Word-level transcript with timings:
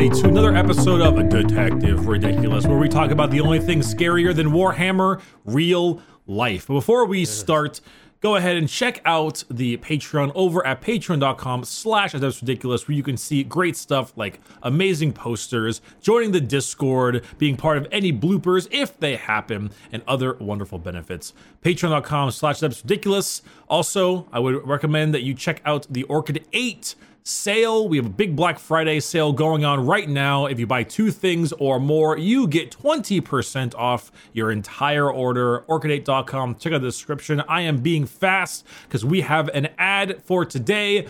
Everybody, 0.00 0.22
to 0.22 0.28
another 0.28 0.56
episode 0.56 1.02
of 1.02 1.28
Detective 1.28 2.06
Ridiculous, 2.06 2.66
where 2.66 2.78
we 2.78 2.88
talk 2.88 3.10
about 3.10 3.30
the 3.30 3.42
only 3.42 3.60
thing 3.60 3.80
scarier 3.80 4.34
than 4.34 4.48
Warhammer 4.48 5.20
real 5.44 6.00
life. 6.26 6.68
But 6.68 6.72
before 6.72 7.04
we 7.04 7.26
start, 7.26 7.82
go 8.22 8.36
ahead 8.36 8.56
and 8.56 8.66
check 8.66 9.02
out 9.04 9.44
the 9.50 9.76
Patreon 9.76 10.32
over 10.34 10.66
at 10.66 10.80
patreon.com 10.80 11.64
slash 11.64 12.14
ridiculous 12.14 12.88
where 12.88 12.96
you 12.96 13.02
can 13.02 13.18
see 13.18 13.44
great 13.44 13.76
stuff 13.76 14.14
like 14.16 14.40
amazing 14.62 15.12
posters, 15.12 15.82
joining 16.00 16.32
the 16.32 16.40
Discord, 16.40 17.22
being 17.36 17.58
part 17.58 17.76
of 17.76 17.86
any 17.92 18.10
bloopers 18.10 18.68
if 18.70 18.98
they 18.98 19.16
happen, 19.16 19.70
and 19.92 20.02
other 20.08 20.32
wonderful 20.40 20.78
benefits. 20.78 21.34
Patreon.com 21.62 22.30
slash 22.30 22.62
ridiculous. 22.62 23.42
Also, 23.68 24.26
I 24.32 24.38
would 24.38 24.66
recommend 24.66 25.12
that 25.12 25.24
you 25.24 25.34
check 25.34 25.60
out 25.66 25.86
the 25.90 26.04
Orchid 26.04 26.46
8 26.54 26.94
sale. 27.22 27.88
We 27.88 27.96
have 27.96 28.06
a 28.06 28.10
big 28.10 28.36
Black 28.36 28.58
Friday 28.58 29.00
sale 29.00 29.32
going 29.32 29.64
on 29.64 29.86
right 29.86 30.08
now. 30.08 30.46
If 30.46 30.58
you 30.58 30.66
buy 30.66 30.82
two 30.82 31.10
things 31.10 31.52
or 31.52 31.78
more, 31.78 32.18
you 32.18 32.46
get 32.46 32.70
20% 32.70 33.74
off 33.74 34.10
your 34.32 34.50
entire 34.50 35.10
order. 35.10 35.60
Orchid8.com. 35.68 36.56
Check 36.56 36.72
out 36.72 36.80
the 36.80 36.88
description. 36.88 37.40
I 37.42 37.62
am 37.62 37.78
being 37.78 38.06
fast 38.06 38.66
because 38.84 39.04
we 39.04 39.22
have 39.22 39.48
an 39.48 39.68
ad 39.78 40.22
for 40.22 40.44
today. 40.44 41.06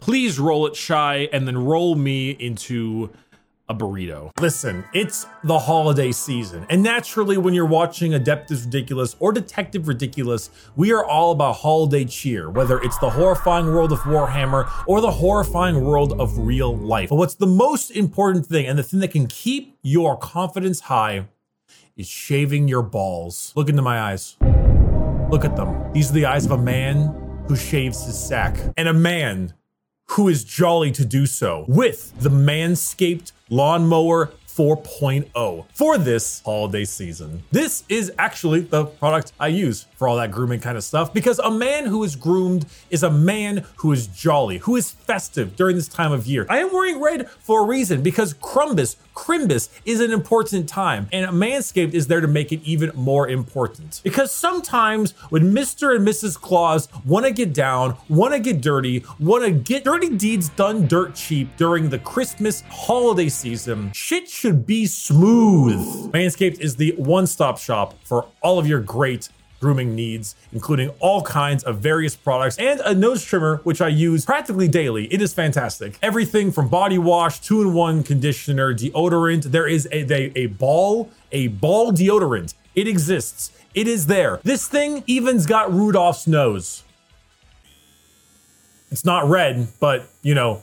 Please 0.00 0.38
roll 0.38 0.66
it 0.66 0.76
shy 0.76 1.28
and 1.32 1.46
then 1.46 1.58
roll 1.58 1.94
me 1.94 2.30
into 2.30 3.10
a 3.68 3.74
burrito. 3.74 4.30
Listen, 4.40 4.84
it's 4.92 5.26
the 5.44 5.58
holiday 5.58 6.12
season, 6.12 6.66
and 6.70 6.82
naturally, 6.82 7.36
when 7.36 7.54
you're 7.54 7.66
watching 7.66 8.12
Adeptus 8.12 8.64
Ridiculous 8.64 9.16
or 9.18 9.32
Detective 9.32 9.88
Ridiculous, 9.88 10.50
we 10.76 10.92
are 10.92 11.04
all 11.04 11.32
about 11.32 11.56
holiday 11.56 12.04
cheer, 12.04 12.50
whether 12.50 12.80
it's 12.80 12.98
the 12.98 13.10
horrifying 13.10 13.66
world 13.66 13.92
of 13.92 14.00
Warhammer 14.00 14.70
or 14.86 15.00
the 15.00 15.10
horrifying 15.10 15.84
world 15.84 16.18
of 16.20 16.38
real 16.38 16.76
life. 16.76 17.10
But 17.10 17.16
what's 17.16 17.34
the 17.34 17.46
most 17.46 17.90
important 17.90 18.46
thing, 18.46 18.66
and 18.66 18.78
the 18.78 18.82
thing 18.82 19.00
that 19.00 19.10
can 19.10 19.26
keep 19.26 19.78
your 19.82 20.16
confidence 20.16 20.80
high, 20.80 21.26
is 21.96 22.06
shaving 22.06 22.68
your 22.68 22.82
balls. 22.82 23.52
Look 23.56 23.68
into 23.68 23.82
my 23.82 24.00
eyes. 24.00 24.36
Look 25.30 25.44
at 25.44 25.56
them. 25.56 25.92
These 25.92 26.10
are 26.10 26.14
the 26.14 26.26
eyes 26.26 26.46
of 26.46 26.52
a 26.52 26.58
man 26.58 27.44
who 27.48 27.56
shaves 27.56 28.06
his 28.06 28.18
sack, 28.18 28.56
and 28.76 28.88
a 28.88 28.92
man 28.92 29.52
who 30.12 30.28
is 30.28 30.44
jolly 30.44 30.90
to 30.92 31.04
do 31.04 31.26
so 31.26 31.64
with 31.68 32.18
the 32.20 32.30
Manscaped 32.30 33.32
Lawnmower 33.50 34.32
4.0 34.58 35.66
for 35.72 35.98
this 35.98 36.42
holiday 36.44 36.84
season. 36.84 37.44
This 37.52 37.84
is 37.88 38.10
actually 38.18 38.62
the 38.62 38.86
product 38.86 39.32
I 39.38 39.46
use 39.46 39.86
for 39.94 40.08
all 40.08 40.16
that 40.16 40.32
grooming 40.32 40.58
kind 40.58 40.76
of 40.76 40.82
stuff 40.82 41.14
because 41.14 41.38
a 41.38 41.50
man 41.50 41.86
who 41.86 42.02
is 42.02 42.16
groomed 42.16 42.66
is 42.90 43.04
a 43.04 43.10
man 43.10 43.64
who 43.76 43.92
is 43.92 44.08
jolly, 44.08 44.58
who 44.58 44.74
is 44.74 44.90
festive 44.90 45.54
during 45.54 45.76
this 45.76 45.86
time 45.86 46.10
of 46.10 46.26
year. 46.26 46.44
I 46.48 46.58
am 46.58 46.72
wearing 46.72 47.00
red 47.00 47.30
for 47.30 47.62
a 47.62 47.66
reason 47.66 48.02
because 48.02 48.34
Crumbus, 48.34 48.96
Crimbus 49.14 49.68
is 49.84 50.00
an 50.00 50.10
important 50.10 50.68
time 50.68 51.08
and 51.12 51.30
Manscaped 51.30 51.94
is 51.94 52.08
there 52.08 52.20
to 52.20 52.26
make 52.26 52.50
it 52.50 52.60
even 52.64 52.90
more 52.96 53.28
important. 53.28 54.00
Because 54.02 54.32
sometimes 54.32 55.12
when 55.30 55.52
Mr. 55.54 55.94
and 55.94 56.06
Mrs. 56.06 56.40
Claus 56.40 56.88
want 57.04 57.26
to 57.26 57.32
get 57.32 57.52
down, 57.52 57.96
want 58.08 58.34
to 58.34 58.40
get 58.40 58.60
dirty, 58.60 59.04
want 59.20 59.44
to 59.44 59.52
get 59.52 59.84
dirty 59.84 60.16
deeds 60.16 60.48
done 60.50 60.88
dirt 60.88 61.14
cheap 61.14 61.56
during 61.56 61.90
the 61.90 61.98
Christmas 62.00 62.62
holiday 62.70 63.28
season, 63.28 63.92
shit 63.92 64.28
should 64.28 64.47
be 64.52 64.86
smooth. 64.86 66.12
Manscaped 66.12 66.60
is 66.60 66.76
the 66.76 66.94
one-stop 66.96 67.58
shop 67.58 67.94
for 68.04 68.26
all 68.42 68.58
of 68.58 68.66
your 68.66 68.80
great 68.80 69.28
grooming 69.60 69.94
needs, 69.94 70.36
including 70.52 70.88
all 71.00 71.22
kinds 71.22 71.64
of 71.64 71.78
various 71.78 72.14
products 72.14 72.56
and 72.58 72.80
a 72.80 72.94
nose 72.94 73.24
trimmer, 73.24 73.56
which 73.64 73.80
I 73.80 73.88
use 73.88 74.24
practically 74.24 74.68
daily. 74.68 75.12
It 75.12 75.20
is 75.20 75.34
fantastic. 75.34 75.98
Everything 76.00 76.52
from 76.52 76.68
body 76.68 76.98
wash, 76.98 77.40
two 77.40 77.60
in 77.62 77.74
one 77.74 78.02
conditioner, 78.02 78.72
deodorant. 78.72 79.44
There 79.44 79.66
is 79.66 79.88
a, 79.90 80.12
a, 80.12 80.32
a 80.36 80.46
ball, 80.46 81.10
a 81.32 81.48
ball 81.48 81.92
deodorant. 81.92 82.54
It 82.74 82.86
exists. 82.86 83.50
It 83.74 83.88
is 83.88 84.06
there. 84.06 84.40
This 84.44 84.68
thing 84.68 85.02
even's 85.06 85.46
got 85.46 85.72
Rudolph's 85.72 86.26
nose. 86.26 86.84
It's 88.90 89.04
not 89.04 89.28
red, 89.28 89.68
but 89.80 90.08
you 90.22 90.34
know, 90.34 90.62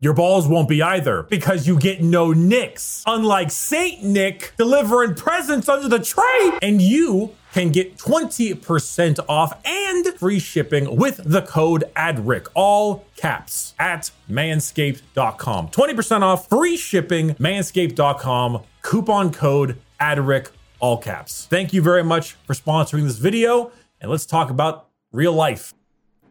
your 0.00 0.12
balls 0.12 0.46
won't 0.46 0.68
be 0.68 0.82
either 0.82 1.22
because 1.22 1.66
you 1.66 1.78
get 1.78 2.02
no 2.02 2.32
nicks. 2.32 3.02
Unlike 3.06 3.50
Saint 3.50 4.02
Nick 4.02 4.52
delivering 4.58 5.14
presents 5.14 5.68
under 5.68 5.88
the 5.88 5.98
tree, 5.98 6.52
and 6.60 6.82
you 6.82 7.34
can 7.52 7.70
get 7.70 7.96
20% 7.96 9.20
off 9.28 9.64
and 9.64 10.06
free 10.18 10.40
shipping 10.40 10.96
with 10.96 11.20
the 11.24 11.40
code 11.42 11.84
ADRIC, 11.96 12.48
all 12.54 13.06
caps, 13.16 13.74
at 13.78 14.10
manscaped.com. 14.28 15.68
20% 15.68 16.22
off, 16.22 16.48
free 16.48 16.76
shipping, 16.76 17.30
manscaped.com, 17.36 18.62
coupon 18.82 19.32
code 19.32 19.78
ADRIC, 20.00 20.50
all 20.80 20.98
caps. 20.98 21.46
Thank 21.46 21.72
you 21.72 21.80
very 21.80 22.02
much 22.02 22.32
for 22.44 22.54
sponsoring 22.54 23.04
this 23.04 23.18
video, 23.18 23.70
and 24.00 24.10
let's 24.10 24.26
talk 24.26 24.50
about 24.50 24.88
real 25.12 25.32
life. 25.32 25.72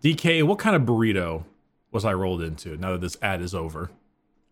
DK, 0.03 0.43
what 0.43 0.59
kind 0.59 0.75
of 0.75 0.81
burrito 0.81 1.45
was 1.93 2.05
I 2.05 2.13
rolled 2.13 2.41
into 2.41 2.75
now 2.77 2.93
that 2.93 3.01
this 3.01 3.17
ad 3.21 3.41
is 3.41 3.53
over? 3.53 3.91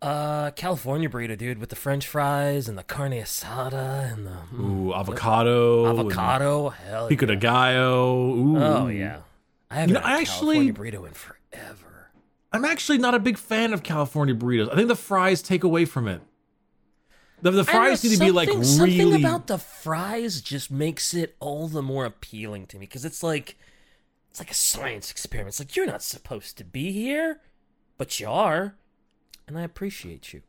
Uh, 0.00 0.50
California 0.52 1.08
burrito, 1.08 1.38
dude, 1.38 1.58
with 1.58 1.68
the 1.68 1.76
French 1.76 2.06
fries 2.06 2.68
and 2.68 2.76
the 2.76 2.82
carne 2.82 3.12
asada 3.12 4.12
and 4.12 4.26
the 4.26 4.36
mm, 4.52 4.60
Ooh, 4.88 4.94
avocado. 4.94 5.86
avocado. 5.86 6.70
Hell 6.70 7.08
Pico 7.08 7.26
de 7.26 7.36
gallo. 7.36 8.34
Ooh. 8.34 8.56
Oh 8.58 8.88
yeah, 8.88 9.20
I 9.70 9.76
haven't 9.76 9.94
know, 9.94 10.00
had 10.00 10.16
I 10.16 10.20
actually- 10.20 10.66
California 10.66 10.98
burrito 11.00 11.06
in 11.06 11.12
forever. 11.14 12.10
I'm 12.54 12.64
actually 12.64 12.98
not 12.98 13.14
a 13.14 13.18
big 13.18 13.38
fan 13.38 13.72
of 13.72 13.82
California 13.82 14.34
burritos. 14.34 14.70
I 14.70 14.74
think 14.74 14.88
the 14.88 14.96
fries 14.96 15.40
take 15.40 15.64
away 15.64 15.84
from 15.84 16.06
it. 16.08 16.20
The, 17.40 17.50
the 17.50 17.56
know, 17.58 17.64
fries 17.64 18.04
need 18.04 18.12
to 18.12 18.18
be 18.18 18.30
like 18.30 18.48
really. 18.48 18.64
Something 18.64 19.14
about 19.14 19.46
the 19.46 19.58
fries 19.58 20.40
just 20.40 20.70
makes 20.70 21.14
it 21.14 21.34
all 21.40 21.66
the 21.66 21.82
more 21.82 22.04
appealing 22.04 22.66
to 22.68 22.76
me 22.76 22.86
because 22.86 23.04
it's 23.04 23.22
like 23.22 23.56
it's 24.32 24.40
like 24.40 24.50
a 24.50 24.54
science 24.54 25.10
experiment. 25.10 25.48
It's 25.50 25.60
like 25.60 25.76
you're 25.76 25.84
not 25.84 26.02
supposed 26.02 26.56
to 26.56 26.64
be 26.64 26.90
here, 26.90 27.40
but 27.98 28.18
you 28.18 28.30
are, 28.30 28.76
and 29.46 29.58
I 29.58 29.62
appreciate 29.62 30.32
you. 30.32 30.40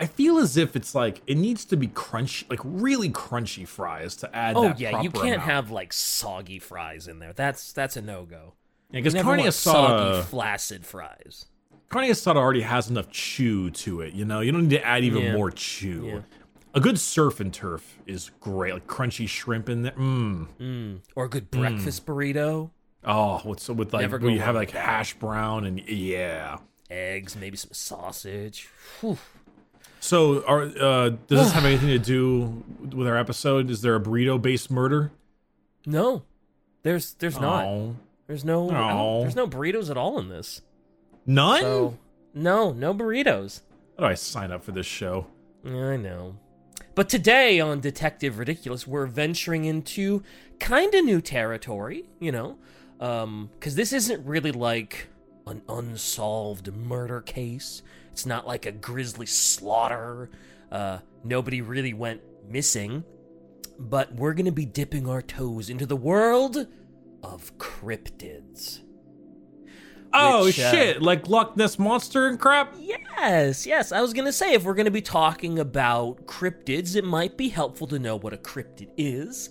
I 0.00 0.06
feel 0.06 0.38
as 0.38 0.56
if 0.56 0.74
it's 0.74 0.94
like 0.94 1.20
it 1.26 1.36
needs 1.36 1.66
to 1.66 1.76
be 1.76 1.86
crunchy, 1.88 2.48
like 2.48 2.60
really 2.64 3.10
crunchy 3.10 3.68
fries 3.68 4.16
to 4.16 4.34
add. 4.34 4.56
Oh 4.56 4.62
that 4.68 4.80
yeah, 4.80 5.02
you 5.02 5.10
can't 5.10 5.26
amount. 5.26 5.42
have 5.42 5.70
like 5.70 5.92
soggy 5.92 6.58
fries 6.58 7.08
in 7.08 7.18
there. 7.18 7.34
That's 7.34 7.72
that's 7.74 7.96
a 7.98 8.02
no 8.02 8.24
go. 8.24 8.54
Yeah, 8.90 9.00
because 9.00 9.14
carne 9.22 9.50
soggy, 9.52 10.18
asada, 10.20 10.24
flaccid 10.24 10.86
fries. 10.86 11.44
carne 11.90 12.08
asada 12.08 12.36
already 12.36 12.62
has 12.62 12.88
enough 12.88 13.10
chew 13.10 13.70
to 13.70 14.00
it. 14.00 14.14
You 14.14 14.24
know, 14.24 14.40
you 14.40 14.50
don't 14.50 14.62
need 14.68 14.76
to 14.78 14.84
add 14.86 15.04
even 15.04 15.22
Yeah. 15.24 15.32
more 15.34 15.50
chew. 15.50 16.06
Yeah. 16.06 16.20
A 16.74 16.80
good 16.80 16.98
surf 16.98 17.38
and 17.40 17.52
turf 17.52 17.98
is 18.06 18.30
great, 18.40 18.72
like 18.72 18.86
crunchy 18.86 19.28
shrimp 19.28 19.68
in 19.68 19.82
there. 19.82 19.92
Mmm. 19.92 20.48
Mm. 20.58 21.00
Or 21.14 21.26
a 21.26 21.28
good 21.28 21.50
breakfast 21.50 22.06
burrito, 22.06 22.70
Oh, 23.04 23.40
what's 23.42 23.68
with 23.68 23.92
like 23.92 24.08
you 24.22 24.40
have 24.40 24.54
like 24.54 24.72
that. 24.72 24.84
hash 24.84 25.14
brown 25.14 25.64
and 25.64 25.80
yeah. 25.88 26.58
eggs, 26.88 27.36
maybe 27.36 27.56
some 27.56 27.72
sausage. 27.72 28.68
Whew. 29.00 29.18
So, 30.00 30.44
are 30.46 30.62
uh, 30.62 31.10
does 31.28 31.44
this 31.46 31.52
have 31.52 31.64
anything 31.64 31.88
to 31.88 31.98
do 31.98 32.64
with 32.94 33.06
our 33.06 33.16
episode? 33.16 33.70
Is 33.70 33.82
there 33.82 33.94
a 33.96 34.00
burrito 34.00 34.40
based 34.40 34.70
murder? 34.70 35.12
No, 35.84 36.22
there's 36.82 37.14
there's 37.14 37.40
not. 37.40 37.94
There's 38.28 38.44
no 38.44 38.68
there's 39.22 39.36
no 39.36 39.46
burritos 39.46 39.90
at 39.90 39.96
all 39.96 40.18
in 40.18 40.28
this. 40.28 40.62
None. 41.26 41.60
So 41.60 41.98
no, 42.34 42.72
no 42.72 42.94
burritos. 42.94 43.60
How 43.98 44.04
do 44.04 44.10
I 44.10 44.14
sign 44.14 44.52
up 44.52 44.64
for 44.64 44.72
this 44.72 44.86
show? 44.86 45.26
I 45.64 45.96
know. 45.96 46.36
But 46.94 47.08
today 47.08 47.58
on 47.58 47.80
Detective 47.80 48.38
Ridiculous, 48.38 48.86
we're 48.86 49.06
venturing 49.06 49.64
into 49.64 50.22
kind 50.58 50.94
of 50.94 51.04
new 51.04 51.22
territory, 51.22 52.04
you 52.20 52.30
know, 52.30 52.58
because 52.98 53.76
this 53.76 53.94
isn't 53.94 54.26
really 54.26 54.52
like 54.52 55.08
an 55.46 55.62
unsolved 55.70 56.74
murder 56.74 57.22
case. 57.22 57.82
It's 58.10 58.26
not 58.26 58.46
like 58.46 58.66
a 58.66 58.72
grisly 58.72 59.24
slaughter. 59.24 60.28
Uh, 60.70 60.98
nobody 61.24 61.62
really 61.62 61.94
went 61.94 62.20
missing. 62.46 63.04
But 63.78 64.14
we're 64.14 64.34
going 64.34 64.46
to 64.46 64.52
be 64.52 64.66
dipping 64.66 65.08
our 65.08 65.22
toes 65.22 65.70
into 65.70 65.86
the 65.86 65.96
world 65.96 66.66
of 67.22 67.56
cryptids. 67.56 68.80
Oh 70.14 70.44
Which, 70.44 70.58
uh, 70.58 70.70
shit! 70.70 71.02
Like 71.02 71.28
Loch 71.28 71.56
Ness 71.56 71.78
monster 71.78 72.28
and 72.28 72.38
crap. 72.38 72.74
Yes, 72.78 73.66
yes. 73.66 73.92
I 73.92 74.00
was 74.00 74.12
going 74.12 74.26
to 74.26 74.32
say, 74.32 74.52
if 74.52 74.64
we're 74.64 74.74
going 74.74 74.86
to 74.86 74.90
be 74.90 75.02
talking 75.02 75.58
about 75.58 76.26
cryptids, 76.26 76.96
it 76.96 77.04
might 77.04 77.36
be 77.36 77.48
helpful 77.48 77.86
to 77.88 77.98
know 77.98 78.16
what 78.16 78.32
a 78.32 78.36
cryptid 78.36 78.88
is. 78.96 79.50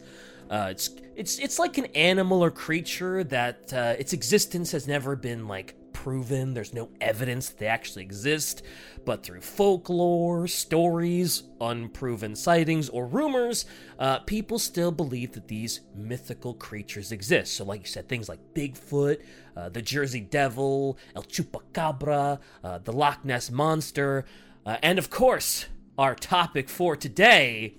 Uh, 0.49 0.67
it's 0.71 0.89
it's 1.15 1.39
it's 1.39 1.59
like 1.59 1.77
an 1.77 1.85
animal 1.87 2.43
or 2.43 2.51
creature 2.51 3.23
that 3.23 3.71
uh, 3.73 3.95
its 3.97 4.13
existence 4.13 4.71
has 4.71 4.87
never 4.87 5.15
been 5.15 5.47
like 5.47 5.75
proven. 6.01 6.55
There's 6.55 6.73
no 6.73 6.89
evidence 6.99 7.49
they 7.49 7.67
actually 7.67 8.01
exist, 8.01 8.63
but 9.05 9.21
through 9.21 9.41
folklore, 9.41 10.47
stories, 10.47 11.43
unproven 11.59 12.35
sightings, 12.35 12.89
or 12.89 13.05
rumors, 13.05 13.65
uh, 13.99 14.17
people 14.19 14.57
still 14.57 14.91
believe 14.91 15.33
that 15.33 15.47
these 15.47 15.81
mythical 15.95 16.55
creatures 16.55 17.11
exist. 17.11 17.53
So, 17.53 17.65
like 17.65 17.81
you 17.81 17.87
said, 17.87 18.09
things 18.09 18.27
like 18.27 18.39
Bigfoot, 18.55 19.21
uh, 19.55 19.69
the 19.69 19.83
Jersey 19.83 20.21
Devil, 20.21 20.97
El 21.15 21.21
Chupacabra, 21.21 22.39
uh, 22.63 22.79
the 22.79 22.93
Loch 22.93 23.23
Ness 23.23 23.51
Monster. 23.51 24.25
Uh, 24.65 24.77
and 24.81 24.97
of 24.97 25.11
course, 25.11 25.67
our 25.99 26.15
topic 26.15 26.67
for 26.67 26.95
today 26.95 27.75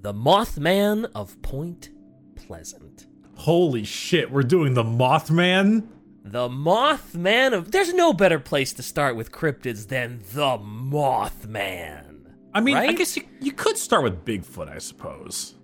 the 0.00 0.14
Mothman 0.14 1.10
of 1.14 1.40
Point 1.42 1.90
Pleasant. 2.34 3.06
Holy 3.36 3.84
shit, 3.84 4.30
we're 4.30 4.42
doing 4.42 4.72
the 4.72 4.82
Mothman? 4.82 5.88
The 6.24 6.48
Mothman 6.48 7.52
of. 7.52 7.70
There's 7.70 7.92
no 7.92 8.12
better 8.14 8.38
place 8.38 8.72
to 8.74 8.82
start 8.82 9.14
with 9.14 9.30
cryptids 9.30 9.88
than 9.88 10.20
the 10.32 10.58
Mothman. 10.58 12.32
I 12.54 12.60
mean, 12.60 12.76
I 12.76 12.92
guess 12.92 13.16
you, 13.16 13.24
you 13.40 13.52
could 13.52 13.76
start 13.76 14.04
with 14.04 14.24
Bigfoot, 14.24 14.68
I 14.68 14.78
suppose. 14.78 15.54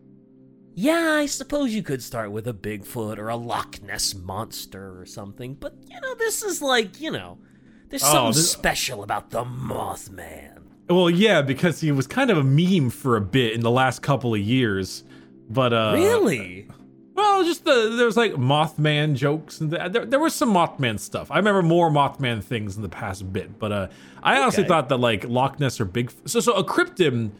Yeah, 0.75 1.17
I 1.19 1.27
suppose 1.27 1.73
you 1.75 1.83
could 1.83 2.03
start 2.03 2.31
with 2.31 2.47
a 2.47 2.53
Bigfoot 2.53 3.19
or 3.19 3.29
a 3.29 3.37
Loch 3.37 3.81
Ness 3.83 4.15
monster 4.15 4.99
or 5.01 5.07
something, 5.07 5.55
but 5.55 5.75
you 5.89 6.01
know, 6.01 6.15
this 6.17 6.43
is 6.43 6.61
like, 6.62 7.01
you 7.01 7.11
know, 7.11 7.39
there's 7.89 8.03
Oh, 8.05 8.12
something 8.12 8.33
this- 8.41 8.51
special 8.53 9.03
about 9.03 9.31
the 9.31 9.45
Mothman. 9.45 10.59
Well, 10.89 11.09
yeah, 11.09 11.41
because 11.43 11.81
he 11.81 11.93
was 11.93 12.07
kind 12.09 12.31
of 12.31 12.39
a 12.39 12.43
meme 12.43 12.91
for 12.91 13.17
a 13.17 13.21
bit 13.21 13.53
in 13.53 13.61
the 13.61 13.71
last 13.71 14.03
couple 14.03 14.35
of 14.35 14.41
years. 14.41 15.05
But, 15.49 15.73
uh. 15.73 15.93
really? 15.95 16.67
Well, 17.20 17.44
just 17.44 17.64
the 17.64 17.94
there 17.96 18.06
was 18.06 18.17
like 18.17 18.32
Mothman 18.32 19.14
jokes 19.14 19.61
and 19.61 19.70
th- 19.70 19.93
there, 19.93 20.06
there 20.06 20.19
was 20.20 20.34
some 20.34 20.52
Mothman 20.55 20.99
stuff. 20.99 21.31
I 21.31 21.37
remember 21.37 21.62
more 21.62 21.90
Mothman 21.90 22.43
things 22.43 22.76
in 22.76 22.82
the 22.82 22.88
past 22.88 23.32
bit, 23.32 23.58
but 23.58 23.72
uh, 23.72 23.88
I 24.22 24.40
honestly 24.40 24.62
Okay. 24.64 24.69
thought 24.69 24.88
that 24.88 24.99
like 24.99 25.25
Loch 25.28 25.61
Ness 25.61 25.81
or 25.81 25.84
Big 25.84 26.11
so 26.25 26.40
so 26.40 26.52
a 26.55 26.64
cryptid. 26.64 27.31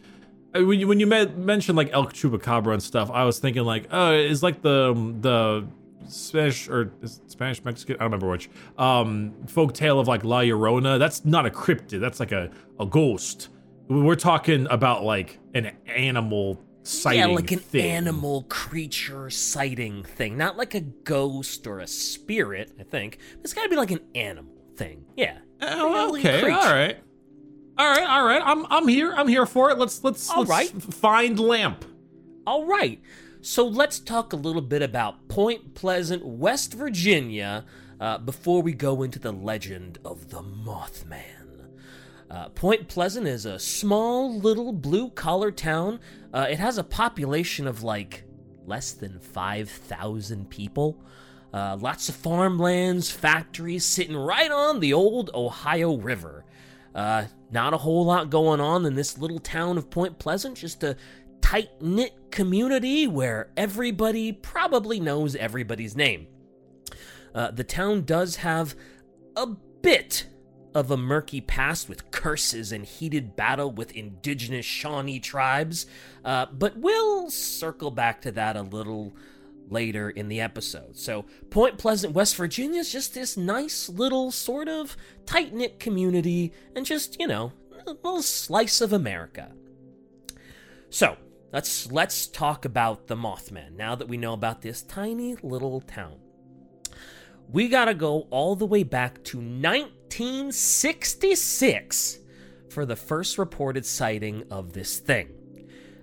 uh, 0.55 0.63
When 0.63 0.79
you 0.79 0.87
when 0.87 0.99
you 0.99 1.07
met, 1.07 1.37
mentioned 1.37 1.77
like 1.77 1.89
el 1.93 2.05
chupacabra 2.07 2.73
and 2.73 2.83
stuff, 2.83 3.09
I 3.11 3.23
was 3.25 3.39
thinking 3.39 3.63
like, 3.63 3.87
oh, 3.91 4.11
is 4.13 4.43
like 4.43 4.61
the 4.61 4.93
the 5.21 5.67
Spanish 6.07 6.67
or 6.69 6.91
Spanish 7.27 7.63
Mexican? 7.63 7.95
I 7.95 7.99
don't 7.99 8.05
remember 8.11 8.29
which. 8.29 8.49
Um, 8.77 9.33
folk 9.47 9.73
tale 9.73 9.99
of 9.99 10.07
like 10.07 10.23
La 10.23 10.39
Llorona. 10.41 10.99
That's 10.99 11.25
not 11.25 11.45
a 11.45 11.49
cryptid. 11.49 11.99
That's 12.01 12.19
like 12.19 12.31
a 12.31 12.49
a 12.79 12.85
ghost. 12.85 13.49
We're 13.87 14.15
talking 14.15 14.67
about 14.69 15.03
like 15.03 15.39
an 15.53 15.71
animal 15.87 16.59
sighting. 16.83 17.19
Yeah, 17.19 17.25
like 17.27 17.51
an 17.51 17.59
thing. 17.59 17.89
animal 17.91 18.43
creature 18.49 19.29
sighting 19.29 20.03
thing. 20.03 20.37
Not 20.37 20.57
like 20.57 20.73
a 20.75 20.81
ghost 20.81 21.67
or 21.67 21.79
a 21.79 21.87
spirit, 21.87 22.71
I 22.79 22.83
think. 22.83 23.19
It's 23.43 23.53
gotta 23.53 23.69
be 23.69 23.75
like 23.75 23.91
an 23.91 24.01
animal 24.15 24.53
thing. 24.75 25.05
Yeah. 25.15 25.37
Oh, 25.61 26.15
okay, 26.17 26.41
creature. 26.41 26.51
all 26.57 26.73
right, 26.73 26.97
all 27.77 27.89
right, 27.89 28.09
all 28.09 28.25
right. 28.25 28.41
I'm 28.43 28.65
I'm 28.69 28.87
here. 28.87 29.13
I'm 29.13 29.27
here 29.27 29.45
for 29.45 29.69
it. 29.71 29.77
Let's 29.77 30.03
let's 30.03 30.29
All 30.29 30.43
let's 30.43 30.49
right. 30.49 30.81
find 30.81 31.39
lamp. 31.39 31.85
All 32.47 32.65
right. 32.65 32.99
So 33.41 33.67
let's 33.67 33.99
talk 33.99 34.33
a 34.33 34.35
little 34.35 34.61
bit 34.61 34.81
about 34.83 35.27
Point 35.27 35.73
Pleasant, 35.73 36.23
West 36.23 36.73
Virginia, 36.73 37.65
uh, 37.99 38.19
before 38.19 38.61
we 38.61 38.71
go 38.73 39.01
into 39.01 39.17
the 39.17 39.31
legend 39.31 39.97
of 40.05 40.29
the 40.29 40.41
Mothman. 40.41 41.40
Uh, 42.31 42.47
Point 42.49 42.87
Pleasant 42.87 43.27
is 43.27 43.45
a 43.45 43.59
small 43.59 44.39
little 44.39 44.71
blue 44.71 45.09
collar 45.09 45.51
town. 45.51 45.99
Uh, 46.33 46.47
it 46.49 46.59
has 46.59 46.77
a 46.77 46.83
population 46.83 47.67
of 47.67 47.83
like 47.83 48.23
less 48.65 48.93
than 48.93 49.19
5,000 49.19 50.49
people. 50.49 50.97
Uh, 51.53 51.75
lots 51.81 52.07
of 52.07 52.15
farmlands, 52.15 53.11
factories 53.11 53.83
sitting 53.83 54.15
right 54.15 54.49
on 54.49 54.79
the 54.79 54.93
old 54.93 55.29
Ohio 55.33 55.97
River. 55.97 56.45
Uh, 56.95 57.25
not 57.51 57.73
a 57.73 57.77
whole 57.77 58.05
lot 58.05 58.29
going 58.29 58.61
on 58.61 58.85
in 58.85 58.95
this 58.95 59.17
little 59.17 59.39
town 59.39 59.77
of 59.77 59.89
Point 59.89 60.17
Pleasant, 60.17 60.55
just 60.55 60.83
a 60.85 60.95
tight 61.41 61.81
knit 61.81 62.13
community 62.31 63.07
where 63.07 63.49
everybody 63.57 64.31
probably 64.31 65.01
knows 65.01 65.35
everybody's 65.35 65.97
name. 65.97 66.27
Uh, 67.35 67.51
the 67.51 67.65
town 67.65 68.03
does 68.03 68.37
have 68.37 68.73
a 69.35 69.47
bit 69.81 70.27
of 70.73 70.91
a 70.91 70.97
murky 70.97 71.41
past 71.41 71.89
with 71.89 72.11
curses 72.11 72.71
and 72.71 72.85
heated 72.85 73.35
battle 73.35 73.71
with 73.71 73.91
indigenous 73.91 74.65
Shawnee 74.65 75.19
tribes, 75.19 75.85
uh, 76.23 76.45
but 76.51 76.77
we'll 76.77 77.29
circle 77.29 77.91
back 77.91 78.21
to 78.21 78.31
that 78.31 78.55
a 78.55 78.61
little 78.61 79.13
later 79.69 80.09
in 80.09 80.27
the 80.27 80.41
episode. 80.41 80.97
So, 80.97 81.25
Point 81.49 81.77
Pleasant, 81.77 82.13
West 82.13 82.35
Virginia 82.35 82.79
is 82.79 82.91
just 82.91 83.13
this 83.13 83.37
nice 83.37 83.89
little 83.89 84.31
sort 84.31 84.67
of 84.67 84.97
tight 85.25 85.53
knit 85.53 85.79
community 85.79 86.53
and 86.75 86.85
just, 86.85 87.19
you 87.19 87.27
know, 87.27 87.53
a 87.85 87.91
little 87.91 88.21
slice 88.21 88.81
of 88.81 88.93
America. 88.93 89.53
So, 90.89 91.17
let's 91.53 91.91
let's 91.91 92.27
talk 92.27 92.65
about 92.65 93.07
the 93.07 93.15
Mothman 93.15 93.75
now 93.75 93.95
that 93.95 94.07
we 94.07 94.17
know 94.17 94.33
about 94.33 94.61
this 94.61 94.81
tiny 94.81 95.35
little 95.41 95.81
town. 95.81 96.19
We 97.49 97.67
got 97.67 97.85
to 97.85 97.93
go 97.93 98.27
all 98.29 98.55
the 98.55 98.65
way 98.65 98.83
back 98.83 99.23
to 99.25 99.41
1966 100.11 102.19
for 102.69 102.85
the 102.85 102.95
first 102.95 103.37
reported 103.37 103.85
sighting 103.85 104.43
of 104.49 104.73
this 104.73 104.97
thing. 104.99 105.29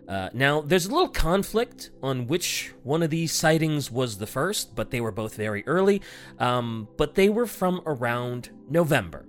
Uh, 0.06 0.30
now, 0.32 0.60
there's 0.62 0.86
a 0.86 0.90
little 0.90 1.08
conflict 1.08 1.90
on 2.02 2.26
which 2.26 2.72
one 2.82 3.02
of 3.02 3.10
these 3.10 3.30
sightings 3.32 3.90
was 3.90 4.16
the 4.18 4.26
first, 4.26 4.74
but 4.74 4.90
they 4.90 5.00
were 5.02 5.10
both 5.12 5.34
very 5.34 5.62
early. 5.66 6.00
Um, 6.38 6.88
but 6.96 7.14
they 7.14 7.28
were 7.28 7.46
from 7.46 7.82
around 7.84 8.48
November. 8.70 9.26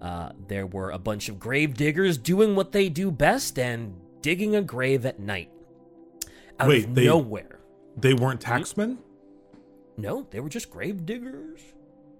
Uh, 0.00 0.30
there 0.48 0.66
were 0.66 0.90
a 0.90 0.98
bunch 0.98 1.28
of 1.28 1.38
grave 1.38 1.74
diggers 1.74 2.16
doing 2.16 2.56
what 2.56 2.72
they 2.72 2.88
do 2.88 3.10
best 3.10 3.58
and 3.58 3.94
digging 4.22 4.56
a 4.56 4.62
grave 4.62 5.04
at 5.04 5.20
night. 5.20 5.50
Out 6.58 6.68
Wait, 6.68 6.86
of 6.86 6.94
they- 6.94 7.04
nowhere. 7.06 7.60
They 7.98 8.14
weren't 8.14 8.40
taxmen. 8.40 8.98
No, 9.98 10.26
they 10.30 10.40
were 10.40 10.50
just 10.50 10.70
grave 10.70 11.04
diggers 11.06 11.60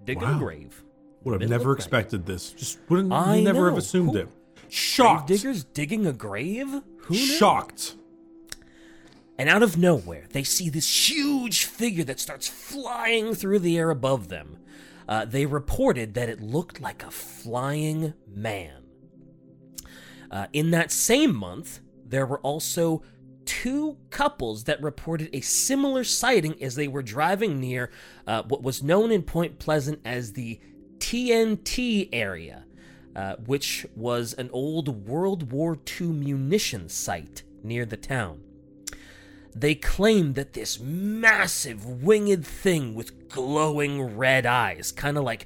digging 0.03 0.23
Wow. 0.23 0.35
a 0.35 0.39
grave. 0.39 0.83
Would 1.23 1.41
have 1.41 1.49
never 1.49 1.73
expected 1.73 2.25
this. 2.25 2.51
Just 2.51 2.79
wouldn't 2.89 3.11
I 3.11 3.41
never 3.41 3.69
have 3.69 3.77
assumed 3.77 4.11
Who- 4.11 4.17
it. 4.19 4.29
Shocked. 4.69 5.27
Diggers 5.27 5.63
digging 5.63 6.05
a 6.05 6.13
grave? 6.13 6.67
Who 6.97 7.13
knew? 7.13 7.19
Shocked. 7.19 7.95
And 9.37 9.49
out 9.49 9.63
of 9.63 9.77
nowhere, 9.77 10.25
they 10.31 10.43
see 10.43 10.69
this 10.69 11.09
huge 11.09 11.65
figure 11.65 12.03
that 12.03 12.19
starts 12.19 12.47
flying 12.47 13.33
through 13.35 13.59
the 13.59 13.77
air 13.77 13.89
above 13.91 14.27
them. 14.29 14.57
Uh, 15.07 15.23
they 15.25 15.45
reported 15.45 16.15
that 16.15 16.27
it 16.27 16.41
looked 16.41 16.81
like 16.81 17.03
a 17.03 17.11
flying 17.11 18.13
man. 18.27 18.83
Uh, 20.29 20.47
in 20.53 20.71
that 20.71 20.91
same 20.91 21.33
month, 21.35 21.79
there 22.05 22.25
were 22.25 22.39
also 22.39 23.03
two 23.45 23.95
couples 24.09 24.65
that 24.65 24.81
reported 24.81 25.29
a 25.31 25.39
similar 25.39 26.03
sighting 26.03 26.61
as 26.61 26.75
they 26.75 26.87
were 26.89 27.01
driving 27.03 27.61
near 27.61 27.89
uh, 28.25 28.43
what 28.43 28.61
was 28.63 28.83
known 28.83 29.11
in 29.11 29.21
Point 29.23 29.59
Pleasant 29.59 29.99
as 30.03 30.33
the 30.33 30.59
TNT 31.07 32.09
area, 32.11 32.65
uh, 33.15 33.37
which 33.37 33.85
was 33.95 34.33
an 34.33 34.49
old 34.51 35.07
World 35.07 35.53
War 35.53 35.77
II 36.01 36.07
munition 36.07 36.89
site 36.89 37.43
near 37.63 37.85
the 37.85 37.95
town. 37.95 38.41
They 39.55 39.73
claimed 39.73 40.35
that 40.35 40.51
this 40.51 40.81
massive 40.81 41.85
winged 41.85 42.45
thing 42.45 42.93
with 42.93 43.29
glowing 43.29 44.17
red 44.17 44.45
eyes, 44.45 44.91
kind 44.91 45.17
of 45.17 45.23
like 45.23 45.45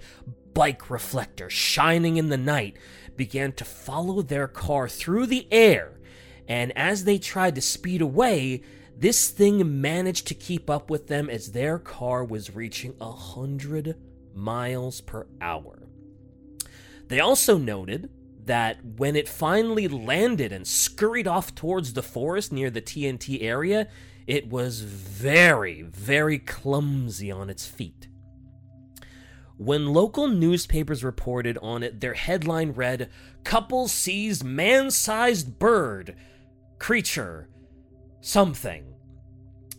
bike 0.56 0.89
reflectors 0.89 1.53
shining 1.53 2.18
in 2.18 2.30
the 2.30 2.38
night, 2.38 2.75
began 3.15 3.51
to 3.51 3.63
follow 3.63 4.24
their 4.24 4.48
car 4.48 4.89
through 4.89 5.27
the 5.27 5.48
air. 5.51 6.00
And 6.48 6.75
as 6.75 7.03
they 7.03 7.20
tried 7.20 7.53
to 7.53 7.62
speed 7.62 8.01
away, 8.01 8.63
this 8.98 9.30
thing 9.30 9.80
managed 9.80 10.25
to 10.30 10.34
keep 10.34 10.72
up 10.72 10.89
with 10.89 11.06
them 11.06 11.30
as 11.30 11.51
their 11.51 11.77
car 11.77 12.24
was 12.24 12.56
reaching 12.56 12.96
a 13.00 13.12
hundred 13.12 13.96
miles 14.35 15.01
per 15.01 15.27
hour. 15.39 15.88
They 17.07 17.19
also 17.19 17.57
noted 17.57 18.09
that 18.45 18.83
when 18.97 19.15
it 19.15 19.27
finally 19.29 19.88
landed 19.88 20.51
and 20.51 20.65
scurried 20.65 21.27
off 21.27 21.53
towards 21.53 21.93
the 21.93 22.03
forest 22.03 22.51
near 22.51 22.69
the 22.69 22.81
TNT 22.81 23.43
area, 23.43 23.88
it 24.27 24.50
was 24.50 24.81
very, 24.81 25.81
very 25.81 26.39
clumsy 26.39 27.31
on 27.31 27.50
its 27.50 27.65
feet. 27.65 28.07
When 29.57 29.93
local 29.93 30.27
newspapers 30.27 31.03
reported 31.03 31.57
on 31.59 31.83
it, 31.83 32.00
their 32.00 32.15
headline 32.15 32.71
read 32.71 33.09
Couple 33.43 33.88
sees 33.88 34.43
man 34.43 34.89
sized 34.89 35.59
bird, 35.59 36.15
creature, 36.79 37.47
something. 38.21 38.85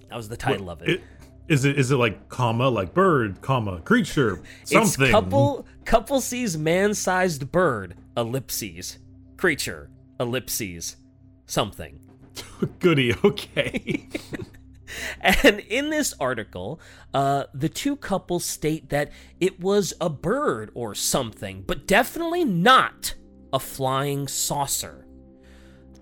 That 0.09 0.17
was 0.17 0.29
the 0.29 0.37
title 0.37 0.71
of 0.71 0.83
it. 0.83 1.01
Is 1.49 1.65
it 1.65 1.79
is 1.79 1.91
it 1.91 1.97
like 1.97 2.29
comma 2.29 2.69
like 2.69 2.95
bird 2.95 3.41
comma 3.43 3.81
creature 3.81 4.41
something? 4.65 5.03
It's 5.05 5.13
couple 5.13 5.67
couple 5.85 6.21
sees 6.21 6.57
man-sized 6.57 7.51
bird 7.51 7.97
ellipses 8.17 8.99
creature 9.37 9.91
ellipses 10.21 10.97
something. 11.47 11.99
Goody. 12.79 13.15
Okay. 13.25 14.09
And 15.23 15.61
in 15.61 15.89
this 15.89 16.13
article, 16.21 16.79
uh, 17.15 17.45
the 17.55 17.71
two 17.71 17.97
couples 17.97 18.45
state 18.45 18.91
that 18.91 19.11
it 19.41 19.59
was 19.59 19.95
a 20.03 20.11
bird 20.11 20.71
or 20.75 20.95
something, 20.95 21.65
but 21.67 21.87
definitely 21.87 22.45
not 22.45 23.15
a 23.55 23.59
flying 23.59 24.29
saucer. 24.29 25.07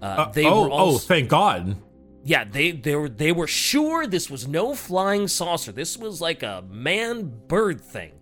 Uh, 0.02 0.04
Uh, 0.06 0.32
they 0.32 0.44
oh 0.44 0.62
were 0.62 0.68
oh 0.72 0.98
thank 0.98 1.28
God. 1.28 1.76
Yeah, 2.24 2.44
they 2.44 2.72
they 2.72 2.94
were 2.94 3.08
they 3.08 3.32
were 3.32 3.46
sure 3.46 4.06
this 4.06 4.28
was 4.30 4.46
no 4.46 4.74
flying 4.74 5.28
saucer. 5.28 5.72
This 5.72 5.96
was 5.96 6.20
like 6.20 6.42
a 6.42 6.64
man 6.68 7.32
bird 7.48 7.80
thing. 7.80 8.12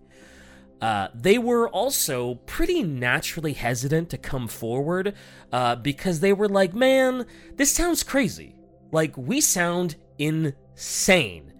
Uh, 0.81 1.09
they 1.13 1.37
were 1.37 1.67
also 1.69 2.35
pretty 2.45 2.83
naturally 2.83 3.53
hesitant 3.53 4.09
to 4.09 4.17
come 4.17 4.47
forward 4.47 5.13
uh, 5.51 5.75
because 5.75 6.21
they 6.21 6.31
were 6.31 6.47
like, 6.47 6.73
man, 6.73 7.25
this 7.55 7.71
sounds 7.71 8.01
crazy. 8.01 8.55
Like, 8.91 9.17
we 9.17 9.41
sound 9.41 9.97
insane. 10.17 11.51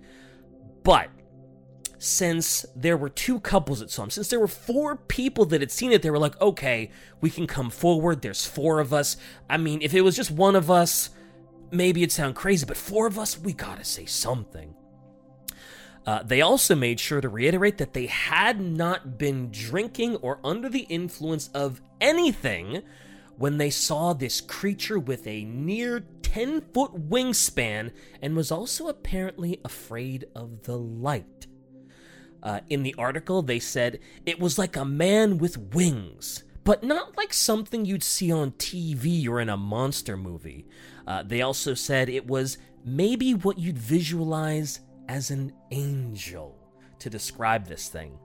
But 0.83 1.09
since 1.97 2.65
there 2.73 2.95
were 2.95 3.09
two 3.09 3.41
couples 3.41 3.81
at 3.81 3.91
some, 3.91 4.09
since 4.09 4.29
there 4.29 4.39
were 4.39 4.47
four 4.47 4.95
people 4.95 5.45
that 5.47 5.59
had 5.59 5.69
seen 5.71 5.91
it, 5.91 6.01
they 6.01 6.09
were 6.09 6.17
like, 6.17 6.39
okay, 6.39 6.89
we 7.19 7.29
can 7.29 7.45
come 7.45 7.69
forward. 7.69 8.21
There's 8.21 8.45
four 8.45 8.79
of 8.79 8.93
us. 8.93 9.17
I 9.49 9.57
mean, 9.57 9.81
if 9.81 9.93
it 9.93 10.01
was 10.01 10.15
just 10.15 10.31
one 10.31 10.55
of 10.55 10.71
us, 10.71 11.09
maybe 11.71 12.01
it'd 12.01 12.11
sound 12.11 12.35
crazy, 12.35 12.65
but 12.65 12.77
four 12.77 13.07
of 13.07 13.17
us, 13.17 13.39
we 13.39 13.53
gotta 13.53 13.83
say 13.83 14.05
something. 14.05 14.75
Uh, 16.05 16.23
they 16.23 16.41
also 16.41 16.75
made 16.75 16.99
sure 16.99 17.21
to 17.21 17.29
reiterate 17.29 17.77
that 17.77 17.93
they 17.93 18.07
had 18.07 18.59
not 18.59 19.17
been 19.17 19.51
drinking 19.51 20.15
or 20.17 20.39
under 20.43 20.69
the 20.69 20.87
influence 20.89 21.49
of 21.49 21.81
anything 22.01 22.81
when 23.37 23.57
they 23.57 23.69
saw 23.69 24.13
this 24.13 24.41
creature 24.41 24.99
with 24.99 25.25
a 25.27 25.45
near 25.45 26.01
10 26.23 26.61
foot 26.73 27.09
wingspan 27.09 27.91
and 28.21 28.35
was 28.35 28.51
also 28.51 28.87
apparently 28.87 29.59
afraid 29.63 30.25
of 30.35 30.63
the 30.63 30.77
light. 30.77 31.47
Uh, 32.41 32.61
in 32.69 32.83
the 32.83 32.95
article, 32.97 33.41
they 33.41 33.59
said 33.59 33.99
it 34.25 34.39
was 34.39 34.57
like 34.57 34.75
a 34.75 34.85
man 34.85 35.37
with 35.37 35.57
wings, 35.73 36.43
but 36.63 36.83
not 36.83 37.17
like 37.17 37.33
something 37.33 37.85
you'd 37.85 38.03
see 38.03 38.31
on 38.31 38.51
TV 38.51 39.27
or 39.27 39.39
in 39.39 39.49
a 39.49 39.57
monster 39.57 40.15
movie. 40.15 40.65
Uh, 41.09 41.23
they 41.23 41.41
also 41.41 41.73
said 41.73 42.07
it 42.07 42.27
was 42.27 42.59
maybe 42.85 43.33
what 43.33 43.57
you'd 43.57 43.79
visualize 43.79 44.81
as 45.09 45.31
an 45.31 45.51
angel 45.71 46.55
to 46.99 47.09
describe 47.09 47.65
this 47.65 47.89
thing. 47.89 48.17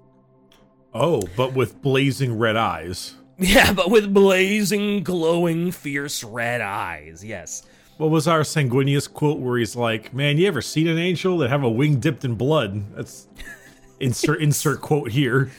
Oh, 0.93 1.23
but 1.35 1.55
with 1.55 1.81
blazing 1.81 2.39
red 2.39 2.57
eyes. 2.57 3.15
Yeah, 3.37 3.73
but 3.73 3.91
with 3.91 4.15
blazing, 4.15 5.03
glowing, 5.03 5.73
fierce 5.73 6.23
red 6.23 6.61
eyes. 6.61 7.25
Yes. 7.25 7.65
What 7.97 8.11
was 8.11 8.29
our 8.29 8.43
Sanguinius 8.43 9.13
quote 9.13 9.41
where 9.41 9.59
he's 9.59 9.75
like, 9.75 10.15
"Man, 10.15 10.39
you 10.39 10.47
ever 10.47 10.63
seen 10.63 10.87
an 10.87 10.99
angel 10.99 11.39
that 11.39 11.51
have 11.51 11.65
a 11.65 11.69
wing 11.69 11.99
dipped 11.99 12.25
in 12.25 12.37
blood?" 12.37 12.95
That's 12.95 13.27
insert 13.99 14.41
insert 14.41 14.81
quote 14.83 15.11
here. 15.11 15.51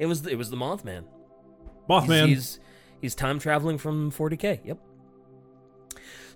It 0.00 0.06
was 0.06 0.26
it 0.26 0.36
was 0.36 0.50
the 0.50 0.56
Mothman. 0.56 1.04
Mothman. 1.88 2.26
He's, 2.26 2.36
he's 2.36 2.60
he's 3.00 3.14
time 3.14 3.38
traveling 3.38 3.78
from 3.78 4.10
40k. 4.10 4.62
Yep. 4.64 4.78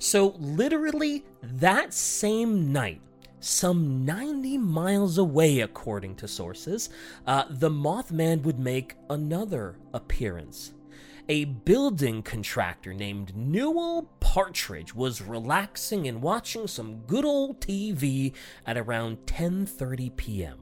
So 0.04 0.34
literally 0.38 1.24
that 1.42 1.94
same 1.94 2.70
night, 2.70 3.00
some 3.40 4.04
90 4.04 4.58
miles 4.58 5.16
away, 5.16 5.60
according 5.60 6.16
to 6.16 6.28
sources, 6.28 6.90
uh, 7.26 7.44
the 7.48 7.70
Mothman 7.70 8.42
would 8.42 8.58
make 8.58 8.96
another 9.08 9.78
appearance. 9.94 10.74
A 11.30 11.46
building 11.46 12.22
contractor 12.22 12.92
named 12.92 13.34
Newell 13.34 14.10
Partridge 14.20 14.94
was 14.94 15.22
relaxing 15.22 16.06
and 16.06 16.20
watching 16.20 16.66
some 16.66 16.98
good 17.06 17.24
old 17.24 17.62
TV 17.62 18.34
at 18.66 18.76
around 18.76 19.24
10:30 19.24 20.14
p.m. 20.16 20.58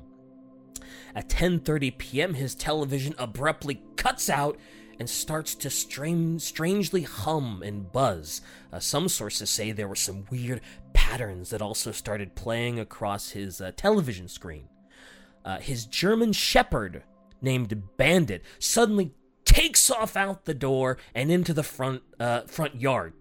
At 1.17 1.29
10:30 1.29 1.99
p.m., 1.99 2.35
his 2.35 2.55
television 2.55 3.17
abruptly 3.19 3.83
cuts 3.97 4.31
out 4.31 4.57
and 5.03 5.11
starts 5.11 5.57
to 5.57 5.69
strain, 5.69 6.39
strangely 6.39 7.03
hum 7.03 7.61
and 7.67 7.91
buzz. 7.91 8.41
Uh, 8.73 8.79
some 8.79 9.09
sources 9.09 9.51
say 9.51 9.73
there 9.73 9.89
were 9.89 9.97
some 9.97 10.25
weird 10.31 10.61
patterns 10.93 11.51
that 11.51 11.61
also 11.61 11.91
started 11.91 12.37
playing 12.37 12.79
across 12.79 13.31
his 13.31 13.61
uh, 13.61 13.73
television 13.75 14.29
screen. 14.29 14.69
Uh, 15.45 15.59
his 15.59 15.87
German 15.87 16.33
Shepherd, 16.33 17.03
named 17.41 17.97
Bandit, 17.97 18.45
suddenly 18.61 19.11
takes 19.45 19.91
off 19.91 20.17
out 20.17 20.45
the 20.45 20.55
door 20.55 20.99
and 21.17 21.33
into 21.33 21.53
the 21.53 21.65
front 21.65 22.05
uh, 22.21 22.43
front 22.43 22.77
yard. 22.77 23.13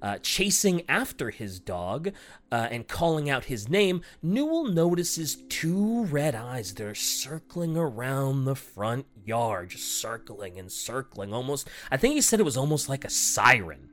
Uh, 0.00 0.16
chasing 0.22 0.84
after 0.88 1.28
his 1.28 1.60
dog 1.60 2.12
uh, 2.50 2.68
and 2.70 2.88
calling 2.88 3.28
out 3.28 3.44
his 3.44 3.68
name, 3.68 4.00
Newell 4.22 4.64
notices 4.64 5.36
two 5.50 6.04
red 6.04 6.34
eyes 6.34 6.72
that 6.72 6.86
are 6.86 6.94
circling 6.94 7.76
around 7.76 8.46
the 8.46 8.54
front 8.54 9.04
yard, 9.26 9.70
just 9.70 10.00
circling 10.00 10.58
and 10.58 10.70
circling. 10.70 11.32
Almost, 11.32 11.68
I 11.90 11.96
think 11.96 12.14
he 12.14 12.20
said 12.20 12.40
it 12.40 12.44
was 12.44 12.56
almost 12.56 12.88
like 12.88 13.04
a 13.04 13.10
siren. 13.10 13.90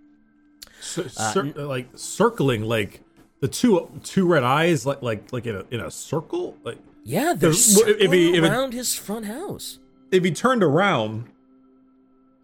Cir- 0.79 1.09
uh, 1.17 1.31
cir- 1.33 1.43
like 1.55 1.87
circling, 1.95 2.63
like 2.63 3.01
the 3.39 3.47
two 3.47 3.89
two 4.03 4.25
red 4.27 4.43
eyes, 4.43 4.85
like 4.85 5.01
like 5.01 5.31
like 5.33 5.45
in 5.45 5.55
a 5.55 5.65
in 5.71 5.79
a 5.79 5.89
circle. 5.91 6.57
Like 6.63 6.77
Yeah, 7.03 7.33
they're 7.35 7.51
if 7.51 8.11
he- 8.11 8.35
if 8.37 8.43
it- 8.43 8.49
around 8.49 8.73
his 8.73 8.95
front 8.95 9.25
house. 9.25 9.79
if 10.11 10.23
he 10.23 10.31
turned 10.31 10.63
around, 10.63 11.25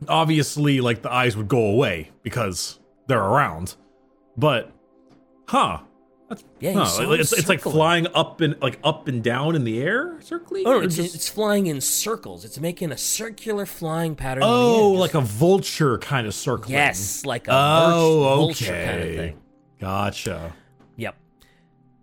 obviously, 0.08 0.81
like 0.81 1.01
the 1.01 1.12
eyes 1.12 1.36
would 1.38 1.48
go 1.48 1.65
away 1.65 2.12
because 2.24 2.79
they're 3.08 3.24
around. 3.24 3.75
But, 4.38 4.72
huh? 5.48 5.79
That's, 6.30 6.44
Yeah, 6.60 6.84
saw 6.86 7.04
like, 7.04 7.20
it's, 7.20 7.34
it's 7.34 7.50
like 7.50 7.60
flying 7.62 8.08
up 8.14 8.40
and 8.42 8.56
like 8.62 8.80
up 8.84 9.08
and 9.08 9.24
down 9.24 9.56
in 9.56 9.64
the 9.64 9.82
air, 9.82 10.20
circling. 10.22 10.64
Oh, 10.68 10.80
it's, 10.80 10.96
just- 10.96 11.16
it's 11.16 11.28
flying 11.28 11.66
in 11.68 11.82
circles. 11.82 12.46
It's 12.46 12.60
making 12.60 12.92
a 12.92 12.98
circular 12.98 13.66
flying 13.66 14.16
pattern. 14.16 14.44
in 14.44 14.50
the 14.50 14.56
oh, 14.56 14.92
like 14.92 15.16
a 15.16 15.22
vulture 15.22 15.98
kind 15.98 16.28
of 16.28 16.34
circling. 16.36 16.74
yes, 16.74 17.26
like 17.26 17.48
a 17.48 17.52
Oh, 17.54 18.20
vulture, 18.38 18.66
okay. 18.66 18.86
kind 18.86 19.02
of 19.10 19.16
thing. 19.16 19.40
Gotcha. 19.80 20.54
Yep. 20.98 21.16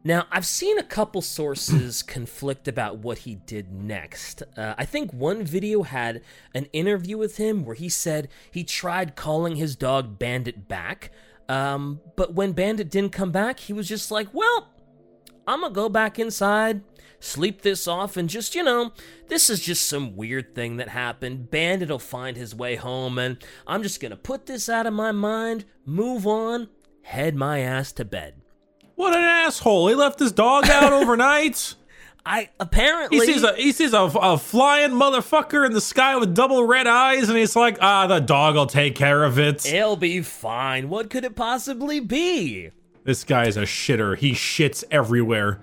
Now, 0.02 0.26
I've 0.30 0.47
seen 0.47 0.78
a 0.78 0.83
couple 0.83 1.21
sources 1.23 2.02
conflict 2.02 2.66
about 2.68 2.99
what 2.99 3.18
he 3.18 3.35
did 3.35 3.73
next. 3.73 4.42
Uh, 4.56 4.75
I 4.78 4.85
think 4.85 5.12
one 5.12 5.45
video 5.45 5.83
had 5.83 6.23
an 6.54 6.66
interview 6.73 7.18
with 7.18 7.37
him 7.37 7.64
where 7.64 7.75
he 7.75 7.88
said 7.88 8.28
he 8.50 8.64
tried 8.64 9.14
calling 9.16 9.56
his 9.56 9.76
dog 9.76 10.18
Bandit 10.18 10.68
back, 10.68 11.11
um, 11.48 12.00
but 12.16 12.34
when 12.34 12.52
Bandit 12.52 12.90
didn't 12.90 13.12
come 13.12 13.30
back, 13.30 13.60
he 13.60 13.72
was 13.72 13.88
just 13.88 14.10
like, 14.10 14.28
well, 14.32 14.70
I'm 15.46 15.60
gonna 15.60 15.72
go 15.72 15.88
back 15.88 16.18
inside, 16.18 16.82
sleep 17.20 17.62
this 17.62 17.86
off, 17.86 18.16
and 18.16 18.28
just, 18.28 18.54
you 18.54 18.62
know, 18.62 18.92
this 19.28 19.48
is 19.48 19.60
just 19.60 19.86
some 19.86 20.16
weird 20.16 20.54
thing 20.54 20.76
that 20.78 20.88
happened. 20.88 21.50
Bandit 21.50 21.88
will 21.88 21.98
find 21.98 22.36
his 22.36 22.54
way 22.54 22.74
home, 22.76 23.18
and 23.18 23.42
I'm 23.66 23.82
just 23.82 24.00
gonna 24.00 24.16
put 24.16 24.46
this 24.46 24.68
out 24.68 24.86
of 24.86 24.92
my 24.92 25.12
mind, 25.12 25.64
move 25.84 26.26
on, 26.26 26.68
head 27.02 27.36
my 27.36 27.60
ass 27.60 27.92
to 27.92 28.04
bed. 28.04 28.40
What 28.96 29.14
an 29.14 29.22
asshole! 29.22 29.88
He 29.88 29.94
left 29.94 30.18
his 30.18 30.32
dog 30.32 30.68
out 30.68 30.92
overnight. 30.92 31.74
I 32.26 32.50
apparently 32.59 33.21
He 33.21 33.26
sees 33.26 33.45
a 33.45 33.54
he 33.54 33.71
sees 33.71 33.92
a, 33.92 34.00
a 34.00 34.37
flying 34.37 34.90
motherfucker 34.90 35.64
in 35.64 35.73
the 35.73 35.80
sky 35.80 36.16
with 36.16 36.35
double 36.35 36.64
red 36.64 36.88
eyes, 36.88 37.28
and 37.28 37.38
he's 37.38 37.54
like, 37.54 37.78
"Ah, 37.80 38.09
the 38.09 38.18
dog 38.18 38.56
will 38.56 38.66
take 38.66 38.97
care 38.97 39.23
of 39.23 39.38
it." 39.38 39.64
it'll 39.64 39.97
be 39.97 40.21
fine. 40.23 40.88
What 40.88 41.09
could 41.09 41.25
it 41.25 41.37
possibly 41.37 42.00
be? 42.00 42.71
This 43.04 43.23
guy's 43.23 43.56
a 43.56 43.62
shitter. 43.62 44.18
He 44.18 44.33
shits 44.33 44.83
everywhere. 44.90 45.61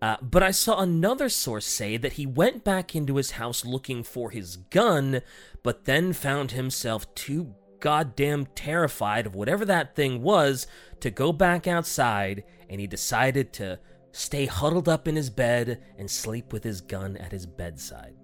Uh, 0.00 0.16
but 0.22 0.44
I 0.44 0.52
saw 0.52 0.80
another 0.80 1.28
source 1.28 1.66
say 1.66 1.96
that 1.96 2.14
he 2.14 2.24
went 2.24 2.62
back 2.62 2.94
into 2.94 3.16
his 3.16 3.32
house 3.32 3.64
looking 3.64 4.04
for 4.04 4.30
his 4.30 4.56
gun, 4.56 5.22
but 5.64 5.86
then 5.86 6.12
found 6.12 6.52
himself 6.52 7.12
too 7.16 7.54
goddamn 7.80 8.46
terrified 8.54 9.26
of 9.26 9.34
whatever 9.34 9.64
that 9.64 9.96
thing 9.96 10.22
was 10.22 10.68
to 11.00 11.10
go 11.10 11.32
back 11.32 11.66
outside, 11.66 12.44
and 12.68 12.80
he 12.80 12.86
decided 12.86 13.52
to 13.54 13.80
stay 14.12 14.46
huddled 14.46 14.88
up 14.88 15.06
in 15.08 15.16
his 15.16 15.30
bed 15.30 15.82
and 15.98 16.10
sleep 16.10 16.52
with 16.52 16.64
his 16.64 16.80
gun 16.80 17.16
at 17.16 17.32
his 17.32 17.46
bedside. 17.46 18.14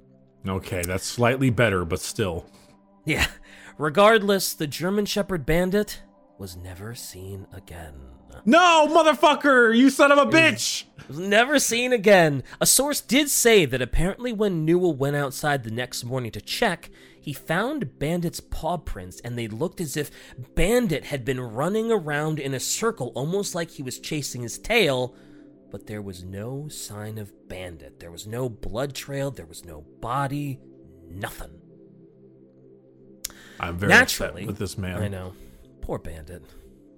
Okay, 0.47 0.83
that's 0.83 1.05
slightly 1.05 1.51
better, 1.51 1.85
but 1.85 2.01
still. 2.01 2.47
Yeah, 3.05 3.27
regardless, 3.79 4.55
the 4.55 4.67
German 4.67 5.07
Shepherd 5.07 5.47
bandit 5.47 6.03
was 6.39 6.57
never 6.57 6.95
seen 6.95 7.47
again. 7.53 7.95
No, 8.45 8.87
motherfucker! 8.91 9.77
You 9.77 9.91
son 9.91 10.13
of 10.13 10.19
a 10.19 10.27
bitch! 10.27 10.85
was 11.09 11.19
never 11.19 11.59
seen 11.59 11.93
again. 11.93 12.43
A 12.61 12.67
source 12.67 13.01
did 13.01 13.31
say 13.31 13.65
that 13.65 13.83
apparently 13.83 14.33
when 14.33 14.65
Newell 14.65 14.95
went 14.95 15.17
outside 15.17 15.65
the 15.65 15.71
next 15.71 16.05
morning 16.05 16.31
to 16.33 16.41
check, 16.41 16.91
he 17.21 17.33
found 17.33 17.99
Bandit's 17.99 18.41
paw 18.41 18.77
prints 18.77 19.21
and 19.21 19.39
they 19.39 19.49
looked 19.49 19.81
as 19.81 19.97
if 19.97 20.11
Bandit 20.55 21.07
had 21.07 21.25
been 21.25 21.41
running 21.41 21.91
around 21.91 22.39
in 22.39 22.55
a 22.55 22.61
circle 22.61 23.13
almost 23.15 23.55
like 23.55 23.71
he 23.71 23.83
was 23.83 23.99
chasing 23.99 24.43
his 24.43 24.59
tail, 24.59 25.15
but 25.71 25.87
there 25.87 26.03
was 26.03 26.25
no 26.25 26.69
sign 26.69 27.19
of 27.19 27.33
Bandit. 27.49 28.01
There 28.01 28.11
was 28.11 28.27
no 28.27 28.49
blood 28.49 28.95
trail, 28.95 29.31
there 29.31 29.47
was 29.47 29.65
no 29.65 29.83
body, 30.01 30.61
nothing. 31.09 31.61
I'm 33.59 33.79
very 33.79 33.91
Naturally, 33.91 34.43
upset 34.43 34.47
with 34.47 34.59
this 34.59 34.77
man. 34.77 35.03
I 35.03 35.09
know. 35.09 35.33
Poor 35.81 35.99
Bandit. 35.99 36.43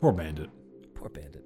Poor 0.00 0.12
bandit. 0.12 0.50
Poor 0.94 1.08
bandit. 1.08 1.44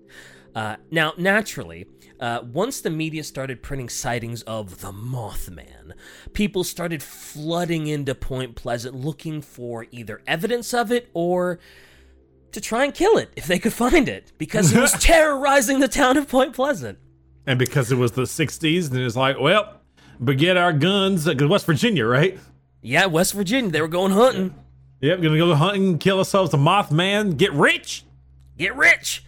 Uh, 0.54 0.76
now, 0.90 1.14
naturally, 1.16 1.86
uh, 2.20 2.40
once 2.52 2.82
the 2.82 2.90
media 2.90 3.24
started 3.24 3.62
printing 3.62 3.88
sightings 3.88 4.42
of 4.42 4.80
the 4.80 4.92
Mothman, 4.92 5.92
people 6.34 6.62
started 6.62 7.02
flooding 7.02 7.86
into 7.86 8.14
Point 8.14 8.54
Pleasant 8.54 8.94
looking 8.94 9.40
for 9.40 9.86
either 9.90 10.20
evidence 10.26 10.74
of 10.74 10.92
it 10.92 11.08
or 11.14 11.58
to 12.52 12.60
try 12.60 12.84
and 12.84 12.92
kill 12.92 13.16
it 13.16 13.30
if 13.34 13.46
they 13.46 13.58
could 13.58 13.72
find 13.72 14.08
it, 14.08 14.32
because 14.36 14.74
it 14.74 14.80
was 14.80 14.92
terrorizing 15.00 15.80
the 15.80 15.88
town 15.88 16.18
of 16.18 16.28
Point 16.28 16.52
Pleasant. 16.52 16.98
And 17.46 17.58
because 17.58 17.90
it 17.90 17.96
was 17.96 18.12
the 18.12 18.22
'60s, 18.22 18.90
then 18.90 19.02
it's 19.02 19.16
like, 19.16 19.38
well, 19.38 19.80
but 20.20 20.38
get 20.38 20.56
our 20.56 20.72
guns. 20.72 21.26
West 21.26 21.66
Virginia, 21.66 22.06
right? 22.06 22.38
Yeah, 22.80 23.06
West 23.06 23.34
Virginia. 23.34 23.70
They 23.70 23.80
were 23.80 23.88
going 23.88 24.12
hunting. 24.12 24.54
Yep, 25.00 25.20
gonna 25.20 25.38
go 25.38 25.54
hunting, 25.54 25.98
kill 25.98 26.18
ourselves 26.18 26.54
a 26.54 26.56
Mothman, 26.56 27.36
get 27.36 27.52
rich. 27.52 28.04
Get 28.56 28.76
rich. 28.76 29.24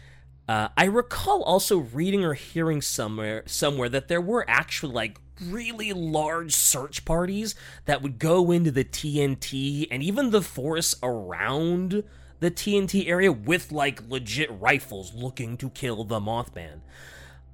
Uh, 0.49 0.69
I 0.77 0.85
recall 0.85 1.43
also 1.43 1.79
reading 1.79 2.23
or 2.23 2.35
hearing 2.35 2.81
somewhere 2.81 3.43
somewhere 3.47 3.89
that 3.89 4.09
there 4.09 4.21
were 4.21 4.45
actually 4.49 4.93
like 4.93 5.19
really 5.43 5.93
large 5.93 6.53
search 6.55 7.05
parties 7.05 7.55
that 7.87 8.03
would 8.03 8.19
go 8.19 8.51
into 8.53 8.71
the 8.71 8.85
TNT 8.85 9.89
and 9.91 10.03
even 10.03 10.31
the 10.31 10.43
forests 10.43 10.95
around 11.03 12.05
the 12.41 12.51
TNT 12.51 13.09
area 13.09 13.33
with 13.33 13.73
like 13.73 14.09
legit 14.09 14.51
rifles 14.61 15.15
looking 15.15 15.57
to 15.57 15.71
kill 15.71 16.05
the 16.05 16.21
Mothman. 16.21 16.81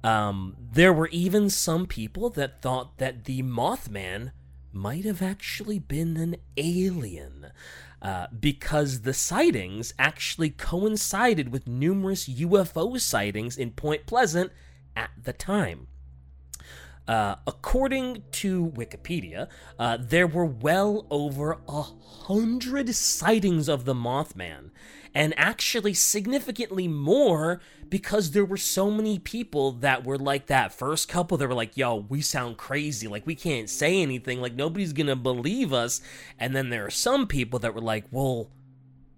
Um, 0.03 0.55
there 0.59 0.93
were 0.93 1.09
even 1.09 1.49
some 1.49 1.85
people 1.85 2.29
that 2.31 2.61
thought 2.61 2.97
that 2.97 3.25
the 3.25 3.43
Mothman 3.43 4.31
might 4.73 5.05
have 5.05 5.21
actually 5.21 5.79
been 5.79 6.17
an 6.17 6.37
alien. 6.57 7.47
Uh, 8.01 8.25
because 8.39 9.01
the 9.01 9.13
sightings 9.13 9.93
actually 9.99 10.49
coincided 10.49 11.51
with 11.51 11.67
numerous 11.67 12.27
UFO 12.27 12.99
sightings 12.99 13.57
in 13.57 13.69
Point 13.69 14.07
Pleasant 14.07 14.51
at 14.95 15.11
the 15.23 15.33
time. 15.33 15.85
Uh, 17.07 17.35
according 17.45 18.23
to 18.31 18.71
Wikipedia, 18.75 19.47
uh, 19.77 19.97
there 19.99 20.25
were 20.25 20.45
well 20.45 21.05
over 21.11 21.59
a 21.67 21.81
hundred 21.81 22.95
sightings 22.95 23.67
of 23.67 23.85
the 23.85 23.93
Mothman, 23.93 24.71
and 25.13 25.33
actually 25.37 25.93
significantly 25.93 26.87
more 26.87 27.59
because 27.89 28.31
there 28.31 28.45
were 28.45 28.57
so 28.57 28.89
many 28.89 29.19
people 29.19 29.73
that 29.73 30.05
were 30.05 30.17
like 30.17 30.47
that 30.47 30.73
first 30.73 31.09
couple 31.09 31.37
that 31.37 31.47
were 31.47 31.53
like, 31.53 31.75
yo, 31.75 31.95
we 31.95 32.21
sound 32.21 32.57
crazy. 32.57 33.07
Like, 33.07 33.27
we 33.27 33.35
can't 33.35 33.69
say 33.69 34.01
anything. 34.01 34.39
Like, 34.39 34.55
nobody's 34.55 34.93
gonna 34.93 35.17
believe 35.17 35.73
us. 35.73 36.01
And 36.39 36.55
then 36.55 36.69
there 36.69 36.85
are 36.85 36.91
some 36.91 37.27
people 37.27 37.59
that 37.59 37.75
were 37.75 37.81
like, 37.81 38.05
well, 38.11 38.51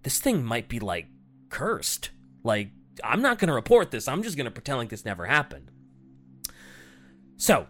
this 0.02 0.18
thing 0.18 0.44
might 0.44 0.68
be 0.68 0.80
like 0.80 1.06
cursed. 1.48 2.10
Like, 2.42 2.70
I'm 3.02 3.22
not 3.22 3.38
gonna 3.38 3.54
report 3.54 3.92
this. 3.92 4.08
I'm 4.08 4.22
just 4.22 4.36
gonna 4.36 4.50
pretend 4.50 4.78
like 4.78 4.88
this 4.88 5.04
never 5.04 5.26
happened. 5.26 5.70
So, 7.36 7.66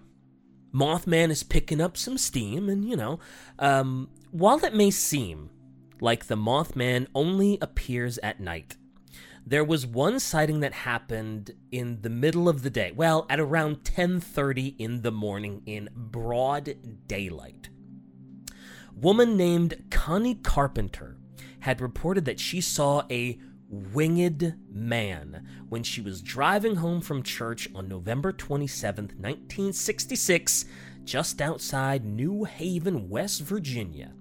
Mothman 0.75 1.31
is 1.31 1.43
picking 1.43 1.81
up 1.81 1.97
some 1.97 2.19
steam, 2.19 2.69
and 2.69 2.88
you 2.88 2.97
know, 2.97 3.21
um, 3.59 4.09
while 4.33 4.62
it 4.64 4.75
may 4.75 4.90
seem 4.90 5.50
like 6.01 6.27
the 6.27 6.37
Mothman 6.37 7.07
only 7.15 7.59
appears 7.61 8.19
at 8.19 8.41
night, 8.41 8.77
there 9.47 9.65
was 9.65 9.87
one 9.87 10.19
sighting 10.21 10.61
that 10.61 10.73
happened 10.73 11.53
in 11.71 12.01
the 12.01 12.09
middle 12.09 12.49
of 12.49 12.63
the 12.63 12.71
day. 12.71 12.93
Well, 12.95 13.27
at 13.29 13.39
around 13.39 13.85
10:30 13.85 14.75
in 14.79 15.03
the 15.03 15.13
morning 15.13 15.63
in 15.67 15.91
broad 15.95 16.77
daylight. 17.07 17.69
Woman 18.95 19.37
named 19.37 19.85
Connie 19.91 20.37
Carpenter 20.37 21.19
had 21.61 21.81
reported 21.81 22.25
that 22.25 22.41
she 22.41 22.61
saw 22.61 23.03
a 23.11 23.39
winged 23.69 24.55
man 24.71 25.47
when 25.69 25.83
she 25.83 26.01
was 26.01 26.23
driving 26.23 26.77
home 26.77 27.01
from 27.01 27.23
church 27.23 27.69
on 27.75 27.89
November 27.89 28.33
27, 28.33 29.07
1966, 29.17 30.65
just 31.05 31.43
outside 31.43 32.05
New 32.05 32.45
Haven, 32.45 33.09
West 33.11 33.43
Virginia. 33.43 34.13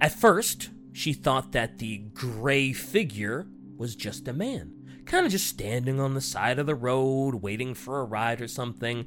At 0.00 0.12
first, 0.12 0.70
she 0.92 1.12
thought 1.12 1.52
that 1.52 1.78
the 1.78 1.98
gray 1.98 2.72
figure 2.72 3.46
was 3.76 3.96
just 3.96 4.28
a 4.28 4.32
man, 4.32 4.72
kind 5.04 5.26
of 5.26 5.32
just 5.32 5.46
standing 5.46 6.00
on 6.00 6.14
the 6.14 6.20
side 6.20 6.58
of 6.58 6.66
the 6.66 6.74
road 6.74 7.36
waiting 7.36 7.74
for 7.74 8.00
a 8.00 8.04
ride 8.04 8.40
or 8.40 8.48
something. 8.48 9.06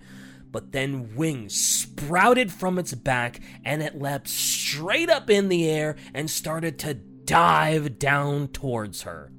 But 0.51 0.71
then 0.71 1.15
wings 1.15 1.53
sprouted 1.53 2.51
from 2.51 2.79
its 2.79 2.93
back 2.93 3.39
and 3.63 3.83
it 3.83 3.99
leapt 3.99 4.27
straight 4.27 5.09
up 5.09 5.29
in 5.29 5.49
the 5.49 5.69
air 5.69 5.95
and 6.13 6.29
started 6.29 6.79
to 6.79 6.95
dive 6.95 7.99
down 7.99 8.47
towards 8.47 9.03
her. 9.03 9.31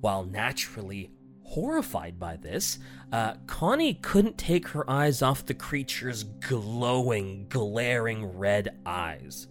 While 0.00 0.24
naturally 0.24 1.10
horrified 1.42 2.20
by 2.20 2.36
this, 2.36 2.78
uh, 3.10 3.34
Connie 3.46 3.94
couldn't 3.94 4.38
take 4.38 4.68
her 4.68 4.88
eyes 4.88 5.22
off 5.22 5.46
the 5.46 5.54
creature's 5.54 6.22
glowing, 6.22 7.46
glaring 7.48 8.26
red 8.26 8.78
eyes. 8.86 9.48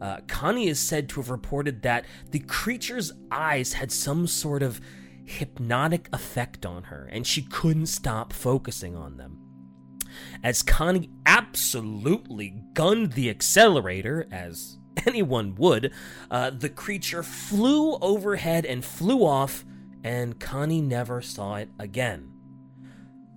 Uh, 0.00 0.20
Connie 0.26 0.68
is 0.68 0.80
said 0.80 1.08
to 1.10 1.20
have 1.20 1.30
reported 1.30 1.82
that 1.82 2.04
the 2.30 2.38
creature's 2.40 3.12
eyes 3.30 3.74
had 3.74 3.92
some 3.92 4.26
sort 4.26 4.62
of 4.62 4.80
hypnotic 5.24 6.08
effect 6.12 6.64
on 6.66 6.84
her, 6.84 7.08
and 7.12 7.26
she 7.26 7.42
couldn't 7.42 7.86
stop 7.86 8.32
focusing 8.32 8.96
on 8.96 9.16
them. 9.16 9.38
As 10.42 10.62
Connie 10.62 11.10
absolutely 11.26 12.62
gunned 12.72 13.12
the 13.12 13.30
accelerator, 13.30 14.26
as 14.32 14.78
anyone 15.06 15.54
would, 15.56 15.92
uh, 16.30 16.50
the 16.50 16.68
creature 16.68 17.22
flew 17.22 17.96
overhead 17.96 18.64
and 18.64 18.84
flew 18.84 19.24
off, 19.24 19.64
and 20.02 20.40
Connie 20.40 20.80
never 20.80 21.20
saw 21.20 21.56
it 21.56 21.68
again. 21.78 22.32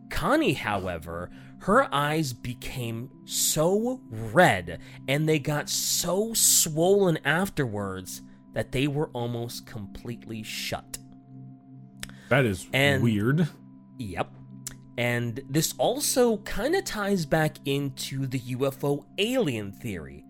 Connie, 0.09 0.53
however, 0.53 1.29
her 1.63 1.87
eyes 1.95 2.33
became 2.33 3.09
so 3.23 4.01
red 4.09 4.79
and 5.07 5.29
they 5.29 5.39
got 5.39 5.69
so 5.69 6.33
swollen 6.33 7.17
afterwards 7.23 8.21
that 8.51 8.73
they 8.73 8.85
were 8.85 9.09
almost 9.13 9.65
completely 9.65 10.43
shut. 10.43 10.97
That 12.27 12.43
is 12.43 12.67
and, 12.73 13.01
weird. 13.01 13.47
Yep. 13.97 14.35
And 14.97 15.41
this 15.49 15.73
also 15.77 16.37
kind 16.37 16.75
of 16.75 16.83
ties 16.83 17.25
back 17.25 17.57
into 17.63 18.27
the 18.27 18.39
UFO 18.39 19.05
alien 19.17 19.71
theory, 19.71 20.25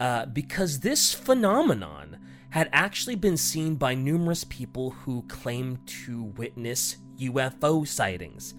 uh, 0.00 0.24
because 0.24 0.80
this 0.80 1.12
phenomenon 1.12 2.18
had 2.48 2.70
actually 2.72 3.14
been 3.14 3.36
seen 3.36 3.74
by 3.74 3.94
numerous 3.94 4.42
people 4.44 4.90
who 4.90 5.20
claimed 5.28 5.86
to 5.86 6.22
witness 6.22 6.96
UFO 7.18 7.86
sightings. 7.86 8.54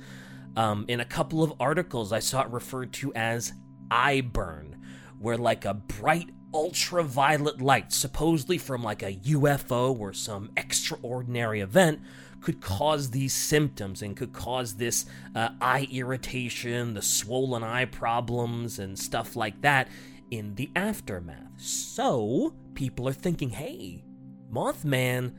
Um, 0.55 0.85
in 0.87 0.99
a 0.99 1.05
couple 1.05 1.43
of 1.43 1.53
articles, 1.59 2.11
I 2.11 2.19
saw 2.19 2.41
it 2.41 2.49
referred 2.49 2.93
to 2.93 3.13
as 3.13 3.53
eye 3.91 4.21
burn, 4.21 4.77
where 5.19 5.37
like 5.37 5.65
a 5.65 5.73
bright 5.73 6.29
ultraviolet 6.53 7.61
light, 7.61 7.91
supposedly 7.91 8.57
from 8.57 8.83
like 8.83 9.03
a 9.03 9.13
UFO 9.13 9.97
or 9.97 10.13
some 10.13 10.51
extraordinary 10.57 11.61
event, 11.61 12.01
could 12.41 12.61
cause 12.61 13.11
these 13.11 13.33
symptoms 13.33 14.01
and 14.01 14.15
could 14.15 14.33
cause 14.33 14.75
this 14.75 15.05
uh, 15.35 15.49
eye 15.61 15.87
irritation, 15.91 16.93
the 16.93 17.01
swollen 17.01 17.63
eye 17.63 17.85
problems, 17.85 18.79
and 18.79 18.97
stuff 18.97 19.35
like 19.35 19.61
that 19.61 19.87
in 20.31 20.55
the 20.55 20.69
aftermath. 20.75 21.59
So, 21.59 22.55
people 22.73 23.07
are 23.07 23.13
thinking, 23.13 23.49
hey, 23.49 24.03
Mothman, 24.51 25.33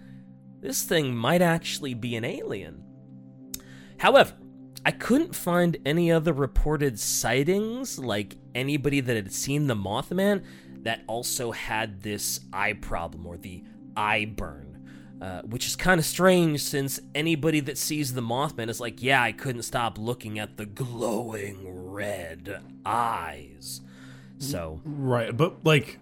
this 0.61 0.83
thing 0.83 1.17
might 1.17 1.43
actually 1.43 1.95
be 1.95 2.17
an 2.17 2.25
alien. 2.25 2.85
However, 3.99 4.35
I 4.85 4.93
couldn't 4.93 5.35
find 5.35 5.77
any 5.85 6.11
other 6.11 6.33
reported 6.33 6.99
sightings, 6.99 7.99
like 7.99 8.37
anybody 8.55 9.01
that 9.01 9.15
had 9.15 9.33
seen 9.33 9.67
the 9.67 9.75
Mothman, 9.75 10.43
that 10.83 11.03
also 11.07 11.53
had 11.53 12.03
this 12.03 12.41
eye 12.53 12.73
problem 12.73 13.27
or 13.27 13.37
the 13.37 13.63
eye 13.97 14.33
burn. 14.37 14.67
Uh, 15.21 15.43
which 15.43 15.67
is 15.67 15.77
kind 15.77 15.99
of 15.99 16.07
strange 16.07 16.63
since 16.63 16.99
anybody 17.15 17.61
that 17.61 17.77
sees 17.77 18.15
the 18.15 18.23
Mothman 18.23 18.71
is 18.71 18.81
like, 18.81 19.03
yeah, 19.03 19.23
I 19.23 19.33
couldn't 19.33 19.65
stop 19.65 19.99
looking 19.99 20.39
at 20.39 20.57
the 20.57 20.65
glowing 20.65 21.91
red 21.91 22.63
eyes. 22.87 23.83
So. 24.39 24.81
Right, 24.83 25.37
but 25.37 25.63
like, 25.63 25.99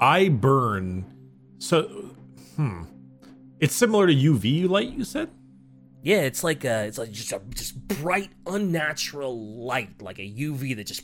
eye 0.00 0.30
burn. 0.30 1.04
So, 1.58 2.14
hmm. 2.56 2.84
It's 3.60 3.74
similar 3.74 4.06
to 4.06 4.14
UV 4.14 4.68
light, 4.70 4.88
you 4.88 5.04
said? 5.04 5.28
Yeah, 6.06 6.20
it's 6.20 6.44
like 6.44 6.64
a, 6.64 6.84
it's 6.84 6.98
like 6.98 7.10
just 7.10 7.32
a 7.32 7.40
just 7.52 7.76
bright, 7.88 8.30
unnatural 8.46 9.64
light, 9.66 10.00
like 10.00 10.20
a 10.20 10.22
UV 10.22 10.76
that 10.76 10.86
just 10.86 11.02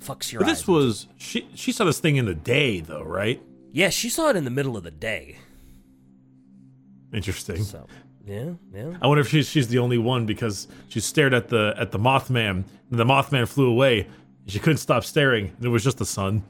fucks 0.00 0.30
your 0.30 0.40
but 0.40 0.50
eyes. 0.50 0.58
This 0.58 0.68
was 0.68 1.06
she. 1.16 1.48
She 1.54 1.72
saw 1.72 1.86
this 1.86 2.00
thing 2.00 2.16
in 2.16 2.26
the 2.26 2.34
day, 2.34 2.80
though, 2.80 3.02
right? 3.02 3.40
Yeah, 3.72 3.88
she 3.88 4.10
saw 4.10 4.28
it 4.28 4.36
in 4.36 4.44
the 4.44 4.50
middle 4.50 4.76
of 4.76 4.82
the 4.82 4.90
day. 4.90 5.38
Interesting. 7.14 7.62
So, 7.62 7.86
yeah, 8.26 8.50
yeah. 8.74 8.98
I 9.00 9.06
wonder 9.06 9.22
if 9.22 9.28
she's 9.28 9.48
she's 9.48 9.68
the 9.68 9.78
only 9.78 9.96
one 9.96 10.26
because 10.26 10.68
she 10.88 11.00
stared 11.00 11.32
at 11.32 11.48
the 11.48 11.72
at 11.78 11.90
the 11.90 11.98
Mothman, 11.98 12.64
and 12.90 12.98
the 12.98 13.06
Mothman 13.06 13.48
flew 13.48 13.70
away. 13.70 14.06
She 14.48 14.58
couldn't 14.58 14.76
stop 14.76 15.02
staring, 15.02 15.46
and 15.46 15.64
it 15.64 15.70
was 15.70 15.82
just 15.82 15.96
the 15.96 16.04
sun. 16.04 16.44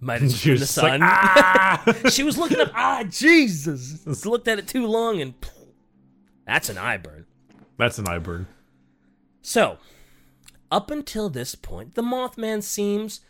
Might 0.00 0.20
have 0.20 0.42
been 0.44 0.58
the 0.58 0.66
sun. 0.66 1.00
Like, 1.00 1.10
ah! 1.10 1.94
she 2.10 2.24
was 2.24 2.36
looking 2.36 2.60
up. 2.60 2.72
Ah, 2.74 3.04
Jesus! 3.08 4.04
Looked 4.26 4.48
at 4.48 4.58
it 4.58 4.68
too 4.68 4.86
long, 4.86 5.22
and 5.22 5.32
that's 6.46 6.68
an 6.68 6.78
eye 6.78 6.96
burn. 6.96 7.26
That's 7.76 7.98
an 7.98 8.08
eye 8.08 8.18
burn. 8.18 8.46
So, 9.42 9.78
up 10.70 10.90
until 10.90 11.28
this 11.28 11.54
point, 11.54 11.94
the 11.94 12.02
Mothman 12.02 12.62
seems 12.62 13.20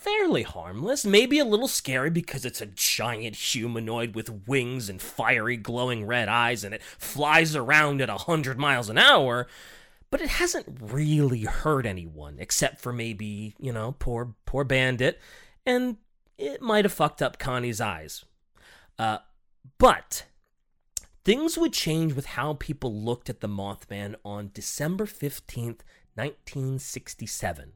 fairly 0.00 0.42
harmless, 0.42 1.04
maybe 1.04 1.38
a 1.38 1.44
little 1.44 1.68
scary 1.68 2.08
because 2.08 2.46
it's 2.46 2.62
a 2.62 2.66
giant 2.66 3.36
humanoid 3.36 4.14
with 4.14 4.46
wings 4.48 4.88
and 4.88 5.00
fiery 5.00 5.58
glowing 5.58 6.06
red 6.06 6.26
eyes 6.26 6.64
and 6.64 6.74
it 6.74 6.82
flies 6.82 7.54
around 7.54 8.00
at 8.00 8.08
a 8.08 8.14
100 8.14 8.58
miles 8.58 8.88
an 8.88 8.96
hour, 8.96 9.46
but 10.10 10.22
it 10.22 10.30
hasn't 10.30 10.66
really 10.80 11.42
hurt 11.42 11.84
anyone 11.84 12.36
except 12.38 12.80
for 12.80 12.94
maybe, 12.94 13.54
you 13.58 13.72
know, 13.72 13.94
poor 13.98 14.34
poor 14.46 14.64
bandit 14.64 15.20
and 15.66 15.98
it 16.38 16.62
might 16.62 16.86
have 16.86 16.92
fucked 16.94 17.20
up 17.20 17.38
Connie's 17.38 17.80
eyes. 17.80 18.24
Uh, 18.98 19.18
but 19.76 20.24
things 21.24 21.56
would 21.58 21.72
change 21.72 22.14
with 22.14 22.26
how 22.26 22.54
people 22.54 22.94
looked 22.94 23.28
at 23.30 23.40
the 23.40 23.48
Mothman 23.48 24.14
on 24.24 24.50
December 24.54 25.06
15th, 25.06 25.80
1967. 26.14 27.72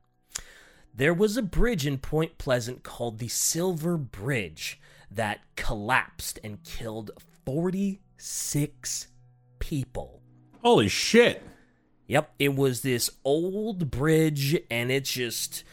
There 0.95 1.15
was 1.15 1.37
a 1.37 1.43
bridge 1.43 1.87
in 1.87 1.99
Point 1.99 2.39
Pleasant 2.39 2.83
called 2.83 3.19
the 3.19 3.29
Silver 3.29 3.97
Bridge 3.97 4.81
that 5.11 5.41
collapsed 5.57 6.39
and 6.45 6.63
killed 6.63 7.11
46 7.45 9.09
people. 9.59 10.21
Holy 10.63 10.89
shit. 10.89 11.43
Yep, 12.07 12.35
it 12.39 12.55
was 12.55 12.83
this 12.83 13.11
old 13.25 13.91
bridge, 13.91 14.59
and 14.71 14.91
it 14.93 15.05
just, 15.05 15.65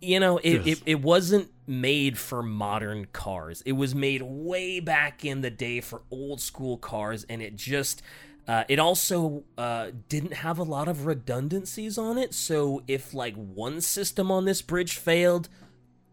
you 0.00 0.20
know, 0.20 0.38
it, 0.38 0.66
Yes. 0.66 0.78
it, 0.78 0.82
it 0.86 1.00
wasn't 1.02 1.48
made 1.66 2.18
for 2.18 2.42
modern 2.42 3.06
cars. 3.12 3.62
It 3.66 3.72
was 3.72 3.94
made 3.94 4.22
way 4.22 4.80
back 4.80 5.24
in 5.24 5.40
the 5.40 5.50
day 5.50 5.80
for 5.80 6.02
old 6.10 6.40
school 6.40 6.76
cars, 6.76 7.24
and 7.28 7.40
it 7.42 7.56
just, 7.56 8.02
uh, 8.46 8.64
it 8.68 8.78
also 8.78 9.44
uh, 9.56 9.90
didn't 10.08 10.34
have 10.34 10.58
a 10.58 10.62
lot 10.62 10.88
of 10.88 11.06
redundancies 11.06 11.96
on 11.96 12.18
it. 12.18 12.34
So 12.34 12.82
if 12.86 13.14
like 13.14 13.34
one 13.34 13.80
system 13.80 14.30
on 14.30 14.44
this 14.44 14.60
bridge 14.62 14.96
failed, 14.98 15.48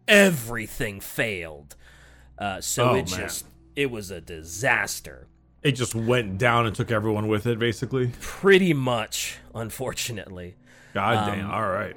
everything 0.07 0.99
failed. 0.99 1.75
Uh, 2.37 2.61
so 2.61 2.91
Oh, 2.91 2.95
it 2.95 3.09
man. 3.11 3.19
just, 3.19 3.45
it 3.75 3.91
was 3.91 4.11
a 4.11 4.21
disaster. 4.21 5.27
It 5.63 5.73
just 5.73 5.93
went 5.93 6.37
down 6.39 6.65
and 6.65 6.75
took 6.75 6.89
everyone 6.91 7.27
with 7.27 7.45
it, 7.45 7.59
basically. 7.59 8.11
Pretty 8.19 8.73
much, 8.73 9.37
unfortunately. 9.53 10.55
God 10.93 11.17
Um, 11.29 11.39
damn. 11.39 11.51
All 11.51 11.67
right. 11.69 11.95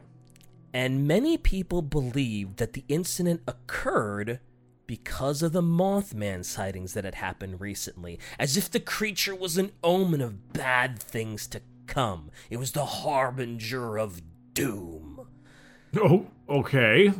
And 0.74 1.06
many 1.06 1.38
people 1.38 1.80
believe 1.80 2.56
that 2.56 2.72
the 2.74 2.84
incident 2.88 3.40
occurred 3.46 4.40
because 4.86 5.40
of 5.42 5.52
the 5.52 5.62
Mothman 5.62 6.44
sightings 6.44 6.92
that 6.92 7.04
had 7.04 7.14
happened 7.14 7.60
recently, 7.60 8.18
as 8.38 8.56
if 8.56 8.70
the 8.70 8.80
creature 8.80 9.34
was 9.34 9.56
an 9.56 9.72
omen 9.82 10.20
of 10.20 10.52
bad 10.52 10.98
things 10.98 11.46
to 11.46 11.62
come. 11.86 12.30
It 12.50 12.58
was 12.58 12.72
the 12.72 12.84
harbinger 12.84 13.96
of 13.98 14.20
doom. 14.52 15.28
Oh, 15.96 16.26
okay. 16.48 17.12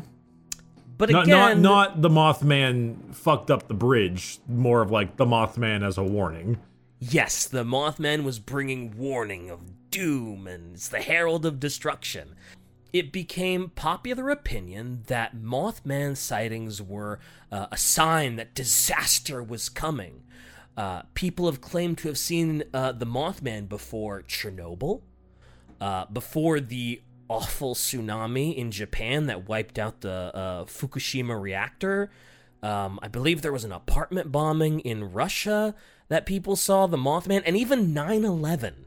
But 0.98 1.10
Not, 1.10 1.24
again, 1.24 1.62
not 1.62 2.00
not 2.00 2.02
the 2.02 2.08
Mothman 2.08 3.14
fucked 3.14 3.50
up 3.50 3.68
the 3.68 3.74
bridge. 3.74 4.38
More 4.48 4.82
of 4.82 4.90
like 4.90 5.16
the 5.16 5.24
Mothman 5.26 5.86
as 5.86 5.96
a 5.96 6.02
warning. 6.02 6.58
yes, 7.00 7.46
the 7.46 7.64
Mothman 7.64 8.24
was 8.24 8.38
bringing 8.38 8.96
warning 8.96 9.48
of 9.50 9.90
doom 9.90 10.46
and 10.48 10.74
it's 10.74 10.88
the 10.88 11.00
herald 11.00 11.46
of 11.46 11.60
destruction. 11.60 12.34
It 12.94 13.10
became 13.10 13.70
popular 13.70 14.30
opinion 14.30 15.02
that 15.08 15.34
Mothman 15.36 16.16
sightings 16.16 16.80
were 16.80 17.18
uh, 17.50 17.66
a 17.72 17.76
sign 17.76 18.36
that 18.36 18.54
disaster 18.54 19.42
was 19.42 19.68
coming. 19.68 20.22
Uh, 20.76 21.02
people 21.14 21.46
have 21.46 21.60
claimed 21.60 21.98
to 21.98 22.08
have 22.08 22.16
seen 22.16 22.62
uh, 22.72 22.92
the 22.92 23.04
Mothman 23.04 23.68
before 23.68 24.22
Chernobyl, 24.22 25.00
uh, 25.80 26.04
before 26.04 26.60
the 26.60 27.02
awful 27.28 27.74
tsunami 27.74 28.54
in 28.54 28.70
Japan 28.70 29.26
that 29.26 29.48
wiped 29.48 29.76
out 29.76 30.02
the 30.02 30.30
uh, 30.32 30.64
Fukushima 30.66 31.40
reactor. 31.40 32.12
Um, 32.62 33.00
I 33.02 33.08
believe 33.08 33.42
there 33.42 33.52
was 33.52 33.64
an 33.64 33.72
apartment 33.72 34.30
bombing 34.30 34.78
in 34.78 35.12
Russia 35.12 35.74
that 36.06 36.26
people 36.26 36.54
saw 36.54 36.86
the 36.86 36.96
Mothman, 36.96 37.42
and 37.44 37.56
even 37.56 37.92
9 37.92 38.24
11. 38.24 38.83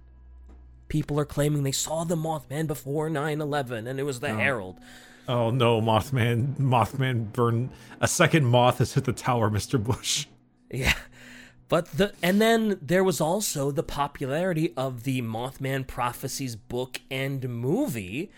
People 0.87 1.19
are 1.19 1.25
claiming 1.25 1.63
they 1.63 1.71
saw 1.71 2.03
the 2.03 2.15
Mothman 2.15 2.67
before 2.67 3.09
9 3.09 3.41
11, 3.41 3.87
and 3.87 3.99
it 3.99 4.03
was 4.03 4.19
the 4.19 4.29
oh. 4.29 4.37
Herald. 4.37 4.79
Oh 5.27 5.49
no, 5.49 5.81
Mothman! 5.81 6.55
Mothman 6.57 7.33
burn 7.33 7.69
a 7.99 8.07
second 8.07 8.45
moth 8.45 8.77
has 8.77 8.93
hit 8.93 9.03
the 9.03 9.13
tower, 9.13 9.49
Mister 9.49 9.77
Bush. 9.77 10.25
Yeah. 10.69 10.95
But 11.69 11.93
the 11.93 12.13
and 12.21 12.41
then 12.41 12.77
there 12.81 13.03
was 13.03 13.21
also 13.21 13.71
the 13.71 13.83
popularity 13.83 14.73
of 14.75 15.03
the 15.03 15.21
Mothman 15.21 15.87
Prophecies 15.87 16.57
book 16.57 16.99
and 17.09 17.47
movie, 17.47 18.31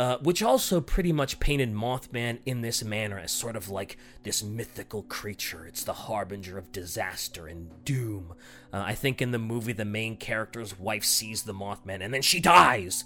uh, 0.00 0.16
which 0.22 0.42
also 0.42 0.80
pretty 0.80 1.12
much 1.12 1.38
painted 1.40 1.74
Mothman 1.74 2.38
in 2.46 2.62
this 2.62 2.82
manner 2.82 3.18
as 3.18 3.30
sort 3.30 3.54
of 3.54 3.68
like 3.68 3.98
this 4.22 4.42
mythical 4.42 5.02
creature. 5.02 5.66
It's 5.66 5.84
the 5.84 5.92
harbinger 5.92 6.56
of 6.56 6.72
disaster 6.72 7.46
and 7.46 7.84
doom. 7.84 8.32
Uh, 8.72 8.82
I 8.86 8.94
think 8.94 9.20
in 9.20 9.30
the 9.30 9.38
movie, 9.38 9.74
the 9.74 9.84
main 9.84 10.16
character's 10.16 10.78
wife 10.78 11.04
sees 11.04 11.42
the 11.42 11.52
Mothman 11.52 12.02
and 12.02 12.14
then 12.14 12.22
she 12.22 12.40
dies. 12.40 13.04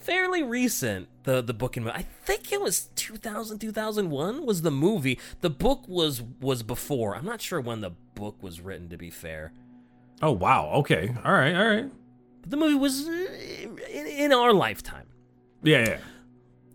fairly 0.00 0.42
recent 0.42 1.08
the 1.24 1.42
the 1.42 1.54
book 1.54 1.76
and. 1.76 1.88
I 1.90 2.06
think 2.24 2.52
it 2.52 2.60
was 2.60 2.88
2000 2.96 3.58
2001 3.58 4.46
was 4.46 4.62
the 4.62 4.70
movie. 4.70 5.18
The 5.40 5.50
book 5.50 5.86
was 5.88 6.22
was 6.40 6.62
before. 6.62 7.14
I'm 7.16 7.24
not 7.24 7.40
sure 7.40 7.60
when 7.60 7.80
the 7.80 7.92
book 8.14 8.42
was 8.42 8.60
written 8.60 8.88
to 8.90 8.96
be 8.96 9.10
fair. 9.10 9.52
Oh 10.20 10.32
wow. 10.32 10.70
Okay. 10.74 11.14
All 11.24 11.32
right. 11.32 11.54
All 11.54 11.68
right. 11.68 11.90
But 12.40 12.50
the 12.50 12.56
movie 12.56 12.74
was 12.74 13.06
uh, 13.08 13.12
in, 13.90 14.06
in 14.06 14.32
our 14.32 14.52
lifetime. 14.52 15.06
Yeah. 15.62 15.86
Yeah. 15.86 15.98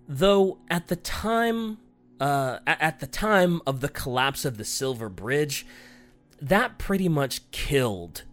Though 0.08 0.60
at 0.70 0.88
the 0.88 0.96
time 0.96 1.78
uh 2.20 2.60
at 2.66 3.00
the 3.00 3.08
time 3.08 3.62
of 3.68 3.82
the 3.82 3.90
collapse 3.90 4.46
of 4.46 4.58
the 4.58 4.66
Silver 4.66 5.10
Bridge, 5.10 5.66
that 6.42 6.78
pretty 6.78 7.10
much 7.10 7.50
killed 7.52 8.24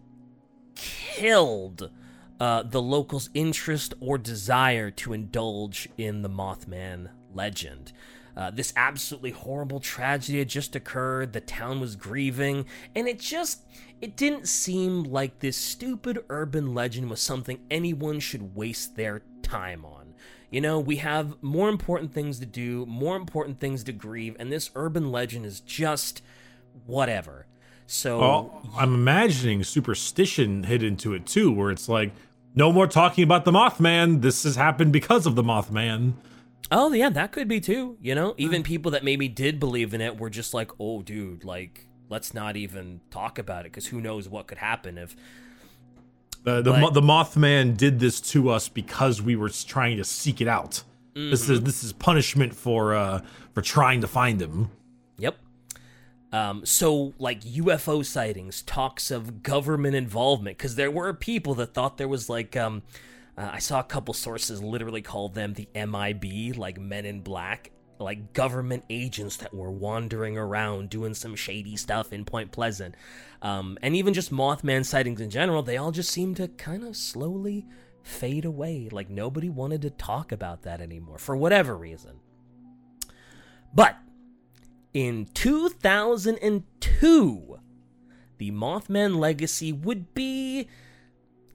killed 0.75 1.89
uh, 2.39 2.63
the 2.63 2.81
locals' 2.81 3.29
interest 3.33 3.93
or 3.99 4.17
desire 4.17 4.91
to 4.91 5.13
indulge 5.13 5.89
in 5.97 6.21
the 6.21 6.29
Mothman 6.29 7.09
legend. 7.33 7.91
Uh, 8.35 8.51
this 8.51 8.73
absolutely 8.75 9.31
horrible 9.31 9.79
tragedy 9.79 10.39
had 10.39 10.49
just 10.49 10.75
occurred. 10.75 11.31
The 11.31 11.41
town 11.41 11.79
was 11.79 11.95
grieving, 11.95 12.65
and 12.93 13.07
it 13.07 13.19
just 13.19 13.63
it 14.01 14.17
didn't 14.17 14.47
seem 14.47 15.03
like 15.03 15.39
this 15.39 15.55
stupid 15.55 16.23
urban 16.29 16.73
legend 16.73 17.09
was 17.09 17.21
something 17.21 17.59
anyone 17.71 18.19
should 18.19 18.55
waste 18.55 18.97
their 18.97 19.21
time 19.41 19.85
on. 19.85 20.13
You 20.51 20.61
know, 20.61 20.79
we 20.79 20.97
have 20.97 21.41
more 21.41 21.69
important 21.69 22.13
things 22.13 22.39
to 22.39 22.45
do, 22.45 22.85
more 22.85 23.15
important 23.15 23.59
things 23.59 23.83
to 23.85 23.93
grieve, 23.93 24.35
and 24.37 24.51
this 24.51 24.69
urban 24.75 25.11
legend 25.11 25.45
is 25.45 25.61
just 25.61 26.21
whatever. 26.85 27.47
So 27.87 28.19
Oh, 28.21 28.61
I'm 28.77 28.93
imagining 28.93 29.63
superstition 29.63 30.63
hit 30.63 30.81
into 30.83 31.13
it 31.13 31.25
too, 31.25 31.51
where 31.51 31.71
it's 31.71 31.87
like, 31.87 32.11
no 32.55 32.71
more 32.71 32.87
talking 32.87 33.23
about 33.23 33.45
the 33.45 33.51
Mothman. 33.51 34.21
This 34.21 34.43
has 34.43 34.55
happened 34.55 34.91
because 34.93 35.25
of 35.25 35.35
the 35.35 35.43
Mothman. 35.43 36.13
Oh 36.71 36.91
yeah, 36.93 37.09
that 37.09 37.31
could 37.31 37.47
be 37.47 37.59
too. 37.59 37.97
You 38.01 38.15
know, 38.15 38.33
even 38.37 38.63
people 38.63 38.91
that 38.91 39.03
maybe 39.03 39.27
did 39.27 39.59
believe 39.59 39.93
in 39.93 40.01
it 40.01 40.17
were 40.17 40.29
just 40.31 40.53
like, 40.53 40.71
"Oh, 40.79 41.01
dude, 41.03 41.43
like, 41.43 41.85
let's 42.09 42.33
not 42.33 42.55
even 42.55 43.01
talk 43.11 43.37
about 43.37 43.61
it 43.65 43.71
because 43.71 43.87
who 43.87 44.01
knows 44.01 44.27
what 44.27 44.47
could 44.47 44.57
happen 44.57 44.97
if." 44.97 45.15
The 46.43 46.61
the, 46.61 46.71
But- 46.71 46.93
the 46.93 47.01
Mothman 47.01 47.75
did 47.77 47.99
this 47.99 48.19
to 48.31 48.49
us 48.49 48.67
because 48.69 49.21
we 49.21 49.35
were 49.35 49.49
trying 49.49 49.97
to 49.97 50.03
seek 50.03 50.41
it 50.41 50.47
out. 50.47 50.83
This 51.13 51.49
is 51.49 51.61
this 51.61 51.83
is 51.83 51.93
punishment 51.93 52.53
for 52.53 52.93
uh 52.95 53.21
for 53.53 53.61
trying 53.61 54.01
to 54.01 54.07
find 54.07 54.41
him. 54.41 54.69
Um, 56.35 56.65
so 56.65 57.13
like 57.17 57.39
UFO 57.43 58.05
sightings, 58.05 58.61
talks 58.63 59.09
of 59.09 59.41
government 59.41 59.95
involvement, 59.95 60.57
because 60.57 60.75
there 60.75 60.91
were 60.91 61.13
people 61.13 61.55
that 61.55 61.73
thought 61.73 61.95
there 61.95 62.09
was 62.09 62.27
like, 62.27 62.57
um, 62.57 62.83
uh, 63.37 63.51
I 63.53 63.59
saw 63.59 63.79
a 63.79 63.85
couple 63.85 64.13
sources 64.13 64.61
literally 64.61 65.01
call 65.01 65.29
them 65.29 65.53
the 65.53 65.69
MIB, 65.73 66.57
like 66.57 66.77
Men 66.77 67.05
in 67.05 67.21
Black, 67.21 67.71
like 67.99 68.33
government 68.33 68.83
agents 68.89 69.37
that 69.37 69.53
were 69.53 69.71
wandering 69.71 70.37
around 70.37 70.89
doing 70.89 71.13
some 71.13 71.37
shady 71.37 71.77
stuff 71.77 72.11
in 72.11 72.25
Point 72.25 72.51
Pleasant. 72.51 72.95
Um, 73.41 73.77
and 73.81 73.95
even 73.95 74.13
just 74.13 74.29
Mothman 74.29 74.83
sightings 74.83 75.21
in 75.21 75.29
general, 75.29 75.63
they 75.63 75.77
all 75.77 75.91
just 75.91 76.11
seemed 76.11 76.35
to 76.35 76.49
kind 76.49 76.83
of 76.83 76.97
slowly 76.97 77.65
fade 78.03 78.43
away. 78.43 78.89
Like 78.91 79.09
nobody 79.09 79.49
wanted 79.49 79.83
to 79.83 79.89
talk 79.89 80.33
about 80.33 80.63
that 80.63 80.81
anymore 80.81 81.17
for 81.17 81.37
whatever 81.37 81.77
reason. 81.77 82.19
But 83.73 83.95
in 84.95 85.27
2002, 85.33 87.59
the 88.37 88.51
Mothman 88.51 89.17
legacy 89.17 89.73
would 89.73 90.13
be 90.13 90.69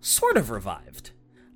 sort 0.00 0.36
of 0.36 0.50
revived. 0.50 1.12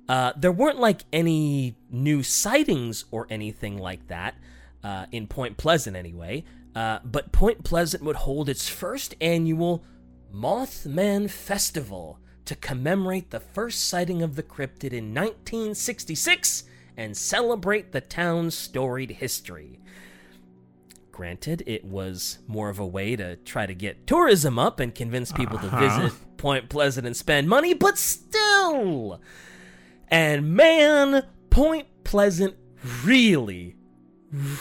Uh, 0.09 0.33
there 0.35 0.51
weren't 0.51 0.79
like 0.79 1.03
any 1.13 1.75
new 1.91 2.23
sightings 2.23 3.05
or 3.11 3.27
anything 3.29 3.77
like 3.77 4.07
that 4.07 4.33
uh, 4.83 5.05
in 5.11 5.27
Point 5.27 5.57
Pleasant, 5.57 5.95
anyway. 5.95 6.43
Uh, 6.75 6.97
but 7.05 7.31
Point 7.31 7.63
Pleasant 7.63 8.03
would 8.03 8.15
hold 8.15 8.49
its 8.49 8.67
first 8.67 9.13
annual 9.21 9.83
Mothman 10.33 11.29
Festival 11.29 12.17
to 12.45 12.55
commemorate 12.55 13.29
the 13.29 13.39
first 13.39 13.87
sighting 13.87 14.23
of 14.23 14.35
the 14.35 14.43
cryptid 14.43 14.91
in 14.91 15.13
1966 15.13 16.63
and 16.97 17.15
celebrate 17.15 17.91
the 17.91 18.01
town's 18.01 18.55
storied 18.55 19.11
history. 19.11 19.79
Granted, 21.15 21.63
it 21.65 21.85
was 21.85 22.39
more 22.45 22.69
of 22.69 22.77
a 22.77 22.85
way 22.85 23.15
to 23.15 23.37
try 23.37 23.65
to 23.65 23.73
get 23.73 24.05
tourism 24.05 24.59
up 24.59 24.79
and 24.81 24.93
convince 24.93 25.31
people 25.31 25.57
Uh-huh. 25.57 25.79
to 25.79 25.89
visit 26.03 26.37
Point 26.37 26.67
Pleasant 26.69 27.07
and 27.07 27.15
spend 27.15 27.47
money, 27.47 27.73
but 27.73 27.97
still. 27.97 29.21
And 30.09 30.53
man, 30.53 31.25
Point 31.49 31.87
Pleasant 32.03 32.55
really, 33.03 33.75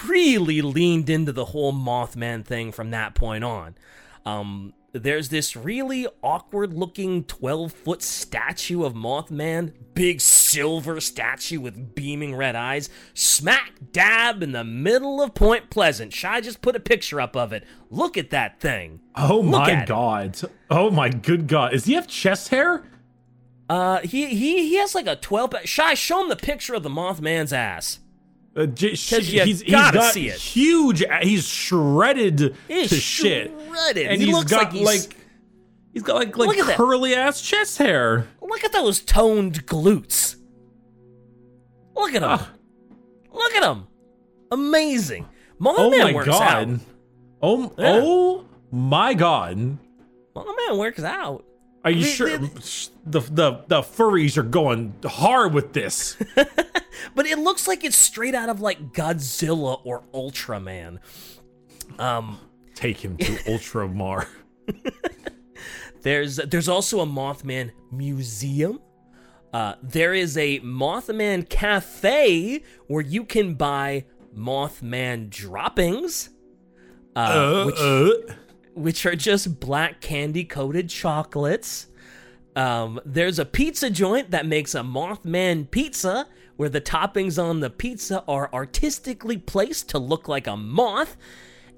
really 0.09 0.63
leaned 0.63 1.11
into 1.11 1.33
the 1.33 1.47
whole 1.47 1.73
Mothman 1.73 2.45
thing 2.45 2.71
from 2.73 2.91
that 2.93 3.15
point 3.15 3.43
on. 3.45 3.75
Um, 4.25 4.73
there's 4.95 5.29
this 5.29 5.57
really 5.57 6.07
awkward 6.23 6.73
looking 6.73 7.25
12 7.25 7.73
foot 7.73 8.01
statue 8.01 8.85
of 8.85 8.95
Mothman, 8.95 9.73
big 9.93 10.21
silver 10.21 11.01
statue 11.01 11.59
with 11.61 11.95
beaming 11.97 12.37
red 12.37 12.55
eyes, 12.55 12.89
smack 13.13 13.73
dab 13.93 14.43
in 14.43 14.53
the 14.53 14.63
middle 14.65 15.21
of 15.21 15.35
Point 15.35 15.69
Pleasant. 15.69 16.13
Shy 16.13 16.41
just 16.41 16.63
put 16.63 16.77
a 16.77 16.81
picture 16.81 17.21
up 17.21 17.35
of 17.37 17.53
it. 17.53 17.65
Look 17.91 18.17
at 18.17 18.31
that 18.31 18.61
thing. 18.61 19.01
Oh 19.17 19.41
Look 19.41 19.45
my 19.63 19.71
at 19.73 19.83
it. 19.83 19.89
god. 19.89 20.41
Oh 20.71 20.91
my 20.91 21.09
good 21.09 21.49
god. 21.49 21.73
Does 21.73 21.87
he 21.87 21.95
have 21.95 22.07
chest 22.07 22.49
hair? 22.49 22.85
Uh, 23.69 23.99
he 24.01 24.27
he 24.27 24.69
he 24.69 24.77
has 24.77 24.95
like 24.95 25.07
a 25.07 25.17
12. 25.17 25.51
pa- 25.51 25.59
Shy, 25.65 25.95
show 25.95 26.23
him 26.23 26.29
the 26.29 26.37
picture 26.37 26.75
of 26.75 26.83
the 26.85 26.89
Mothman's 26.91 27.53
ass. 27.53 27.99
Uh, 28.57 28.67
j- 28.67 28.91
he's, 28.95 29.29
he's 29.29 29.63
it. 29.63 30.35
huge. 30.35 31.03
He's 31.23 31.47
shredded 31.47 32.55
He's 32.69 32.91
to 32.91 32.97
shit, 32.97 33.53
shredded. 33.69 34.07
and 34.07 34.21
He 34.21 34.27
he's 34.27 34.35
looks 34.35 34.51
got 34.51 34.65
like 34.65 34.73
he's- 34.73 35.09
he's 35.93 36.03
got 36.05 36.15
like 36.17 36.37
like 36.37 36.59
at 36.59 36.67
that. 36.67 36.77
curly 36.77 37.15
ass 37.17 37.41
chest 37.41 37.79
hair. 37.79 38.29
Look 38.41 38.63
at 38.63 38.73
those 38.73 39.01
toned 39.01 39.67
glutes. 39.67 40.37
Look 41.97 42.11
at 42.15 42.23
him. 42.23 42.29
Ah. 42.31 42.51
Look 43.33 43.53
at 43.55 43.63
him. 43.69 43.87
Amazing. 44.53 45.27
Mothman 45.61 45.75
Oh 45.79 45.91
my 45.91 46.13
works 46.13 46.29
god. 46.29 46.43
out. 46.71 46.81
Oh 47.43 47.73
Yeah. 47.77 48.01
oh 48.03 48.45
my 48.71 49.15
god. 49.15 49.79
Mothman 50.37 50.79
works 50.79 51.03
out. 51.03 51.45
Are 51.85 51.91
you 51.91 52.01
The- 52.05 52.11
sure 52.11 52.39
the- 52.39 52.89
the, 53.07 53.21
the 53.21 53.53
the 53.69 53.81
furries 53.83 54.37
are 54.39 54.43
going 54.43 54.95
hard 55.05 55.53
with 55.55 55.73
this? 55.73 56.17
But 57.15 57.27
it 57.27 57.39
looks 57.39 57.69
like 57.69 57.85
it's 57.85 57.97
straight 57.99 58.35
out 58.35 58.49
of 58.49 58.61
like 58.61 58.93
Godzilla 58.93 59.81
or 59.85 60.05
Ultraman. 60.15 60.99
Um, 61.99 62.39
Take 62.75 63.05
him 63.05 63.17
to 63.19 63.25
Ultramar. 63.53 64.27
there's 66.03 66.37
there's 66.37 66.69
also 66.69 67.01
a 67.01 67.07
Mothman 67.07 67.73
museum. 67.93 68.81
Uh, 69.53 69.75
there 69.83 70.15
is 70.15 70.37
a 70.39 70.61
Mothman 70.61 71.49
cafe 71.49 72.63
where 72.87 73.03
you 73.03 73.25
can 73.25 73.55
buy 73.55 74.05
Mothman 74.37 75.31
droppings. 75.31 76.31
Uh, 77.15 77.19
Uh, 77.19 77.65
which 77.67 77.79
uh. 77.81 78.35
Which 78.75 79.07
are 79.07 79.17
just 79.17 79.61
black 79.61 80.01
candy 80.01 80.45
coated 80.45 80.89
chocolates. 80.91 81.87
Um, 82.57 83.01
there's 83.05 83.39
a 83.39 83.45
pizza 83.45 83.91
joint 83.91 84.31
that 84.31 84.47
makes 84.47 84.75
a 84.75 84.81
Mothman 84.81 85.71
pizza 85.71 86.29
where 86.57 86.69
the 86.69 86.81
toppings 86.81 87.43
on 87.43 87.61
the 87.61 87.71
pizza 87.71 88.23
are 88.29 88.53
artistically 88.53 89.37
placed 89.37 89.89
to 89.91 89.99
look 89.99 90.29
like 90.29 90.47
a 90.47 90.57
moth. 90.57 91.17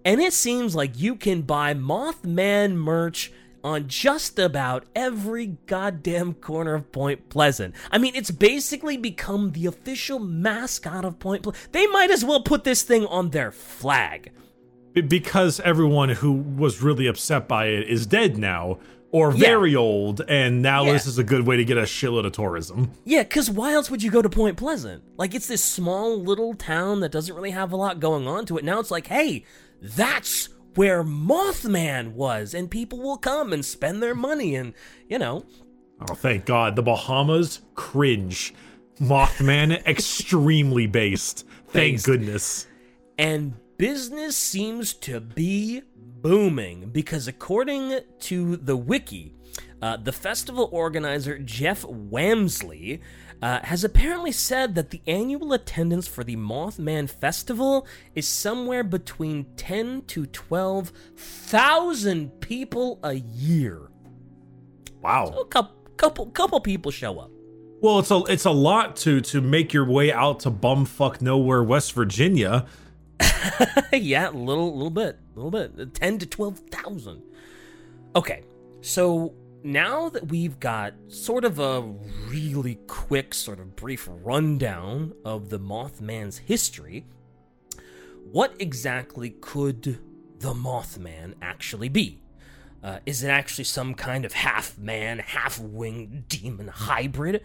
And 0.05 0.21
it 0.21 0.33
seems 0.33 0.77
like 0.77 0.99
you 0.99 1.17
can 1.17 1.43
buy 1.43 1.75
Mothman 1.75 2.75
merch 2.75 3.33
on 3.65 3.89
just 3.89 4.39
about 4.39 4.85
every 4.95 5.47
goddamn 5.67 6.35
corner 6.35 6.75
of 6.75 6.93
Point 6.93 7.29
Pleasant. 7.29 7.75
I 7.91 7.99
mean, 7.99 8.15
it's 8.15 8.31
basically 8.31 8.97
become 8.97 9.53
the 9.53 9.67
official 9.67 10.21
mascot 10.21 11.05
of 11.05 11.19
Point 11.19 11.43
Pleasant. 11.43 11.73
They 11.73 11.87
might 11.89 12.11
as 12.11 12.25
well 12.25 12.43
put 12.43 12.63
this 12.63 12.83
thing 12.83 13.07
on 13.07 13.31
their 13.31 13.51
flag. 13.51 14.31
Be- 14.97 15.03
because 15.03 15.61
everyone 15.61 16.09
who 16.09 16.33
was 16.33 16.81
really 16.83 17.07
upset 17.07 17.47
by 17.47 17.67
it 17.67 17.87
is 17.89 18.07
dead 18.07 18.39
now 18.39 18.79
or 19.13 19.31
very 19.31 19.77
old 19.77 20.23
and 20.29 20.63
now 20.63 20.85
Yeah. 20.85 20.93
this 20.95 21.07
is 21.07 21.19
a 21.19 21.25
good 21.25 21.47
way 21.47 21.57
to 21.57 21.65
get 21.65 21.77
a 21.79 21.83
shitload 21.83 22.25
of 22.27 22.33
tourism 22.33 22.91
Yeah, 23.05 23.23
because 23.23 23.51
why 23.51 23.73
else 23.75 23.91
would 23.91 24.03
you 24.03 24.11
go 24.11 24.23
to 24.23 24.29
Point 24.31 24.57
Pleasant? 24.57 25.03
Like, 25.17 25.35
it's 25.35 25.47
this 25.49 25.63
small 25.63 26.21
little 26.21 26.55
town 26.55 27.01
that 27.01 27.13
doesn't 27.13 27.35
really 27.35 27.51
have 27.53 27.73
a 27.73 27.77
lot 27.77 28.01
going 28.01 28.27
on 28.27 28.47
to 28.47 28.57
it. 28.59 28.65
Now 28.65 28.81
it's 28.81 28.91
like, 28.91 29.07
hey, 29.09 29.45
that's 29.83 30.49
where 30.75 31.05
Mothman 31.05 32.13
was, 32.13 32.53
and 32.55 32.71
people 32.71 32.99
will 32.99 33.17
come 33.19 33.53
and 33.53 33.65
spend 33.65 34.03
their 34.03 34.15
money, 34.15 34.55
and, 34.57 34.73
you 35.09 35.19
know. 35.19 35.45
oh 36.09 36.15
thank 36.15 36.45
god 36.47 36.75
the 36.77 36.83
bahamas 36.83 37.61
cringe 37.75 38.53
mothman 39.01 39.73
extremely 39.87 40.87
based 40.87 41.47
thank 41.69 41.95
Based. 41.95 42.07
goodness 42.07 42.67
And 43.19 43.55
business 43.79 44.37
seems 44.37 44.93
to 44.95 45.21
be 45.21 45.83
booming 45.95 46.91
because, 46.91 47.29
according 47.29 48.01
to 48.21 48.57
the 48.57 48.77
wiki, 48.77 49.35
uh, 49.83 49.97
the 49.99 50.13
festival 50.13 50.69
organizer 50.73 51.39
Jeff 51.39 51.83
Wamsley 51.83 53.01
uh, 53.43 53.61
has 53.63 53.85
apparently 53.85 54.33
said 54.33 54.75
that 54.75 54.91
the 54.91 55.03
annual 55.07 55.53
attendance 55.53 56.09
for 56.09 56.25
the 56.25 56.37
Mothman 56.37 57.09
Festival 57.09 57.87
is 58.15 58.27
somewhere 58.27 58.83
between 58.83 59.45
10 59.57 60.03
to 60.07 60.25
12,000 60.27 62.31
people 62.41 62.99
a 63.03 63.13
year. 63.15 63.83
wow 65.03 65.27
A 65.27 65.45
couple, 65.45 65.77
couple, 65.97 66.27
couple 66.27 66.61
people 66.61 66.91
show 66.91 67.19
up. 67.19 67.31
well 67.83 67.99
it's 67.99 68.11
a 68.11 68.23
it's 68.29 68.47
a 68.47 68.51
lot 68.51 68.97
to 68.97 69.21
to 69.21 69.43
make 69.43 69.75
your 69.75 69.85
way 69.85 70.11
out 70.11 70.41
to 70.41 70.51
bumfuck 70.51 71.21
nowhere 71.21 71.63
west 71.63 71.93
virginia 71.93 72.65
yeah, 73.93 74.29
a 74.29 74.31
little, 74.31 74.75
little 74.75 74.91
bit, 74.91 75.19
a 75.35 75.41
little 75.41 75.51
bit, 75.51 75.95
ten 75.95 76.19
to 76.19 76.27
twelve 76.27 76.59
thousand. 76.71 77.23
Okay, 78.15 78.43
so 78.81 79.35
now 79.63 80.09
that 80.09 80.29
we've 80.29 80.61
got 80.61 80.95
sort 81.09 81.45
of 81.45 81.59
a 81.59 81.81
really 82.29 82.77
quick, 82.87 83.35
sort 83.35 83.59
of 83.59 83.77
brief 83.77 84.09
rundown 84.09 85.13
of 85.25 85.51
the 85.51 85.59
Mothman's 85.59 86.39
history, 86.39 87.05
what 88.31 88.55
exactly 88.59 89.31
could 89.31 89.99
the 90.39 90.55
Mothman 90.55 91.35
actually 91.41 91.89
be? 91.89 92.21
Uh, 92.83 93.01
is 93.07 93.23
it 93.23 93.29
actually 93.29 93.65
some 93.65 93.95
kind 93.95 94.25
of 94.25 94.33
half 94.33 94.79
man, 94.79 95.19
half 95.19 95.59
winged 95.59 96.29
demon 96.29 96.69
hybrid? 96.69 97.43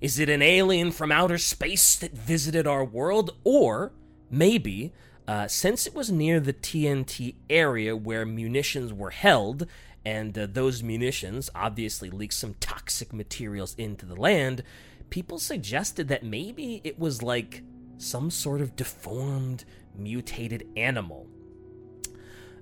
Is 0.00 0.18
it 0.18 0.28
an 0.28 0.42
alien 0.42 0.90
from 0.90 1.12
outer 1.12 1.38
space 1.38 1.96
that 1.96 2.12
visited 2.12 2.66
our 2.66 2.84
world? 2.84 3.36
Or 3.44 3.92
maybe, 4.30 4.92
uh, 5.28 5.46
since 5.46 5.86
it 5.86 5.94
was 5.94 6.10
near 6.10 6.40
the 6.40 6.52
TNT 6.52 7.36
area 7.48 7.96
where 7.96 8.26
munitions 8.26 8.92
were 8.92 9.10
held, 9.10 9.66
and 10.04 10.36
uh, 10.36 10.46
those 10.50 10.82
munitions 10.82 11.48
obviously 11.54 12.10
leaked 12.10 12.34
some 12.34 12.54
toxic 12.54 13.12
materials 13.12 13.74
into 13.78 14.04
the 14.04 14.16
land, 14.16 14.62
people 15.10 15.38
suggested 15.38 16.08
that 16.08 16.24
maybe 16.24 16.80
it 16.82 16.98
was 16.98 17.22
like 17.22 17.62
some 17.98 18.30
sort 18.30 18.60
of 18.60 18.74
deformed, 18.74 19.64
mutated 19.96 20.66
animal. 20.76 21.28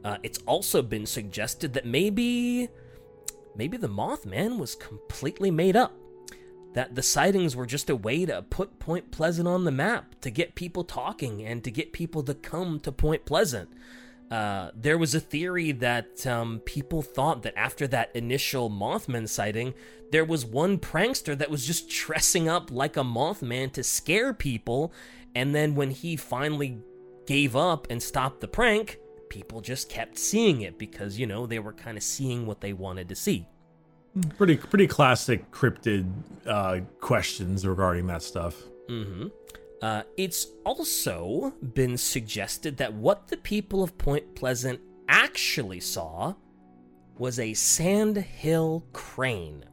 Uh, 0.05 0.18
it's 0.23 0.38
also 0.46 0.83
been 0.83 1.07
suggested 1.07 1.73
that 1.75 1.87
maybe, 1.87 2.68
maybe 3.57 3.77
the 3.77 3.88
Mothman 3.88 4.59
was 4.59 4.75
completely 4.75 5.51
made 5.51 5.77
up. 5.77 5.92
That 6.75 6.95
the 6.95 7.03
sightings 7.03 7.57
were 7.57 7.67
just 7.67 7.91
a 7.91 7.97
way 7.97 8.25
to 8.27 8.43
put 8.43 8.79
Point 8.79 9.11
Pleasant 9.11 9.49
on 9.49 9.65
the 9.65 9.73
map, 9.73 10.15
to 10.21 10.31
get 10.31 10.55
people 10.55 10.85
talking, 10.85 11.45
and 11.45 11.65
to 11.65 11.71
get 11.71 11.93
people 11.93 12.23
to 12.23 12.35
come 12.35 12.79
to 12.81 12.93
Point 12.93 13.25
Pleasant. 13.25 13.69
Uh, 14.31 14.71
there 14.77 14.97
was 14.97 15.13
a 15.13 15.21
theory 15.21 15.73
that 15.73 16.25
um, 16.25 16.61
people 16.61 17.03
thought 17.03 17.43
that 17.43 17.59
after 17.59 17.89
that 17.89 18.15
initial 18.15 18.71
Mothman 18.71 19.29
sighting, 19.29 19.75
there 20.13 20.25
was 20.25 20.45
one 20.45 20.79
prankster 20.79 21.37
that 21.37 21.51
was 21.51 21.67
just 21.67 21.89
dressing 22.07 22.49
up 22.49 22.71
like 22.71 22.97
a 22.97 23.03
Mothman 23.03 23.73
to 23.73 23.83
scare 23.83 24.33
people, 24.33 24.93
and 25.35 25.55
then 25.55 25.75
when 25.75 25.91
he 25.91 26.17
finally 26.17 26.79
gave 27.27 27.57
up 27.57 27.89
and 27.91 28.03
stopped 28.03 28.41
the 28.41 28.49
prank, 28.49 28.99
people 29.29 29.61
just 29.61 29.89
kept 29.89 30.19
seeing 30.19 30.63
it 30.63 30.79
because, 30.79 31.19
you 31.19 31.27
know, 31.27 31.47
they 31.47 31.59
were 31.59 31.73
kind 31.73 31.97
of 31.97 32.03
seeing 32.03 32.47
what 32.47 32.61
they 32.61 32.73
wanted 32.73 33.09
to 33.09 33.15
see. 33.15 33.47
Pretty 34.37 34.57
pretty 34.57 34.87
classic 34.87 35.51
cryptid 35.53 36.11
uh 36.46 36.81
questions 37.01 37.66
regarding 37.66 38.07
that 38.07 38.23
stuff 38.23 38.64
Mm-hmm. 38.90 39.29
Uh, 39.81 40.03
it's 40.16 40.49
also 40.64 41.55
been 41.62 41.96
suggested 41.96 42.77
that 42.77 42.92
what 42.92 43.29
the 43.29 43.37
people 43.37 43.83
of 43.83 43.96
Point 43.96 44.35
Pleasant 44.35 44.81
actually 45.09 45.81
saw 45.81 46.35
was 47.16 47.38
a 47.38 47.55
sandhill 47.55 48.85
crane. 48.92 49.64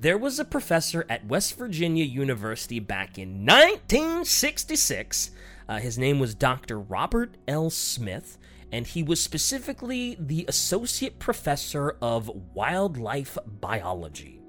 There 0.00 0.18
was 0.18 0.38
a 0.38 0.44
professor 0.44 1.04
at 1.08 1.26
West 1.26 1.56
Virginia 1.56 2.04
University 2.04 2.80
back 2.80 3.18
in 3.18 3.44
1966. 3.44 5.30
Uh, 5.68 5.78
his 5.78 5.98
name 5.98 6.18
was 6.18 6.34
Dr. 6.34 6.78
Robert 6.78 7.36
L. 7.46 7.68
Smith, 7.68 8.37
and 8.72 8.86
he 8.86 9.02
was 9.02 9.22
specifically 9.22 10.16
the 10.18 10.44
associate 10.48 11.18
professor 11.18 11.96
of 12.02 12.30
wildlife 12.54 13.38
biology. 13.46 14.40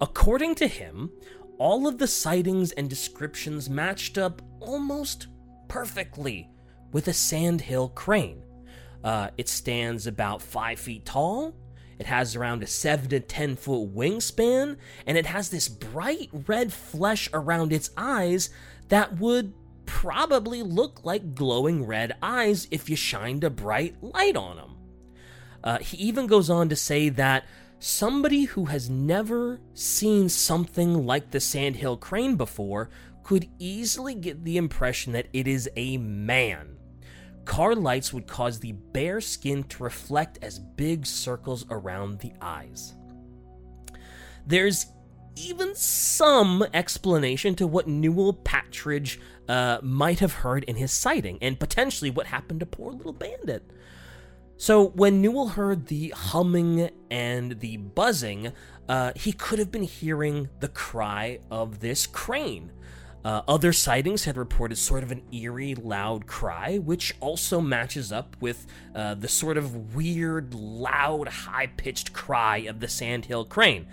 According 0.00 0.54
to 0.56 0.68
him, 0.68 1.10
all 1.58 1.86
of 1.86 1.98
the 1.98 2.06
sightings 2.06 2.70
and 2.72 2.88
descriptions 2.88 3.68
matched 3.68 4.16
up 4.16 4.42
almost 4.60 5.26
perfectly 5.66 6.48
with 6.92 7.08
a 7.08 7.12
sandhill 7.12 7.88
crane. 7.88 8.42
Uh, 9.04 9.30
it 9.36 9.48
stands 9.48 10.06
about 10.06 10.40
five 10.40 10.78
feet 10.78 11.04
tall. 11.04 11.54
It 11.98 12.06
has 12.06 12.36
around 12.36 12.62
a 12.62 12.66
seven 12.66 13.08
to 13.10 13.20
ten 13.20 13.56
foot 13.56 13.92
wingspan, 13.94 14.76
and 15.06 15.18
it 15.18 15.26
has 15.26 15.50
this 15.50 15.68
bright 15.68 16.30
red 16.46 16.72
flesh 16.72 17.28
around 17.32 17.72
its 17.72 17.90
eyes 17.96 18.50
that 18.88 19.18
would 19.18 19.52
probably 19.88 20.62
look 20.62 21.02
like 21.02 21.34
glowing 21.34 21.86
red 21.86 22.14
eyes 22.22 22.68
if 22.70 22.90
you 22.90 22.94
shined 22.94 23.42
a 23.42 23.48
bright 23.48 23.96
light 24.02 24.36
on 24.36 24.56
them. 24.56 24.76
Uh, 25.64 25.78
he 25.78 25.96
even 25.96 26.26
goes 26.26 26.50
on 26.50 26.68
to 26.68 26.76
say 26.76 27.08
that 27.08 27.46
somebody 27.78 28.44
who 28.44 28.66
has 28.66 28.90
never 28.90 29.60
seen 29.72 30.28
something 30.28 31.06
like 31.06 31.30
the 31.30 31.40
sandhill 31.40 31.96
crane 31.96 32.36
before 32.36 32.90
could 33.22 33.48
easily 33.58 34.14
get 34.14 34.44
the 34.44 34.58
impression 34.58 35.14
that 35.14 35.28
it 35.32 35.48
is 35.48 35.70
a 35.74 35.96
man. 35.96 36.76
Car 37.46 37.74
lights 37.74 38.12
would 38.12 38.26
cause 38.26 38.60
the 38.60 38.72
bare 38.72 39.22
skin 39.22 39.64
to 39.64 39.82
reflect 39.82 40.38
as 40.42 40.58
big 40.58 41.06
circles 41.06 41.64
around 41.70 42.18
the 42.18 42.32
eyes. 42.42 42.92
There's 44.46 44.86
even 45.38 45.74
some 45.74 46.66
explanation 46.74 47.54
to 47.56 47.66
what 47.66 47.86
Newell 47.86 48.34
Patridge 48.34 49.18
uh, 49.48 49.78
might 49.82 50.20
have 50.20 50.32
heard 50.34 50.64
in 50.64 50.76
his 50.76 50.92
sighting, 50.92 51.38
and 51.40 51.58
potentially 51.58 52.10
what 52.10 52.26
happened 52.26 52.60
to 52.60 52.66
poor 52.66 52.92
little 52.92 53.12
Bandit. 53.12 53.70
So, 54.56 54.88
when 54.88 55.22
Newell 55.22 55.48
heard 55.48 55.86
the 55.86 56.08
humming 56.10 56.90
and 57.10 57.60
the 57.60 57.76
buzzing, 57.76 58.52
uh, 58.88 59.12
he 59.14 59.32
could 59.32 59.60
have 59.60 59.70
been 59.70 59.84
hearing 59.84 60.48
the 60.58 60.68
cry 60.68 61.38
of 61.50 61.78
this 61.78 62.06
crane. 62.06 62.72
Uh, 63.24 63.42
other 63.46 63.72
sightings 63.72 64.24
had 64.24 64.36
reported 64.36 64.76
sort 64.76 65.02
of 65.02 65.12
an 65.12 65.22
eerie, 65.32 65.74
loud 65.74 66.26
cry, 66.26 66.78
which 66.78 67.14
also 67.20 67.60
matches 67.60 68.10
up 68.10 68.36
with 68.40 68.66
uh, 68.94 69.14
the 69.14 69.28
sort 69.28 69.56
of 69.56 69.94
weird, 69.94 70.54
loud, 70.54 71.28
high 71.28 71.66
pitched 71.66 72.12
cry 72.12 72.58
of 72.58 72.80
the 72.80 72.88
Sandhill 72.88 73.44
crane, 73.44 73.86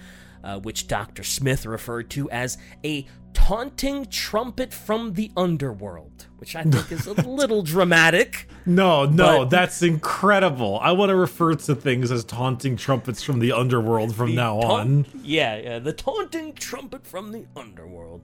uh, 0.46 0.60
which 0.60 0.88
Dr. 0.88 1.24
Smith 1.24 1.66
referred 1.66 2.10
to 2.12 2.30
as 2.30 2.58
a 2.86 3.06
taunting 3.34 4.06
trumpet 4.06 4.74
from 4.74 5.14
the 5.14 5.30
underworld, 5.36 6.28
which 6.38 6.56
I 6.56 6.64
think 6.64 6.92
is 6.92 7.06
a 7.06 7.14
little 7.28 7.64
dramatic. 7.64 8.48
No, 8.66 9.06
no, 9.06 9.40
But- 9.40 9.50
that's 9.50 9.82
incredible. 9.82 10.80
I 10.82 10.94
want 10.94 11.10
to 11.10 11.16
refer 11.16 11.54
to 11.56 11.76
things 11.76 12.12
as 12.12 12.24
taunting 12.24 12.78
trumpets 12.78 13.22
from 13.24 13.40
the 13.40 13.52
underworld 13.52 14.16
from 14.16 14.34
now 14.36 14.60
on. 14.60 15.06
Yeah, 15.22 15.58
yeah, 15.58 15.80
the 15.80 15.94
taunting 15.94 16.54
trumpet 16.54 17.06
from 17.06 17.32
the 17.34 17.46
underworld. 17.56 18.22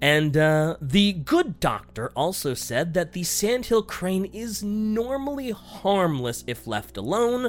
And 0.00 0.36
uh, 0.36 0.76
the 0.80 1.14
good 1.14 1.58
doctor 1.58 2.12
also 2.14 2.52
said 2.52 2.92
that 2.94 3.12
the 3.12 3.22
sandhill 3.22 3.82
crane 3.82 4.26
is 4.26 4.62
normally 4.62 5.52
harmless 5.52 6.44
if 6.46 6.66
left 6.66 6.98
alone, 6.98 7.48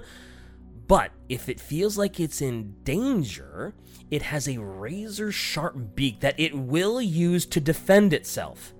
but 0.88 1.12
if 1.30 1.50
it 1.50 1.60
feels 1.60 1.97
like 1.97 2.19
it's 2.19 2.41
in 2.41 2.76
danger, 2.84 3.76
it 4.10 4.21
has 4.21 4.47
a 4.47 4.58
razor 4.58 5.32
sharp 5.32 5.95
beak 5.95 6.21
that 6.21 6.39
it 6.39 6.56
will 6.56 7.02
use 7.02 7.45
to 7.47 7.60
defend 7.60 8.13
itself. 8.13 8.73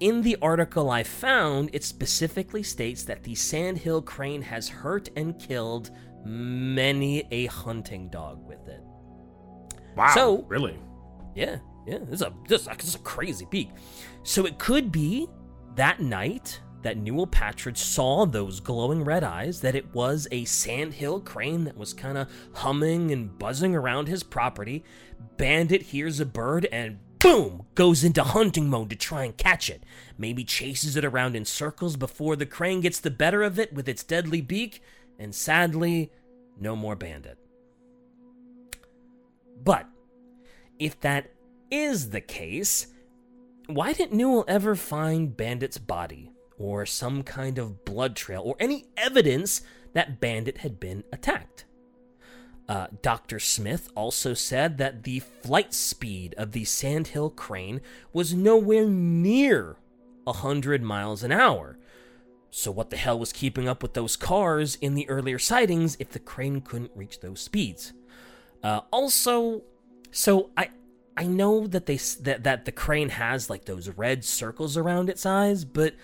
In 0.00 0.22
the 0.22 0.36
article 0.42 0.90
I 0.90 1.02
found, 1.02 1.70
it 1.72 1.84
specifically 1.84 2.62
states 2.62 3.04
that 3.04 3.22
the 3.22 3.34
sandhill 3.34 4.02
crane 4.02 4.42
has 4.42 4.68
hurt 4.68 5.08
and 5.16 5.38
killed 5.38 5.90
many 6.24 7.26
a 7.30 7.46
hunting 7.46 8.10
dog 8.10 8.46
with 8.46 8.66
it. 8.66 8.80
Wow. 9.96 10.12
So- 10.14 10.44
really? 10.48 10.78
Yeah, 11.34 11.58
yeah, 11.86 11.98
this 11.98 12.20
is 12.20 12.22
a 12.22 12.32
this, 12.48 12.64
this 12.66 12.88
is 12.88 12.94
a 12.96 13.00
crazy 13.00 13.46
beak. 13.50 13.70
So 14.22 14.46
it 14.46 14.58
could 14.58 14.90
be 14.90 15.28
that 15.76 16.00
night 16.00 16.60
that 16.82 16.96
Newell 16.96 17.26
Patridge 17.26 17.78
saw 17.78 18.26
those 18.26 18.60
glowing 18.60 19.04
red 19.04 19.24
eyes, 19.24 19.60
that 19.60 19.74
it 19.74 19.94
was 19.94 20.28
a 20.30 20.44
sandhill 20.44 21.20
crane 21.20 21.64
that 21.64 21.76
was 21.76 21.92
kind 21.92 22.16
of 22.18 22.30
humming 22.54 23.10
and 23.10 23.38
buzzing 23.38 23.74
around 23.74 24.08
his 24.08 24.22
property. 24.22 24.84
Bandit 25.36 25.82
hears 25.82 26.20
a 26.20 26.26
bird 26.26 26.66
and 26.70 26.98
boom 27.18 27.64
goes 27.74 28.04
into 28.04 28.22
hunting 28.22 28.68
mode 28.68 28.90
to 28.90 28.96
try 28.96 29.24
and 29.24 29.36
catch 29.36 29.68
it. 29.68 29.82
Maybe 30.16 30.44
chases 30.44 30.96
it 30.96 31.04
around 31.04 31.34
in 31.34 31.44
circles 31.44 31.96
before 31.96 32.36
the 32.36 32.46
crane 32.46 32.80
gets 32.80 33.00
the 33.00 33.10
better 33.10 33.42
of 33.42 33.58
it 33.58 33.72
with 33.72 33.88
its 33.88 34.04
deadly 34.04 34.40
beak, 34.40 34.82
and 35.18 35.34
sadly, 35.34 36.12
no 36.58 36.76
more 36.76 36.94
bandit. 36.94 37.38
But 39.62 39.88
if 40.78 41.00
that 41.00 41.32
is 41.70 42.10
the 42.10 42.20
case, 42.20 42.88
why 43.66 43.92
didn't 43.92 44.16
Newell 44.16 44.44
ever 44.46 44.76
find 44.76 45.36
Bandit's 45.36 45.78
body, 45.78 46.30
or 46.58 46.86
some 46.86 47.22
kind 47.22 47.58
of 47.58 47.84
blood 47.84 48.16
trail, 48.16 48.42
or 48.44 48.56
any 48.58 48.86
evidence 48.96 49.62
that 49.92 50.20
Bandit 50.20 50.58
had 50.58 50.80
been 50.80 51.04
attacked? 51.12 51.64
Uh, 52.68 52.88
Dr. 53.00 53.38
Smith 53.38 53.90
also 53.94 54.34
said 54.34 54.78
that 54.78 55.04
the 55.04 55.20
flight 55.20 55.72
speed 55.72 56.34
of 56.36 56.52
the 56.52 56.64
Sandhill 56.64 57.30
crane 57.30 57.80
was 58.12 58.34
nowhere 58.34 58.86
near 58.86 59.76
100 60.24 60.82
miles 60.82 61.22
an 61.22 61.30
hour. 61.30 61.78
So, 62.50 62.72
what 62.72 62.90
the 62.90 62.96
hell 62.96 63.18
was 63.18 63.32
keeping 63.32 63.68
up 63.68 63.82
with 63.82 63.94
those 63.94 64.16
cars 64.16 64.76
in 64.76 64.94
the 64.94 65.08
earlier 65.08 65.38
sightings 65.38 65.96
if 66.00 66.10
the 66.10 66.18
crane 66.18 66.60
couldn't 66.60 66.90
reach 66.94 67.20
those 67.20 67.40
speeds? 67.40 67.92
Uh, 68.62 68.80
also, 68.90 69.62
so 70.10 70.50
I 70.56 70.70
I 71.16 71.24
know 71.24 71.66
that 71.66 71.86
they 71.86 71.96
that 71.96 72.44
that 72.44 72.64
the 72.64 72.72
crane 72.72 73.10
has 73.10 73.48
like 73.48 73.64
those 73.64 73.88
red 73.90 74.24
circles 74.24 74.76
around 74.76 75.08
its 75.08 75.24
eyes, 75.24 75.64
but 75.64 75.94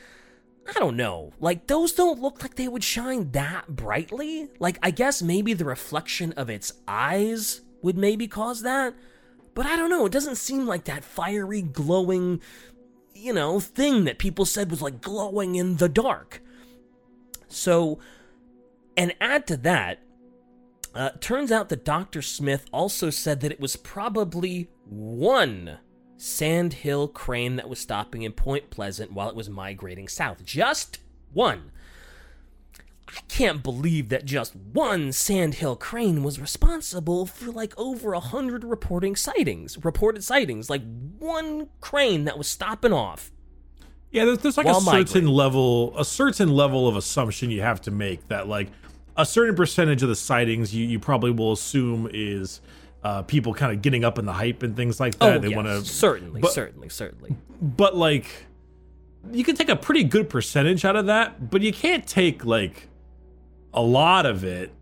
I 0.68 0.72
don't 0.78 0.96
know. 0.96 1.32
Like 1.40 1.66
those 1.66 1.92
don't 1.92 2.20
look 2.20 2.42
like 2.42 2.54
they 2.54 2.68
would 2.68 2.84
shine 2.84 3.30
that 3.32 3.68
brightly. 3.68 4.48
Like 4.58 4.78
I 4.82 4.90
guess 4.90 5.22
maybe 5.22 5.54
the 5.54 5.64
reflection 5.64 6.32
of 6.32 6.48
its 6.48 6.72
eyes 6.86 7.62
would 7.82 7.98
maybe 7.98 8.28
cause 8.28 8.62
that, 8.62 8.94
but 9.54 9.66
I 9.66 9.76
don't 9.76 9.90
know. 9.90 10.06
It 10.06 10.12
doesn't 10.12 10.36
seem 10.36 10.66
like 10.66 10.84
that 10.84 11.04
fiery 11.04 11.62
glowing, 11.62 12.40
you 13.12 13.32
know, 13.32 13.60
thing 13.60 14.04
that 14.04 14.18
people 14.18 14.44
said 14.44 14.70
was 14.70 14.82
like 14.82 15.00
glowing 15.00 15.56
in 15.56 15.76
the 15.76 15.88
dark. 15.88 16.40
So, 17.48 17.98
and 18.96 19.14
add 19.20 19.46
to 19.48 19.56
that, 19.58 20.00
uh, 20.94 21.10
turns 21.20 21.50
out 21.50 21.68
that 21.70 21.84
Dr. 21.84 22.22
Smith 22.22 22.66
also 22.72 23.10
said 23.10 23.40
that 23.40 23.52
it 23.52 23.60
was 23.60 23.76
probably 23.76 24.70
one 24.84 25.78
sandhill 26.22 27.08
crane 27.08 27.56
that 27.56 27.68
was 27.68 27.80
stopping 27.80 28.22
in 28.22 28.32
Point 28.32 28.70
Pleasant 28.70 29.12
while 29.12 29.28
it 29.28 29.34
was 29.34 29.50
migrating 29.50 30.06
south. 30.06 30.44
Just 30.44 31.00
one. 31.32 31.72
I 33.08 33.20
can't 33.28 33.62
believe 33.62 34.08
that 34.10 34.24
just 34.24 34.54
one 34.54 35.12
sandhill 35.12 35.76
crane 35.76 36.22
was 36.22 36.40
responsible 36.40 37.26
for 37.26 37.50
like 37.50 37.74
over 37.76 38.12
a 38.12 38.20
hundred 38.20 38.64
reporting 38.64 39.16
sightings, 39.16 39.84
reported 39.84 40.22
sightings. 40.22 40.70
Like 40.70 40.82
one 41.18 41.68
crane 41.80 42.24
that 42.24 42.38
was 42.38 42.46
stopping 42.46 42.92
off. 42.92 43.32
Yeah, 44.12 44.24
there's, 44.24 44.38
there's 44.38 44.56
like 44.56 44.66
a 44.66 44.74
certain 44.74 44.84
migrating. 44.84 45.26
level, 45.26 45.98
a 45.98 46.04
certain 46.04 46.50
level 46.50 46.86
of 46.86 46.96
assumption 46.96 47.50
you 47.50 47.62
have 47.62 47.80
to 47.82 47.90
make 47.90 48.28
that 48.28 48.46
like 48.46 48.68
a 49.16 49.26
certain 49.26 49.56
percentage 49.56 50.02
of 50.02 50.08
the 50.08 50.16
sightings 50.16 50.74
you, 50.74 50.86
you 50.86 50.98
probably 50.98 51.32
will 51.32 51.52
assume 51.52 52.08
is 52.12 52.60
uh, 53.02 53.22
people 53.22 53.52
kind 53.54 53.72
of 53.72 53.82
getting 53.82 54.04
up 54.04 54.18
in 54.18 54.24
the 54.26 54.32
hype 54.32 54.62
and 54.62 54.76
things 54.76 55.00
like 55.00 55.18
that. 55.18 55.36
oh, 55.36 55.38
they 55.38 55.48
yeah, 55.48 55.56
want 55.56 55.68
to, 55.68 55.84
certainly, 55.84 56.40
but- 56.40 56.52
certainly, 56.52 56.88
certainly. 56.88 57.36
but 57.60 57.96
like 57.96 58.26
you 59.30 59.44
can 59.44 59.54
take 59.54 59.68
a 59.68 59.76
pretty 59.76 60.04
good 60.04 60.28
percentage 60.28 60.84
out 60.84 60.96
of 60.96 61.06
that, 61.06 61.50
but 61.50 61.62
you 61.62 61.72
can't 61.72 62.06
take 62.06 62.44
like 62.44 62.88
a 63.72 63.82
lot 63.82 64.26
of 64.26 64.44
it. 64.44 64.72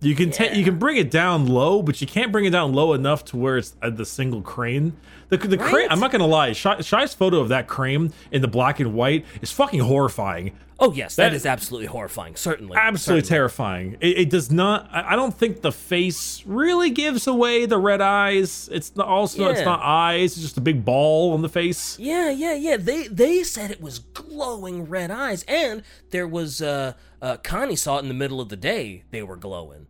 You 0.00 0.14
can 0.14 0.30
take 0.30 0.54
you 0.54 0.64
can 0.64 0.78
bring 0.78 0.96
it 0.96 1.10
down 1.10 1.46
low, 1.46 1.82
but 1.82 2.00
you 2.00 2.06
can't 2.06 2.30
bring 2.30 2.44
it 2.44 2.50
down 2.50 2.72
low 2.72 2.92
enough 2.92 3.24
to 3.26 3.36
where 3.36 3.58
it's 3.58 3.74
at 3.82 3.96
the 3.96 4.06
single 4.06 4.42
crane. 4.42 4.96
The 5.28 5.38
the 5.38 5.58
crane. 5.58 5.88
I'm 5.90 5.98
not 5.98 6.12
gonna 6.12 6.26
lie. 6.26 6.52
Shy, 6.52 6.80
Shy's 6.80 7.14
photo 7.14 7.40
of 7.40 7.48
that 7.48 7.66
crane 7.66 8.12
in 8.30 8.40
the 8.40 8.48
black 8.48 8.78
and 8.78 8.94
white 8.94 9.26
is 9.42 9.50
fucking 9.50 9.80
horrifying. 9.80 10.52
Oh 10.80 10.92
yes, 10.92 11.16
that 11.16 11.30
That- 11.30 11.34
is 11.36 11.44
absolutely 11.44 11.88
horrifying. 11.88 12.36
Certainly, 12.36 12.76
Absolutely 12.76 13.22
certainly. 13.24 13.28
terrifying. 13.28 13.96
It, 14.00 14.18
it 14.18 14.30
does 14.30 14.52
not. 14.52 14.88
I 14.92 15.14
I 15.14 15.16
don't 15.16 15.36
think 15.36 15.62
the 15.62 15.72
face 15.72 16.44
really 16.46 16.90
gives 16.90 17.26
away 17.26 17.66
the 17.66 17.78
red 17.78 18.00
eyes. 18.00 18.68
It's 18.70 18.94
not, 18.94 19.08
also 19.08 19.50
it's 19.50 19.64
not 19.64 19.80
eyes. 19.82 20.34
It's 20.34 20.42
just 20.42 20.56
a 20.56 20.60
big 20.60 20.84
ball 20.84 21.32
on 21.34 21.42
the 21.42 21.48
face. 21.48 21.98
Yeah, 21.98 22.30
yeah, 22.30 22.54
yeah. 22.54 22.76
They 22.76 23.08
they 23.08 23.42
said 23.42 23.72
it 23.72 23.80
was 23.80 23.98
glowing 23.98 24.84
red 24.88 25.10
eyes, 25.10 25.44
and 25.48 25.82
there 26.10 26.28
was 26.28 26.62
uh, 26.62 26.92
uh 27.20 27.38
Connie 27.38 27.74
saw 27.74 27.96
it 27.96 28.02
in 28.02 28.08
the 28.08 28.14
middle 28.14 28.40
of 28.40 28.48
the 28.48 28.56
day. 28.56 29.02
They 29.10 29.24
were 29.24 29.36
glowing. 29.36 29.87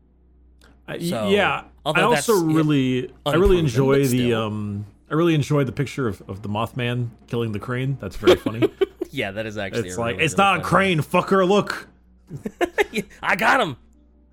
So, 0.89 1.29
yeah, 1.29 1.65
I 1.85 2.03
also 2.03 2.43
really, 2.45 3.13
I 3.27 3.35
really 3.35 3.59
enjoy 3.59 4.07
the 4.07 4.35
um, 4.35 4.87
I 5.11 5.15
really 5.15 5.35
enjoy 5.35 5.65
the 5.65 5.73
picture 5.73 6.09
of, 6.09 6.23
of 6.29 6.43
the 6.43 6.49
Mothman 6.49 7.11
killing 7.27 7.53
the 7.53 7.59
crane. 7.59 7.99
That's 8.01 8.17
very 8.17 8.37
funny. 8.37 8.69
Yeah, 9.11 9.31
that 9.31 9.47
is 9.47 9.57
actually. 9.57 9.89
it's 9.89 9.97
like 9.97 10.17
really, 10.17 10.25
it's 10.27 10.35
really 10.37 10.51
not 10.51 10.61
a 10.61 10.63
crane, 10.63 11.01
fucker. 11.01 11.49
Look. 11.49 11.89
I 13.23 13.37
got 13.37 13.59
him. 13.59 13.79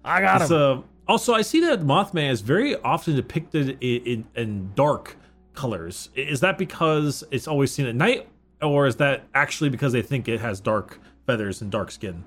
I 0.03 0.19
got 0.19 0.41
him. 0.41 0.51
Uh, 0.51 0.81
also, 1.07 1.33
I 1.33 1.43
see 1.43 1.61
that 1.61 1.81
Mothman 1.81 2.29
is 2.29 2.41
very 2.41 2.75
often 2.81 3.15
depicted 3.15 3.77
in, 3.81 4.03
in, 4.05 4.25
in 4.35 4.71
dark 4.75 5.15
colors. 5.53 6.09
Is 6.15 6.41
that 6.41 6.57
because 6.57 7.23
it's 7.31 7.47
always 7.47 7.71
seen 7.71 7.85
at 7.85 7.95
night, 7.95 8.27
or 8.61 8.85
is 8.85 8.97
that 8.97 9.23
actually 9.33 9.69
because 9.69 9.93
they 9.93 10.01
think 10.01 10.27
it 10.27 10.41
has 10.41 10.59
dark 10.59 10.99
feathers 11.25 11.61
and 11.61 11.71
dark 11.71 11.89
skin? 11.89 12.25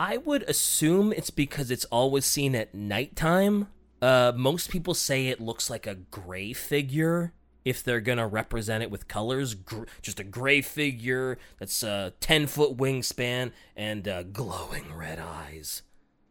I 0.00 0.16
would 0.18 0.42
assume 0.44 1.12
it's 1.12 1.30
because 1.30 1.70
it's 1.70 1.84
always 1.86 2.24
seen 2.24 2.54
at 2.54 2.74
nighttime. 2.74 3.68
Uh, 4.02 4.32
most 4.36 4.70
people 4.70 4.92
say 4.94 5.28
it 5.28 5.40
looks 5.40 5.70
like 5.70 5.86
a 5.86 5.94
gray 5.94 6.52
figure 6.52 7.32
if 7.64 7.82
they're 7.82 8.00
gonna 8.00 8.26
represent 8.26 8.82
it 8.82 8.90
with 8.90 9.08
colors. 9.08 9.54
Gr- 9.54 9.84
just 10.02 10.20
a 10.20 10.24
gray 10.24 10.60
figure 10.60 11.38
that's 11.58 11.82
a 11.82 12.12
ten 12.20 12.46
foot 12.46 12.76
wingspan 12.76 13.52
and 13.76 14.06
uh, 14.06 14.22
glowing 14.24 14.94
red 14.94 15.18
eyes. 15.18 15.82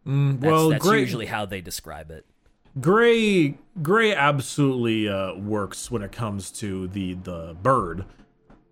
Mm, 0.05 0.41
That's, 0.41 0.51
well, 0.51 0.69
that's 0.69 0.85
gray, 0.85 0.99
usually 0.99 1.25
how 1.27 1.45
they 1.45 1.61
describe 1.61 2.11
it. 2.11 2.25
gray, 2.81 3.57
gray 3.81 4.13
absolutely 4.13 5.07
uh, 5.07 5.33
works 5.35 5.89
when 5.89 6.03
it 6.03 6.11
comes 6.11 6.51
to 6.51 6.87
the 6.89 7.13
the 7.15 7.55
bird. 7.63 8.05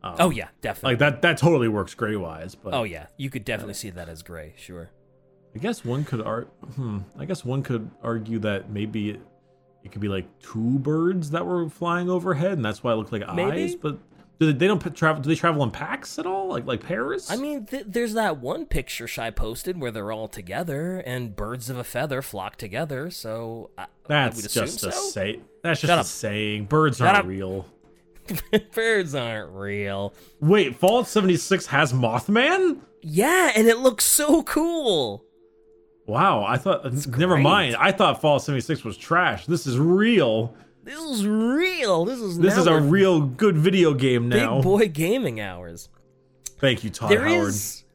Oh 0.04 0.30
yeah, 0.30 0.48
definitely. 0.62 0.92
Like 0.94 1.00
that, 1.00 1.22
that 1.22 1.38
totally 1.38 1.68
works 1.68 1.94
gray 1.94 2.16
wise. 2.16 2.56
But 2.56 2.74
oh 2.74 2.84
yeah, 2.84 3.08
you 3.18 3.30
could 3.30 3.46
definitely 3.46 3.76
see 3.76 3.90
that 3.92 4.10
as 4.10 4.24
gray. 4.24 4.54
Sure. 4.58 4.90
I 5.56 5.60
guess 5.60 5.84
one 5.84 6.04
could 6.06 6.22
ar- 6.22 6.48
hmm, 6.76 7.00
I 7.18 7.26
guess 7.26 7.44
one 7.44 7.62
could 7.62 7.90
argue 8.02 8.40
that 8.40 8.70
maybe 8.70 9.10
it, 9.12 9.20
it 9.84 9.92
could 9.92 10.02
be 10.02 10.08
like 10.08 10.26
two 10.40 10.80
birds 10.80 11.32
that 11.32 11.46
were 11.46 11.70
flying 11.70 12.10
overhead, 12.10 12.54
and 12.54 12.64
that's 12.64 12.84
why 12.84 12.94
it 12.94 12.96
looked 12.96 13.12
like 13.12 13.28
Maybe. 13.36 13.64
eyes. 13.64 13.76
But 13.76 13.98
do 14.40 14.52
they, 14.52 14.58
they 14.58 14.68
don't 14.68 14.96
travel? 14.96 15.22
Do 15.22 15.28
they 15.30 15.36
travel 15.36 15.62
in 15.64 15.70
packs 15.72 16.18
at 16.18 16.26
all? 16.26 16.48
Like 16.48 16.66
like 16.66 16.82
pairs? 16.84 17.30
I 17.30 17.36
mean, 17.36 17.66
th- 17.66 17.84
there's 17.88 18.14
that 18.14 18.38
one 18.38 18.66
picture 18.66 19.08
Shy 19.08 19.30
posted 19.30 19.80
where 19.82 19.92
they're 19.92 20.12
all 20.12 20.28
together 20.30 21.00
and 21.06 21.36
birds 21.36 21.70
of 21.70 21.78
a 21.78 21.84
feather 21.84 22.22
flock 22.22 22.56
together. 22.56 23.10
So 23.12 23.72
I, 23.78 23.84
I 23.84 23.88
that's 24.08 24.38
would 24.38 24.46
assume 24.46 24.66
just 24.66 24.84
a 24.86 24.92
so. 24.94 25.02
say. 25.10 25.42
That's 25.64 25.82
just 25.82 25.90
Shut 25.90 25.98
a 25.98 26.02
up. 26.02 26.06
saying. 26.08 26.66
Birds 26.66 26.98
Shut 26.98 27.08
aren't 27.08 27.20
up. 27.20 27.26
real. 27.26 27.66
birds 28.74 29.16
aren't 29.16 29.52
real. 29.52 30.14
Wait, 30.40 30.76
Fallout 30.76 31.08
76 31.08 31.66
has 31.68 31.94
Mothman? 31.94 32.80
Yeah, 33.02 33.52
and 33.56 33.68
it 33.68 33.80
looks 33.80 34.06
so 34.06 34.44
cool. 34.44 35.24
Wow, 36.06 36.44
I 36.44 36.58
thought. 36.58 36.84
Never 37.08 37.36
great. 37.36 37.44
mind. 37.44 37.76
I 37.78 37.92
thought 37.92 38.22
Fallout 38.22 38.44
76 38.44 38.84
was 38.84 38.98
trash. 38.98 39.46
This 39.46 39.66
is 39.66 39.78
real. 39.80 40.54
This 40.84 41.00
is 41.00 41.26
real. 41.26 42.06
This 42.06 42.20
is 42.20 42.40
This 42.40 42.58
is 42.58 42.68
a 42.68 42.80
real 42.82 43.22
good 43.22 43.56
video 43.58 43.94
game 43.94 44.28
now. 44.30 44.56
big 44.56 44.64
boy 44.64 44.88
gaming 44.90 45.40
hours. 45.40 45.90
Thank 46.58 46.84
you, 46.84 46.90
Todd 46.90 47.12
There 47.12 47.28
Howard. 47.28 47.50
is 47.50 47.86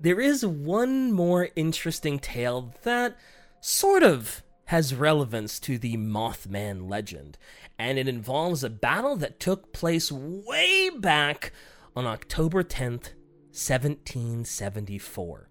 there 0.00 0.20
is 0.20 0.44
one 0.44 1.12
more 1.12 1.48
interesting 1.56 2.18
tale 2.18 2.72
that 2.82 3.16
sort 3.60 4.02
of 4.02 4.42
has 4.66 4.94
relevance 4.94 5.58
to 5.60 5.78
the 5.78 5.96
Mothman 5.96 6.88
legend, 6.90 7.38
and 7.78 7.98
it 7.98 8.08
involves 8.08 8.64
a 8.64 8.70
battle 8.70 9.16
that 9.16 9.40
took 9.40 9.72
place 9.72 10.10
way 10.10 10.90
back 10.90 11.52
on 11.94 12.06
October 12.06 12.62
10th, 12.62 13.14
1774. 13.52 15.48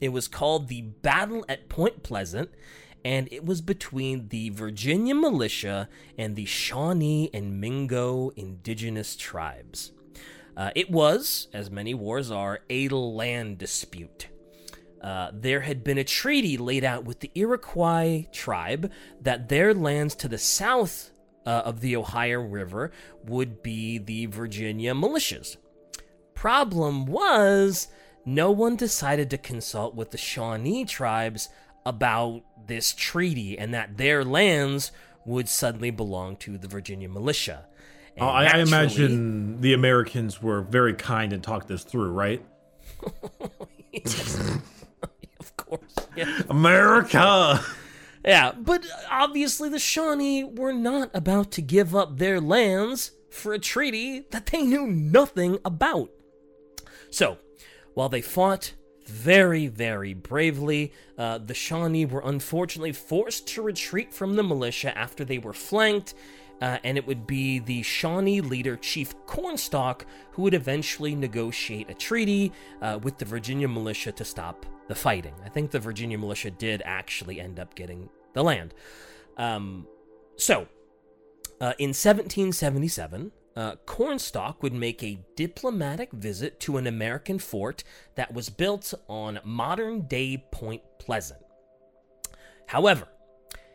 It 0.00 0.08
was 0.08 0.28
called 0.28 0.68
the 0.68 0.80
Battle 0.80 1.44
at 1.48 1.68
Point 1.68 2.02
Pleasant, 2.02 2.50
and 3.04 3.28
it 3.30 3.44
was 3.44 3.60
between 3.60 4.28
the 4.28 4.48
Virginia 4.50 5.14
militia 5.14 5.88
and 6.16 6.36
the 6.36 6.46
Shawnee 6.46 7.30
and 7.34 7.60
Mingo 7.60 8.30
indigenous 8.30 9.14
tribes. 9.14 9.92
Uh, 10.56 10.70
it 10.74 10.90
was, 10.90 11.48
as 11.52 11.70
many 11.70 11.94
wars 11.94 12.30
are, 12.30 12.60
a 12.68 12.88
land 12.88 13.58
dispute. 13.58 14.28
Uh, 15.00 15.30
there 15.32 15.60
had 15.60 15.82
been 15.82 15.98
a 15.98 16.04
treaty 16.04 16.58
laid 16.58 16.84
out 16.84 17.04
with 17.04 17.20
the 17.20 17.30
Iroquois 17.34 18.26
tribe 18.32 18.90
that 19.20 19.48
their 19.48 19.72
lands 19.72 20.14
to 20.16 20.28
the 20.28 20.38
south 20.38 21.10
uh, 21.46 21.62
of 21.64 21.80
the 21.80 21.96
Ohio 21.96 22.40
River 22.40 22.92
would 23.24 23.62
be 23.62 23.98
the 23.98 24.26
Virginia 24.26 24.94
militias. 24.94 25.56
Problem 26.34 27.06
was, 27.06 27.88
no 28.26 28.50
one 28.50 28.76
decided 28.76 29.30
to 29.30 29.38
consult 29.38 29.94
with 29.94 30.10
the 30.10 30.18
Shawnee 30.18 30.84
tribes 30.84 31.48
about 31.86 32.42
this 32.66 32.92
treaty 32.92 33.58
and 33.58 33.72
that 33.72 33.96
their 33.96 34.22
lands 34.24 34.92
would 35.24 35.48
suddenly 35.48 35.90
belong 35.90 36.36
to 36.36 36.58
the 36.58 36.68
Virginia 36.68 37.08
militia. 37.08 37.66
And 38.16 38.24
Oh, 38.24 38.28
I, 38.28 38.44
I 38.44 38.58
imagine 38.58 39.60
the 39.60 39.72
Americans 39.72 40.42
were 40.42 40.60
very 40.60 40.94
kind 40.94 41.32
and 41.32 41.42
talked 41.42 41.68
this 41.68 41.84
through, 41.84 42.10
right? 42.10 42.44
of 45.50 45.56
course. 45.56 45.94
Yeah. 46.14 46.42
America! 46.48 47.64
yeah, 48.24 48.52
but 48.52 48.86
obviously 49.10 49.68
the 49.68 49.78
Shawnee 49.78 50.44
were 50.44 50.72
not 50.72 51.10
about 51.14 51.50
to 51.52 51.62
give 51.62 51.96
up 51.96 52.18
their 52.18 52.40
lands 52.40 53.12
for 53.30 53.54
a 53.54 53.58
treaty 53.58 54.26
that 54.30 54.46
they 54.46 54.62
knew 54.62 54.86
nothing 54.86 55.58
about. 55.64 56.10
So, 57.10 57.38
while 57.94 58.08
they 58.08 58.20
fought 58.20 58.74
very, 59.06 59.66
very 59.66 60.14
bravely, 60.14 60.92
uh, 61.16 61.38
the 61.38 61.54
Shawnee 61.54 62.04
were 62.04 62.22
unfortunately 62.24 62.92
forced 62.92 63.46
to 63.48 63.62
retreat 63.62 64.12
from 64.12 64.36
the 64.36 64.42
militia 64.42 64.96
after 64.96 65.24
they 65.24 65.38
were 65.38 65.52
flanked, 65.52 66.14
uh, 66.60 66.78
and 66.84 66.98
it 66.98 67.06
would 67.06 67.26
be 67.26 67.58
the 67.58 67.82
Shawnee 67.82 68.42
leader, 68.42 68.76
Chief 68.76 69.14
Cornstalk, 69.26 70.04
who 70.32 70.42
would 70.42 70.54
eventually 70.54 71.14
negotiate 71.14 71.88
a 71.88 71.94
treaty 71.94 72.52
uh, 72.82 72.98
with 73.02 73.16
the 73.18 73.24
Virginia 73.24 73.66
militia 73.66 74.12
to 74.12 74.24
stop 74.24 74.66
the 74.90 74.94
fighting. 74.96 75.34
I 75.44 75.48
think 75.48 75.70
the 75.70 75.78
Virginia 75.78 76.18
militia 76.18 76.50
did 76.50 76.82
actually 76.84 77.40
end 77.40 77.60
up 77.60 77.76
getting 77.76 78.10
the 78.32 78.42
land. 78.42 78.74
Um, 79.36 79.86
so, 80.36 80.66
uh, 81.60 81.74
in 81.78 81.90
1777, 81.90 83.30
uh, 83.54 83.76
Cornstalk 83.86 84.64
would 84.64 84.74
make 84.74 85.00
a 85.04 85.20
diplomatic 85.36 86.10
visit 86.10 86.58
to 86.60 86.76
an 86.76 86.88
American 86.88 87.38
fort 87.38 87.84
that 88.16 88.34
was 88.34 88.48
built 88.50 88.92
on 89.08 89.38
modern 89.44 90.08
day 90.08 90.44
Point 90.50 90.82
Pleasant. 90.98 91.40
However, 92.66 93.06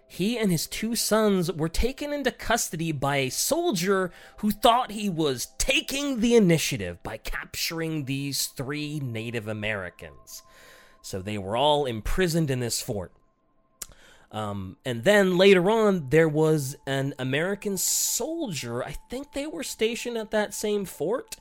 he 0.10 0.38
and 0.38 0.52
his 0.52 0.68
two 0.68 0.98
sons 0.98 1.50
were 1.50 1.70
taken 1.70 2.12
into 2.12 2.32
custody 2.32 2.92
by 2.92 3.18
a 3.18 3.30
soldier 3.30 4.12
who 4.40 4.52
thought 4.52 4.92
he 4.92 5.10
was 5.10 5.48
taking 5.58 6.20
the 6.20 6.36
initiative 6.36 7.02
by 7.04 7.16
capturing 7.16 8.04
these 8.04 8.48
three 8.48 9.00
Native 9.00 9.48
Americans. 9.48 10.44
So 11.06 11.22
they 11.22 11.38
were 11.38 11.56
all 11.56 11.86
imprisoned 11.86 12.50
in 12.50 12.62
this 12.62 12.82
fort. 12.82 13.12
Um, 14.32 14.78
and 14.84 15.04
then 15.04 15.38
later 15.38 15.70
on, 15.70 16.10
there 16.10 16.28
was 16.28 16.76
an 16.88 17.14
American 17.20 17.78
soldier. 17.78 18.84
I 18.84 18.96
think 19.08 19.34
they 19.34 19.46
were 19.46 19.62
stationed 19.62 20.18
at 20.18 20.32
that 20.32 20.52
same 20.52 20.84
fort. 20.84 21.36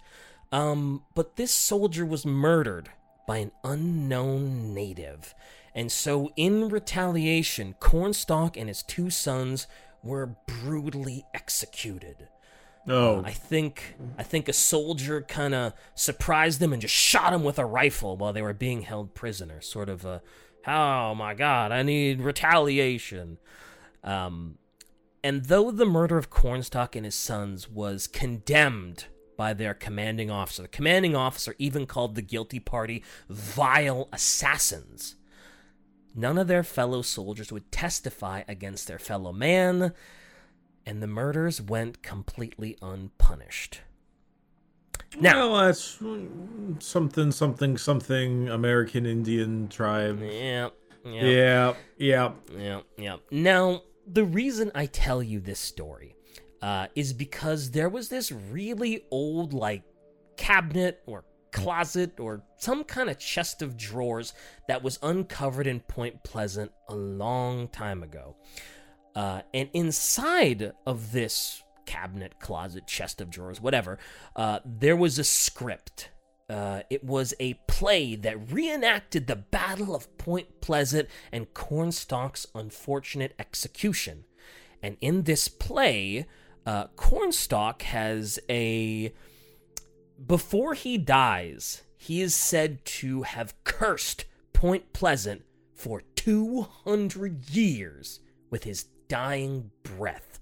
Um, 0.52 1.04
but 1.14 1.36
this 1.36 1.50
soldier 1.50 2.04
was 2.04 2.26
murdered 2.26 2.90
by 3.26 3.38
an 3.38 3.52
unknown 3.64 4.74
native. 4.74 5.34
And 5.74 5.90
so, 5.90 6.30
in 6.36 6.68
retaliation, 6.68 7.74
Cornstalk 7.80 8.58
and 8.58 8.68
his 8.68 8.82
two 8.82 9.08
sons 9.08 9.66
were 10.02 10.36
brutally 10.46 11.24
executed. 11.32 12.28
Oh, 12.86 13.22
I 13.24 13.32
think 13.32 13.96
I 14.18 14.22
think 14.22 14.48
a 14.48 14.52
soldier 14.52 15.22
kind 15.22 15.54
of 15.54 15.72
surprised 15.94 16.60
them 16.60 16.72
and 16.72 16.82
just 16.82 16.94
shot 16.94 17.32
him 17.32 17.42
with 17.42 17.58
a 17.58 17.64
rifle 17.64 18.16
while 18.16 18.32
they 18.32 18.42
were 18.42 18.52
being 18.52 18.82
held 18.82 19.14
prisoner. 19.14 19.60
Sort 19.60 19.88
of 19.88 20.04
a, 20.04 20.22
oh 20.66 21.14
my 21.14 21.34
god, 21.34 21.72
I 21.72 21.82
need 21.82 22.20
retaliation. 22.20 23.38
Um, 24.02 24.58
and 25.22 25.46
though 25.46 25.70
the 25.70 25.86
murder 25.86 26.18
of 26.18 26.28
Cornstalk 26.28 26.94
and 26.94 27.06
his 27.06 27.14
sons 27.14 27.70
was 27.70 28.06
condemned 28.06 29.06
by 29.38 29.54
their 29.54 29.72
commanding 29.72 30.30
officer, 30.30 30.62
the 30.62 30.68
commanding 30.68 31.16
officer 31.16 31.54
even 31.58 31.86
called 31.86 32.14
the 32.14 32.22
guilty 32.22 32.60
party 32.60 33.02
vile 33.30 34.08
assassins. 34.12 35.16
None 36.14 36.36
of 36.36 36.46
their 36.46 36.62
fellow 36.62 37.00
soldiers 37.00 37.50
would 37.50 37.72
testify 37.72 38.42
against 38.46 38.86
their 38.86 38.98
fellow 38.98 39.32
man, 39.32 39.94
and 40.86 41.02
the 41.02 41.06
murders 41.06 41.60
went 41.60 42.02
completely 42.02 42.76
unpunished. 42.82 43.80
Now, 45.20 45.50
well, 45.50 45.66
that's 45.66 46.00
something, 46.80 47.30
something, 47.30 47.78
something. 47.78 48.48
American 48.48 49.06
Indian 49.06 49.68
tribe. 49.68 50.20
yeah, 50.20 50.70
yeah, 51.04 51.24
Yeah, 51.24 51.74
yeah. 51.98 52.32
yeah, 52.58 52.80
yeah. 52.96 53.16
Now, 53.30 53.82
the 54.06 54.24
reason 54.24 54.72
I 54.74 54.86
tell 54.86 55.22
you 55.22 55.40
this 55.40 55.60
story 55.60 56.16
uh, 56.62 56.88
is 56.94 57.12
because 57.12 57.70
there 57.70 57.88
was 57.88 58.08
this 58.08 58.32
really 58.32 59.04
old, 59.10 59.52
like, 59.52 59.82
cabinet 60.36 61.00
or 61.06 61.24
closet 61.52 62.18
or 62.18 62.42
some 62.56 62.82
kind 62.82 63.08
of 63.08 63.18
chest 63.18 63.62
of 63.62 63.76
drawers 63.76 64.32
that 64.66 64.82
was 64.82 64.98
uncovered 65.02 65.68
in 65.68 65.78
Point 65.80 66.24
Pleasant 66.24 66.72
a 66.88 66.94
long 66.94 67.68
time 67.68 68.02
ago. 68.02 68.36
Uh, 69.14 69.42
and 69.52 69.68
inside 69.72 70.72
of 70.86 71.12
this 71.12 71.62
cabinet, 71.86 72.40
closet, 72.40 72.86
chest 72.86 73.20
of 73.20 73.30
drawers, 73.30 73.60
whatever, 73.60 73.98
uh, 74.36 74.60
there 74.64 74.96
was 74.96 75.18
a 75.18 75.24
script. 75.24 76.10
Uh, 76.48 76.80
it 76.90 77.02
was 77.02 77.32
a 77.40 77.54
play 77.66 78.16
that 78.16 78.52
reenacted 78.52 79.26
the 79.26 79.36
Battle 79.36 79.94
of 79.94 80.16
Point 80.18 80.60
Pleasant 80.60 81.08
and 81.32 81.52
Cornstalk's 81.54 82.46
unfortunate 82.54 83.34
execution. 83.38 84.24
And 84.82 84.96
in 85.00 85.22
this 85.22 85.48
play, 85.48 86.26
uh, 86.66 86.88
Cornstalk 86.96 87.82
has 87.82 88.38
a 88.50 89.14
before 90.26 90.74
he 90.74 90.96
dies, 90.96 91.82
he 91.96 92.20
is 92.20 92.34
said 92.34 92.84
to 92.84 93.22
have 93.22 93.54
cursed 93.64 94.26
Point 94.52 94.92
Pleasant 94.92 95.42
for 95.74 96.02
200 96.16 97.50
years 97.50 98.20
with 98.50 98.64
his 98.64 98.86
dying 99.08 99.70
breath. 99.82 100.40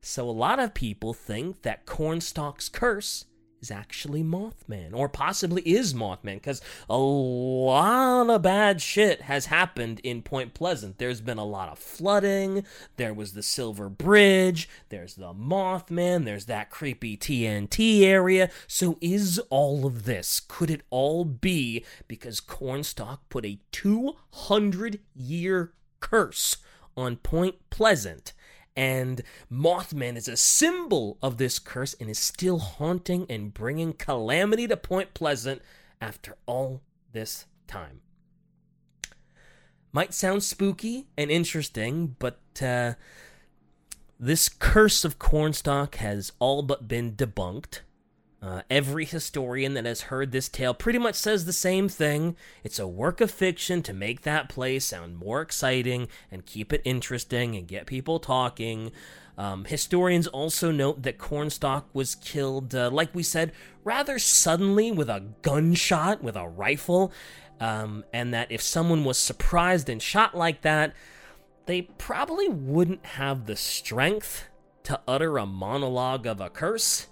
So 0.00 0.28
a 0.28 0.30
lot 0.30 0.58
of 0.58 0.74
people 0.74 1.12
think 1.12 1.62
that 1.62 1.86
Cornstalk's 1.86 2.68
curse 2.68 3.24
is 3.60 3.70
actually 3.70 4.22
Mothman, 4.22 4.94
or 4.94 5.08
possibly 5.08 5.62
is 5.62 5.94
Mothman, 5.94 6.34
because 6.34 6.60
a 6.88 6.96
lot 6.96 8.30
of 8.30 8.42
bad 8.42 8.80
shit 8.80 9.22
has 9.22 9.46
happened 9.46 10.00
in 10.00 10.22
Point 10.22 10.54
Pleasant. 10.54 10.98
There's 10.98 11.20
been 11.20 11.38
a 11.38 11.44
lot 11.44 11.68
of 11.68 11.78
flooding, 11.78 12.64
there 12.96 13.14
was 13.14 13.32
the 13.32 13.42
Silver 13.42 13.88
Bridge, 13.88 14.68
there's 14.88 15.14
the 15.14 15.32
Mothman, 15.32 16.24
there's 16.24 16.46
that 16.46 16.70
creepy 16.70 17.16
TNT 17.16 18.02
area. 18.02 18.50
So, 18.66 18.98
is 19.00 19.38
all 19.50 19.86
of 19.86 20.04
this, 20.04 20.40
could 20.40 20.70
it 20.70 20.82
all 20.90 21.24
be 21.24 21.84
because 22.06 22.40
Cornstalk 22.40 23.28
put 23.28 23.44
a 23.44 23.58
200 23.72 25.00
year 25.14 25.72
curse 26.00 26.58
on 26.98 27.16
Point 27.16 27.56
Pleasant? 27.70 28.32
and 28.78 29.22
Mothman 29.50 30.16
is 30.16 30.28
a 30.28 30.36
symbol 30.36 31.18
of 31.20 31.36
this 31.36 31.58
curse 31.58 31.96
and 31.98 32.08
is 32.08 32.18
still 32.18 32.60
haunting 32.60 33.26
and 33.28 33.52
bringing 33.52 33.92
calamity 33.92 34.68
to 34.68 34.76
Point 34.76 35.14
Pleasant 35.14 35.60
after 36.00 36.36
all 36.46 36.80
this 37.10 37.46
time. 37.66 38.02
Might 39.92 40.14
sound 40.14 40.44
spooky 40.44 41.08
and 41.16 41.28
interesting, 41.28 42.14
but 42.20 42.38
uh, 42.62 42.92
this 44.20 44.48
curse 44.48 45.04
of 45.04 45.18
Cornstalk 45.18 45.96
has 45.96 46.30
all 46.38 46.62
but 46.62 46.86
been 46.86 47.16
debunked. 47.16 47.80
Uh, 48.40 48.62
every 48.70 49.04
historian 49.04 49.74
that 49.74 49.84
has 49.84 50.02
heard 50.02 50.30
this 50.30 50.48
tale 50.48 50.72
pretty 50.72 50.98
much 50.98 51.16
says 51.16 51.44
the 51.44 51.52
same 51.52 51.88
thing. 51.88 52.36
It's 52.62 52.78
a 52.78 52.86
work 52.86 53.20
of 53.20 53.32
fiction 53.32 53.82
to 53.82 53.92
make 53.92 54.22
that 54.22 54.48
play 54.48 54.78
sound 54.78 55.16
more 55.16 55.40
exciting 55.40 56.06
and 56.30 56.46
keep 56.46 56.72
it 56.72 56.82
interesting 56.84 57.56
and 57.56 57.66
get 57.66 57.86
people 57.86 58.20
talking. 58.20 58.92
Um, 59.36 59.64
historians 59.64 60.28
also 60.28 60.70
note 60.70 61.02
that 61.02 61.18
Cornstalk 61.18 61.88
was 61.92 62.14
killed, 62.14 62.74
uh, 62.74 62.90
like 62.90 63.12
we 63.12 63.24
said, 63.24 63.52
rather 63.82 64.18
suddenly 64.20 64.92
with 64.92 65.08
a 65.08 65.24
gunshot, 65.42 66.22
with 66.22 66.36
a 66.36 66.46
rifle, 66.46 67.12
um, 67.60 68.04
and 68.12 68.32
that 68.34 68.52
if 68.52 68.62
someone 68.62 69.04
was 69.04 69.18
surprised 69.18 69.88
and 69.88 70.00
shot 70.00 70.36
like 70.36 70.62
that, 70.62 70.92
they 71.66 71.82
probably 71.82 72.48
wouldn't 72.48 73.04
have 73.04 73.46
the 73.46 73.56
strength 73.56 74.48
to 74.84 75.00
utter 75.08 75.38
a 75.38 75.46
monologue 75.46 76.26
of 76.26 76.40
a 76.40 76.48
curse. 76.48 77.08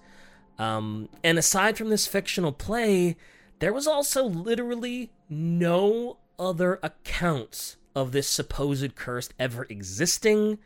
Um, 0.58 1.08
and 1.22 1.38
aside 1.38 1.76
from 1.76 1.90
this 1.90 2.06
fictional 2.06 2.52
play, 2.52 3.16
there 3.58 3.72
was 3.72 3.86
also 3.86 4.24
literally 4.24 5.10
no 5.28 6.18
other 6.38 6.78
accounts 6.82 7.76
of 7.94 8.12
this 8.12 8.28
supposed 8.28 8.94
curse 8.94 9.28
ever 9.38 9.66
existing 9.68 10.58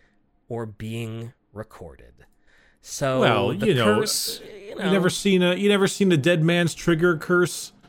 or 0.48 0.66
being 0.66 1.32
recorded. 1.52 2.26
So, 2.82 3.20
well, 3.20 3.52
you 3.52 3.74
know, 3.74 4.00
curse, 4.00 4.40
you 4.40 4.74
know, 4.74 4.84
you 4.86 4.90
never 4.90 5.10
seen 5.10 5.42
a 5.42 5.54
you 5.54 5.68
never 5.68 5.86
seen 5.86 6.10
a 6.12 6.16
dead 6.16 6.42
man's 6.42 6.74
trigger 6.74 7.16
curse. 7.16 7.72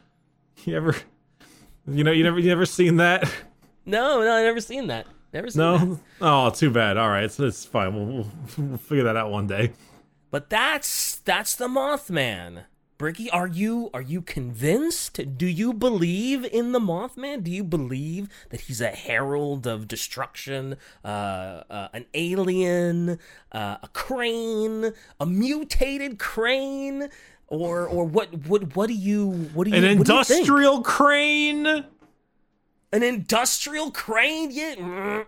You 0.63 0.77
ever, 0.77 0.95
you 1.87 2.03
know, 2.03 2.11
you 2.11 2.23
never 2.23 2.37
you 2.37 2.47
never 2.47 2.67
seen 2.67 2.97
that. 2.97 3.23
No, 3.83 4.21
no, 4.21 4.31
I 4.31 4.43
never 4.43 4.61
seen 4.61 4.85
that. 4.87 5.07
Never 5.33 5.49
seen 5.49 5.59
no. 5.59 5.77
that. 5.77 5.99
Oh, 6.21 6.49
too 6.51 6.69
bad. 6.69 6.97
All 6.97 7.09
right, 7.09 7.31
so 7.31 7.45
it's 7.45 7.65
fine. 7.65 7.95
We'll, 7.95 8.05
we'll, 8.05 8.31
we'll 8.59 8.77
figure 8.77 9.05
that 9.05 9.17
out 9.17 9.31
one 9.31 9.47
day. 9.47 9.71
But 10.29 10.51
that's 10.51 11.10
that's 11.23 11.55
the 11.55 11.67
Mothman. 11.67 12.63
Bricky, 12.97 13.31
are 13.31 13.47
you 13.47 13.89
are 13.95 14.01
you 14.01 14.21
convinced? 14.21 15.37
Do 15.37 15.47
you 15.47 15.73
believe 15.73 16.45
in 16.45 16.71
the 16.71 16.79
Mothman? 16.79 17.41
Do 17.43 17.49
you 17.49 17.63
believe 17.63 18.29
that 18.49 18.61
he's 18.61 18.79
a 18.79 18.89
herald 18.89 19.65
of 19.65 19.87
destruction, 19.87 20.77
uh, 21.03 21.63
uh, 21.67 21.87
an 21.93 22.05
alien, 22.13 23.17
uh, 23.51 23.77
a 23.81 23.87
crane, 23.93 24.93
a 25.19 25.25
mutated 25.25 26.19
crane, 26.19 27.09
or 27.47 27.87
or 27.87 28.05
what? 28.05 28.45
What 28.45 28.75
what 28.75 28.87
do 28.87 28.93
you 28.93 29.49
what 29.55 29.63
do 29.63 29.71
you 29.71 29.81
think? 29.81 29.99
An 29.99 30.03
do 30.03 30.13
you 30.13 30.19
industrial 30.19 30.81
crane. 30.83 31.65
an 32.93 33.03
industrial 33.03 33.89
crane? 33.89 34.51
Yeah. 34.51 35.23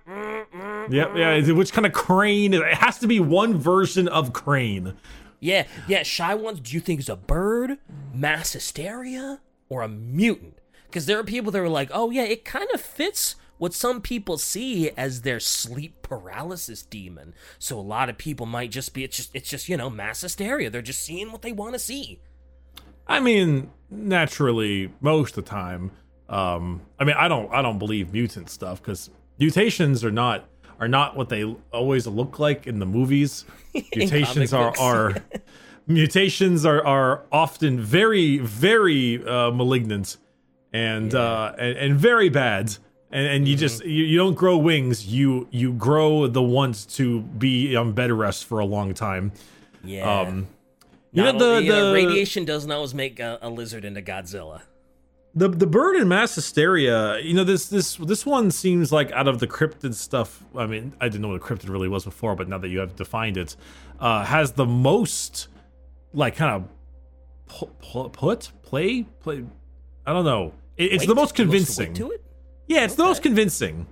Yep, 0.91 1.11
yeah. 1.15 1.51
Which 1.53 1.73
kind 1.73 1.87
of 1.87 1.93
crane? 1.93 2.53
It 2.53 2.75
has 2.75 2.99
to 2.99 3.07
be 3.07 3.19
one 3.19 3.57
version 3.57 4.07
of 4.07 4.31
crane. 4.31 4.93
Yeah, 5.43 5.65
yeah. 5.87 6.03
Shy 6.03 6.33
ones. 6.35 6.61
Do 6.61 6.73
you 6.73 6.79
think 6.79 7.01
is 7.01 7.09
a 7.09 7.17
bird, 7.17 7.77
mass 8.13 8.53
hysteria, 8.53 9.41
or 9.67 9.81
a 9.81 9.89
mutant? 9.89 10.59
Because 10.85 11.05
there 11.05 11.19
are 11.19 11.23
people 11.23 11.51
that 11.51 11.61
are 11.61 11.69
like, 11.69 11.89
oh 11.93 12.11
yeah, 12.11 12.23
it 12.23 12.45
kind 12.45 12.67
of 12.73 12.79
fits 12.79 13.35
what 13.57 13.73
some 13.73 14.01
people 14.01 14.37
see 14.37 14.91
as 14.91 15.21
their 15.21 15.39
sleep 15.39 16.01
paralysis 16.01 16.83
demon. 16.83 17.33
So 17.59 17.77
a 17.77 17.81
lot 17.81 18.09
of 18.09 18.17
people 18.17 18.45
might 18.45 18.71
just 18.71 18.93
be 18.93 19.03
it's 19.03 19.17
just 19.17 19.35
it's 19.35 19.49
just 19.49 19.67
you 19.67 19.75
know 19.75 19.89
mass 19.89 20.21
hysteria. 20.21 20.69
They're 20.69 20.81
just 20.81 21.01
seeing 21.01 21.31
what 21.31 21.41
they 21.41 21.51
want 21.51 21.73
to 21.73 21.79
see. 21.79 22.21
I 23.05 23.19
mean, 23.19 23.69
naturally, 23.89 24.93
most 25.01 25.37
of 25.37 25.43
the 25.43 25.49
time. 25.49 25.91
Um, 26.29 26.81
I 26.97 27.03
mean, 27.03 27.15
I 27.19 27.27
don't, 27.27 27.53
I 27.53 27.61
don't 27.61 27.77
believe 27.77 28.13
mutant 28.13 28.49
stuff 28.49 28.81
because 28.81 29.09
mutations 29.37 30.05
are 30.05 30.11
not 30.11 30.47
are 30.83 30.87
not 30.89 31.15
what 31.15 31.29
they 31.29 31.43
always 31.71 32.05
look 32.07 32.39
like 32.39 32.67
in 32.67 32.79
the 32.79 32.85
movies. 32.85 33.45
Mutations 33.95 34.53
are 34.53 34.67
books. 34.71 34.79
are 34.81 35.15
mutations 35.87 36.65
are 36.65 36.85
are 36.85 37.23
often 37.31 37.79
very 37.79 38.37
very 38.39 39.25
uh, 39.25 39.51
malignant 39.51 40.17
and 40.73 41.13
uh, 41.15 41.53
and, 41.57 41.77
and 41.77 41.95
very 41.99 42.29
bad. 42.29 42.75
And, 43.11 43.27
and 43.27 43.47
you 43.47 43.55
just 43.55 43.85
you, 43.85 44.03
you 44.03 44.17
don't 44.17 44.33
grow 44.33 44.57
wings. 44.57 45.05
You 45.07 45.47
you 45.51 45.73
grow 45.73 46.27
the 46.27 46.41
ones 46.41 46.85
to 46.97 47.21
be 47.21 47.75
on 47.75 47.93
bed 47.93 48.11
rest 48.11 48.45
for 48.45 48.59
a 48.59 48.65
long 48.65 48.93
time. 48.93 49.31
Yeah. 49.83 50.21
Um, 50.21 50.47
you 51.11 51.21
Not 51.23 51.35
know 51.35 51.39
the, 51.39 51.55
only- 51.57 51.69
uh, 51.69 51.85
the 51.85 51.93
radiation 51.93 52.43
doesn't 52.43 52.71
always 52.71 52.93
make 52.95 53.19
a, 53.19 53.37
a 53.41 53.49
lizard 53.49 53.85
into 53.85 54.01
Godzilla. 54.01 54.61
The 55.35 55.49
the 55.49 55.65
bird 55.65 55.95
in 55.95 56.07
mass 56.07 56.35
hysteria, 56.35 57.19
you 57.19 57.33
know, 57.33 57.43
this 57.43 57.65
this 57.67 57.95
this 57.95 58.23
one 58.25 58.51
seems 58.51 58.91
like 58.91 59.11
out 59.13 59.27
of 59.27 59.39
the 59.39 59.47
cryptid 59.47 59.95
stuff. 59.95 60.43
I 60.55 60.67
mean, 60.67 60.93
I 61.01 61.09
didn't 61.09 61.21
know 61.23 61.29
what 61.29 61.41
a 61.41 61.43
cryptid 61.43 61.69
really 61.69 61.87
was 61.87 62.05
before, 62.05 62.35
but 62.35 62.47
now 62.47 62.59
that 62.59 62.69
you 62.69 62.79
have 62.79 62.95
defined 62.95 63.37
it, 63.37 63.55
uh, 63.99 64.23
has 64.25 64.51
the 64.51 64.65
most 64.65 65.47
like 66.13 66.35
kind 66.35 66.53
of 66.55 66.69
pu- 67.47 67.71
pu- 67.81 68.09
put 68.09 68.51
play 68.61 69.03
play. 69.21 69.43
I 70.05 70.13
don't 70.13 70.25
know. 70.25 70.53
It, 70.77 70.93
it's 70.93 71.07
the 71.07 71.15
most 71.15 71.33
convincing. 71.33 71.93
to 71.95 72.11
it. 72.11 72.23
Yeah, 72.67 72.83
it's 72.85 72.95
the 72.95 73.03
most 73.03 73.23
convincing. 73.23 73.87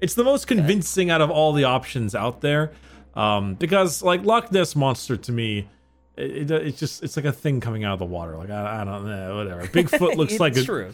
It's 0.00 0.14
the 0.14 0.24
most 0.24 0.46
convincing 0.46 1.10
out 1.10 1.20
of 1.20 1.30
all 1.30 1.52
the 1.52 1.64
options 1.64 2.14
out 2.14 2.40
there. 2.40 2.72
Um, 3.14 3.54
because 3.54 4.02
like 4.02 4.24
Loch 4.24 4.50
Ness 4.50 4.74
monster 4.74 5.16
to 5.16 5.32
me, 5.32 5.68
it, 6.16 6.50
it, 6.50 6.50
it's 6.50 6.78
just 6.78 7.02
it's 7.02 7.16
like 7.16 7.24
a 7.24 7.32
thing 7.32 7.60
coming 7.60 7.84
out 7.84 7.94
of 7.94 7.98
the 7.98 8.04
water. 8.04 8.36
Like 8.36 8.50
I, 8.50 8.82
I 8.82 8.84
don't 8.84 9.06
know, 9.06 9.36
whatever. 9.36 9.66
Bigfoot 9.66 10.16
looks 10.16 10.38
like 10.38 10.56
a 10.56 10.62
true. 10.62 10.92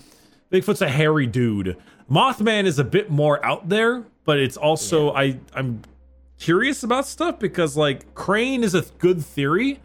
Bigfoot's 0.52 0.82
a 0.82 0.88
hairy 0.88 1.26
dude. 1.26 1.76
Mothman 2.10 2.66
is 2.66 2.78
a 2.78 2.84
bit 2.84 3.10
more 3.10 3.44
out 3.44 3.68
there, 3.68 4.04
but 4.24 4.38
it's 4.38 4.56
also 4.56 5.12
I 5.12 5.38
I'm 5.54 5.82
curious 6.38 6.82
about 6.82 7.06
stuff 7.06 7.38
because 7.38 7.76
like 7.76 8.14
Crane 8.14 8.62
is 8.62 8.74
a 8.74 8.82
good 8.98 9.24
theory, 9.24 9.80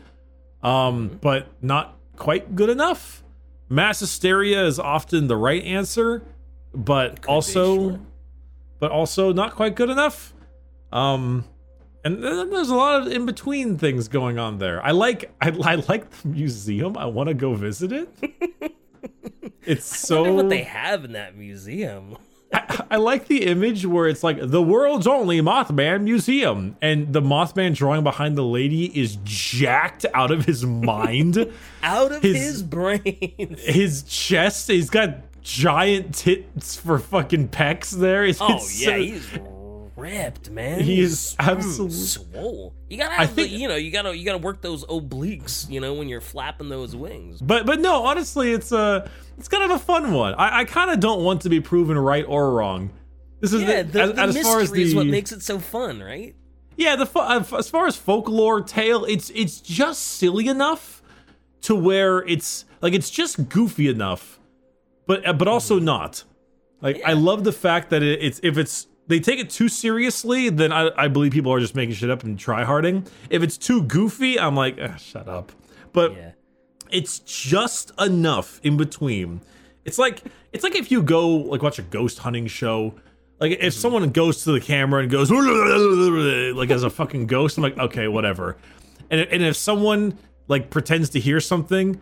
um, 0.62 1.20
but 1.22 1.48
not 1.62 1.98
quite 2.16 2.56
good 2.56 2.70
enough. 2.70 3.24
Mass 3.70 4.02
hysteria 4.02 4.66
is 4.66 4.80
often 4.80 5.28
the 5.28 5.38
right 5.38 5.64
answer, 5.64 6.22
but 6.74 7.26
also 7.26 7.90
sure. 7.92 8.00
but 8.80 8.92
also 8.92 9.32
not 9.32 9.56
quite 9.56 9.76
good 9.76 9.90
enough. 9.90 10.34
Um 10.92 11.46
and 12.04 12.24
then 12.24 12.50
there's 12.50 12.70
a 12.70 12.76
lot 12.76 13.02
of 13.02 13.08
in 13.12 13.26
between 13.26 13.78
things 13.78 14.08
going 14.08 14.38
on 14.40 14.58
there. 14.58 14.84
I 14.86 14.92
like 14.92 15.32
I, 15.42 15.50
I 15.64 15.76
like 15.76 16.10
the 16.10 16.28
museum. 16.28 16.98
I 16.98 17.06
want 17.06 17.28
to 17.30 17.34
go 17.34 17.54
visit 17.56 17.92
it. 17.92 18.10
It's 19.64 19.86
so 20.08 20.22
wonder 20.24 20.36
what 20.36 20.50
they 20.50 20.64
have 20.64 21.06
in 21.06 21.14
that 21.14 21.36
museum. 21.38 22.18
I, 22.54 22.84
I 22.92 22.96
like 22.98 23.28
the 23.28 23.46
image 23.46 23.86
where 23.86 24.08
it's 24.08 24.24
like 24.24 24.38
the 24.42 24.62
world's 24.62 25.08
only 25.08 25.40
Mothman 25.42 26.04
museum, 26.04 26.76
and 26.82 27.14
the 27.14 27.22
Mothman 27.22 27.74
drawing 27.76 28.04
behind 28.04 28.38
the 28.38 28.44
lady 28.44 28.86
is 29.00 29.18
jacked 29.24 30.06
out 30.14 30.32
of 30.32 30.44
his 30.46 30.66
mind. 30.66 31.38
Out 31.84 32.12
of 32.12 32.22
His- 32.22 32.38
his, 32.38 32.64
brains. 32.64 33.60
his 33.66 34.04
chest, 34.04 34.68
he's 34.68 34.90
got 34.90 35.18
giant 35.42 36.14
tits 36.14 36.76
for 36.76 37.00
fucking 37.00 37.48
pecs 37.50 37.90
there. 37.92 38.24
It's, 38.26 38.40
Oh 38.42 38.56
it's 38.58 38.80
yeah, 38.82 38.88
so- 38.88 38.98
he's 39.00 39.28
ripped, 40.02 40.50
man. 40.50 40.82
He 40.82 40.98
He's 40.98 41.12
is 41.12 41.36
hmm, 41.40 41.50
absolute- 41.50 41.92
swole. 41.92 42.74
You 42.90 42.98
gotta 42.98 43.14
I 43.14 43.26
have, 43.26 43.36
the- 43.36 43.48
you 43.48 43.68
know, 43.68 43.76
you 43.76 43.92
gotta 43.92 44.16
you 44.16 44.26
gotta 44.26 44.38
work 44.38 44.62
those 44.62 44.84
obliques, 44.86 45.70
you 45.70 45.80
know, 45.80 45.94
when 45.94 46.10
you're 46.10 46.22
flapping 46.22 46.70
those 46.70 46.96
wings. 46.96 47.42
But 47.42 47.66
but 47.66 47.80
no, 47.80 48.04
honestly, 48.04 48.52
it's 48.52 48.72
a 48.72 49.10
it's 49.38 49.48
kind 49.48 49.64
of 49.64 49.72
a 49.72 49.80
fun 49.80 50.12
one. 50.14 50.34
I, 50.36 50.60
I 50.60 50.66
kind 50.66 50.92
of 50.92 51.00
don't 51.00 51.24
want 51.24 51.42
to 51.44 51.50
be 51.50 51.60
proven 51.62 51.98
right 51.98 52.26
or 52.28 52.52
wrong. 52.52 52.92
This 53.40 53.54
is 53.54 53.62
Yeah, 53.64 53.84
the, 53.84 53.92
the, 53.92 54.02
as, 54.02 54.14
the 54.14 54.22
as 54.22 54.36
mystery 54.36 54.52
far 54.52 54.62
as 54.62 54.72
the 54.72 54.82
is 54.82 54.96
what 54.96 55.08
makes 55.08 55.32
it 55.32 55.42
so 55.42 55.60
fun, 55.60 56.02
right? 56.02 56.36
yeah 56.78 56.96
the 56.96 57.08
uh, 57.20 57.44
as 57.58 57.70
far 57.70 57.86
as 57.86 57.96
folklore 57.96 58.62
tale, 58.62 59.06
it's 59.06 59.30
it's 59.32 59.60
just 59.62 60.02
silly 60.04 60.48
enough 60.48 61.02
to 61.62 61.76
where 61.76 62.20
it's 62.28 62.66
like 62.82 62.94
it's 62.94 63.10
just 63.10 63.50
goofy 63.50 63.88
enough, 63.88 64.40
but 65.06 65.26
uh, 65.28 65.34
but 65.34 65.48
also 65.48 65.76
mm-hmm. 65.76 65.86
not. 65.86 66.24
Like 66.82 67.02
I 67.06 67.14
love 67.14 67.44
the 67.44 67.52
fact 67.52 67.92
that 67.92 68.02
it, 68.02 68.24
it's 68.24 68.40
if 68.44 68.58
it's 68.58 68.88
they 69.12 69.20
take 69.20 69.40
it 69.40 69.50
too 69.50 69.68
seriously, 69.68 70.50
then 70.50 70.72
I, 70.72 70.90
I 70.98 71.08
believe 71.10 71.34
people 71.34 71.52
are 71.52 71.60
just 71.60 71.76
making 71.76 71.96
shit 71.96 72.10
up 72.10 72.24
and 72.24 72.40
try 72.40 72.64
harding. 72.64 73.06
If 73.30 73.44
it's 73.44 73.58
too 73.58 73.84
goofy, 73.84 74.40
I'm 74.40 74.56
like, 74.56 74.80
"Ugh, 74.82 74.98
shut 74.98 75.28
up. 75.28 75.52
But 75.92 76.14
Yeah. 76.14 76.32
it's 76.90 77.20
just 77.20 77.92
enough 78.00 78.62
in 78.64 78.78
between. 78.78 79.42
It's 79.84 79.98
like 80.00 80.24
it's 80.54 80.64
like 80.64 80.76
if 80.76 80.92
you 80.92 81.02
go 81.02 81.28
like 81.28 81.62
watch 81.62 81.78
a 81.78 81.84
ghost 81.84 82.20
hunting 82.20 82.48
show. 82.48 82.96
Like 83.40 83.54
if 83.54 83.60
mm-hmm. 83.60 83.70
someone 83.70 84.10
goes 84.12 84.46
to 84.46 84.54
the 84.54 84.62
camera 84.62 85.02
and 85.02 85.12
goes 85.12 85.30
like 86.56 86.70
as 86.70 86.84
a 86.84 86.90
fucking 86.90 87.28
ghost, 87.28 87.58
I'm 87.58 87.64
like, 87.64 87.78
okay, 87.78 88.08
whatever. 88.08 88.56
And 89.10 89.20
and 89.20 89.44
if 89.44 89.58
someone 89.58 90.18
like 90.48 90.70
pretends 90.70 91.10
to 91.10 91.20
hear 91.20 91.42
something 91.42 92.00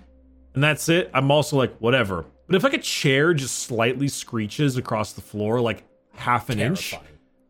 and 0.53 0.63
that's 0.63 0.89
it, 0.89 1.09
I'm 1.13 1.31
also 1.31 1.57
like, 1.57 1.75
whatever. 1.79 2.25
But 2.45 2.55
if 2.55 2.63
like 2.63 2.73
a 2.73 2.79
chair 2.79 3.33
just 3.33 3.59
slightly 3.59 4.07
screeches 4.07 4.77
across 4.77 5.13
the 5.13 5.21
floor, 5.21 5.59
like 5.61 5.83
half 6.19 6.49
an 6.49 6.59
inch, 6.59 6.93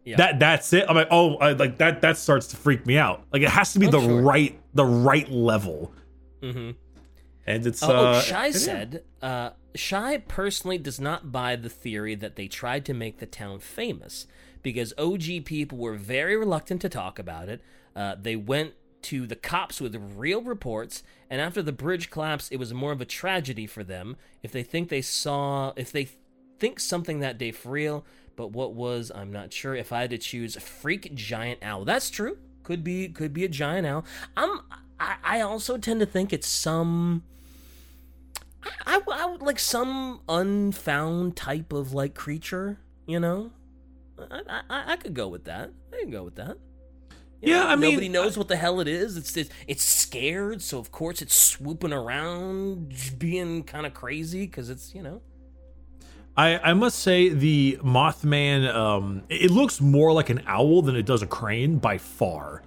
Yeah. 0.05 0.17
that 0.17 0.39
that's 0.39 0.71
it. 0.73 0.85
I'm 0.87 0.95
like, 0.95 1.07
oh, 1.11 1.35
I, 1.37 1.53
like 1.53 1.77
that 1.79 2.01
that 2.01 2.17
starts 2.17 2.47
to 2.47 2.55
freak 2.57 2.85
me 2.85 2.97
out. 2.97 3.23
Like 3.33 3.41
it 3.41 3.49
has 3.49 3.73
to 3.73 3.79
be 3.79 3.87
Oh, 3.87 3.91
the 3.91 4.01
sure. 4.01 4.21
right 4.21 4.59
the 4.73 4.85
right 4.85 5.29
level. 5.29 5.93
Mhm. 6.41 6.75
And 7.45 7.65
it's 7.65 7.81
Oh, 7.83 7.89
uh, 7.89 8.13
oh, 8.17 8.21
Shy 8.21 8.51
said, 8.51 9.03
uh, 9.21 9.51
Shy 9.75 10.17
personally 10.19 10.77
does 10.77 10.99
not 10.99 11.31
buy 11.31 11.55
the 11.55 11.69
theory 11.69 12.15
that 12.15 12.35
they 12.35 12.47
tried 12.47 12.85
to 12.85 12.93
make 12.93 13.17
the 13.17 13.25
town 13.25 13.59
famous 13.59 14.27
because 14.61 14.93
OG 14.97 15.41
people 15.45 15.77
were 15.77 15.95
very 15.95 16.35
reluctant 16.37 16.81
to 16.81 16.89
talk 16.89 17.17
about 17.17 17.49
it. 17.49 17.61
Uh, 17.95 18.15
they 18.21 18.35
went 18.35 18.73
to 19.01 19.25
the 19.25 19.35
cops 19.35 19.79
with 19.79 19.95
real 19.95 20.41
reports, 20.41 21.03
and 21.29 21.39
after 21.41 21.61
the 21.61 21.71
bridge 21.71 22.09
collapse, 22.09 22.49
it 22.49 22.57
was 22.57 22.73
more 22.73 22.91
of 22.91 22.99
a 23.01 23.05
tragedy 23.05 23.65
for 23.65 23.83
them. 23.83 24.15
If 24.43 24.51
they 24.51 24.61
think 24.63 24.89
they 24.89 25.01
saw, 25.01 25.71
if 25.75 25.91
they 25.91 26.09
think 26.59 26.79
something 26.79 27.19
that 27.21 27.37
day 27.37 27.51
for 27.51 27.69
real, 27.69 28.05
but 28.39 28.53
what 28.53 28.73
was, 28.73 29.11
I'm 29.13 29.33
not 29.33 29.51
sure. 29.51 29.75
If 29.75 29.91
I 29.91 29.99
had 29.99 30.11
to 30.11 30.17
choose, 30.17 30.55
a 30.55 30.61
freak 30.61 31.13
giant 31.13 31.59
owl. 31.61 31.83
That's 31.83 32.09
true. 32.09 32.37
Could 32.63 32.85
be, 32.85 33.09
could 33.09 33.33
be 33.33 33.43
a 33.43 33.49
giant 33.49 33.85
owl. 33.85 34.05
I'm. 34.37 34.61
I, 34.97 35.15
I 35.23 35.41
also 35.41 35.77
tend 35.77 35.99
to 35.99 36.05
think 36.05 36.31
it's 36.31 36.47
some. 36.47 37.23
I, 38.63 38.71
I, 38.85 39.01
I 39.11 39.25
would 39.25 39.41
like 39.41 39.59
some 39.59 40.21
unfound 40.27 41.35
type 41.35 41.73
of 41.73 41.93
like 41.93 42.13
creature, 42.15 42.79
you 43.05 43.19
know. 43.19 43.51
I, 44.19 44.41
I, 44.47 44.61
I- 44.69 44.93
I 44.93 44.95
could 44.97 45.13
go 45.13 45.27
with 45.27 45.45
that. 45.45 45.71
I 45.93 46.01
can 46.01 46.11
go 46.11 46.23
with 46.23 46.35
that. 46.35 46.57
You 47.41 47.53
Yeah, 47.53 47.59
know, 47.59 47.67
I 47.67 47.75
mean, 47.75 47.79
nobody 47.79 48.09
knows 48.09 48.37
what 48.37 48.47
the 48.49 48.57
hell 48.57 48.79
it 48.81 48.87
is. 48.87 49.15
It's 49.17 49.35
it's, 49.37 49.49
it's 49.67 49.83
scared, 49.83 50.61
so 50.61 50.77
of 50.79 50.91
course 50.91 51.21
it's 51.21 51.35
swooping 51.35 51.93
around, 51.93 52.93
being 53.17 53.63
kind 53.63 53.85
of 53.85 53.93
crazy 53.93 54.45
because 54.45 54.69
it's 54.69 54.93
you 54.93 55.01
know. 55.01 55.21
I, 56.37 56.57
I 56.59 56.73
must 56.73 56.99
say 56.99 57.29
the 57.29 57.77
Mothman 57.83 58.73
um 58.73 59.23
it 59.29 59.51
looks 59.51 59.81
more 59.81 60.13
like 60.13 60.29
an 60.29 60.41
owl 60.47 60.81
than 60.81 60.95
it 60.95 61.05
does 61.05 61.21
a 61.21 61.27
crane 61.27 61.77
by 61.77 61.97
far. 61.97 62.63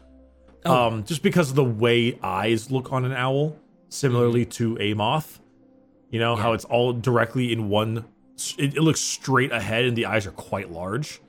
Oh. 0.64 0.88
Um 0.88 1.04
just 1.04 1.22
because 1.22 1.50
of 1.50 1.56
the 1.56 1.64
way 1.64 2.18
eyes 2.22 2.70
look 2.70 2.92
on 2.92 3.04
an 3.04 3.12
owl 3.12 3.56
similarly 3.88 4.44
to 4.46 4.76
a 4.80 4.94
moth. 4.94 5.40
You 6.10 6.20
know 6.20 6.36
how 6.36 6.52
it's 6.52 6.64
all 6.64 6.92
directly 6.92 7.52
in 7.52 7.68
one 7.68 8.04
it, 8.58 8.76
it 8.76 8.82
looks 8.82 9.00
straight 9.00 9.52
ahead 9.52 9.84
and 9.84 9.96
the 9.96 10.06
eyes 10.06 10.26
are 10.26 10.32
quite 10.32 10.70
large. 10.70 11.20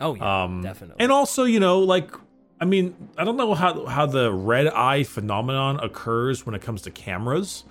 Oh 0.00 0.14
yeah, 0.14 0.44
Um 0.44 0.62
definitely. 0.62 0.96
And 0.98 1.12
also, 1.12 1.44
you 1.44 1.60
know, 1.60 1.80
like 1.80 2.10
I 2.60 2.64
mean, 2.64 2.96
I 3.16 3.24
don't 3.24 3.36
know 3.36 3.54
how 3.54 3.86
how 3.86 4.06
the 4.06 4.32
red 4.32 4.66
eye 4.68 5.04
phenomenon 5.04 5.78
occurs 5.80 6.44
when 6.44 6.54
it 6.54 6.62
comes 6.62 6.82
to 6.82 6.90
cameras. 6.90 7.64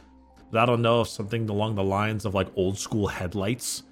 I 0.54 0.66
don't 0.66 0.82
know 0.82 1.02
if 1.02 1.10
something 1.10 1.50
along 1.50 1.76
the 1.76 1.84
lines 1.84 2.24
of 2.24 2.34
like 2.34 2.48
old 2.56 2.78
school 2.78 3.08
headlights 3.08 3.84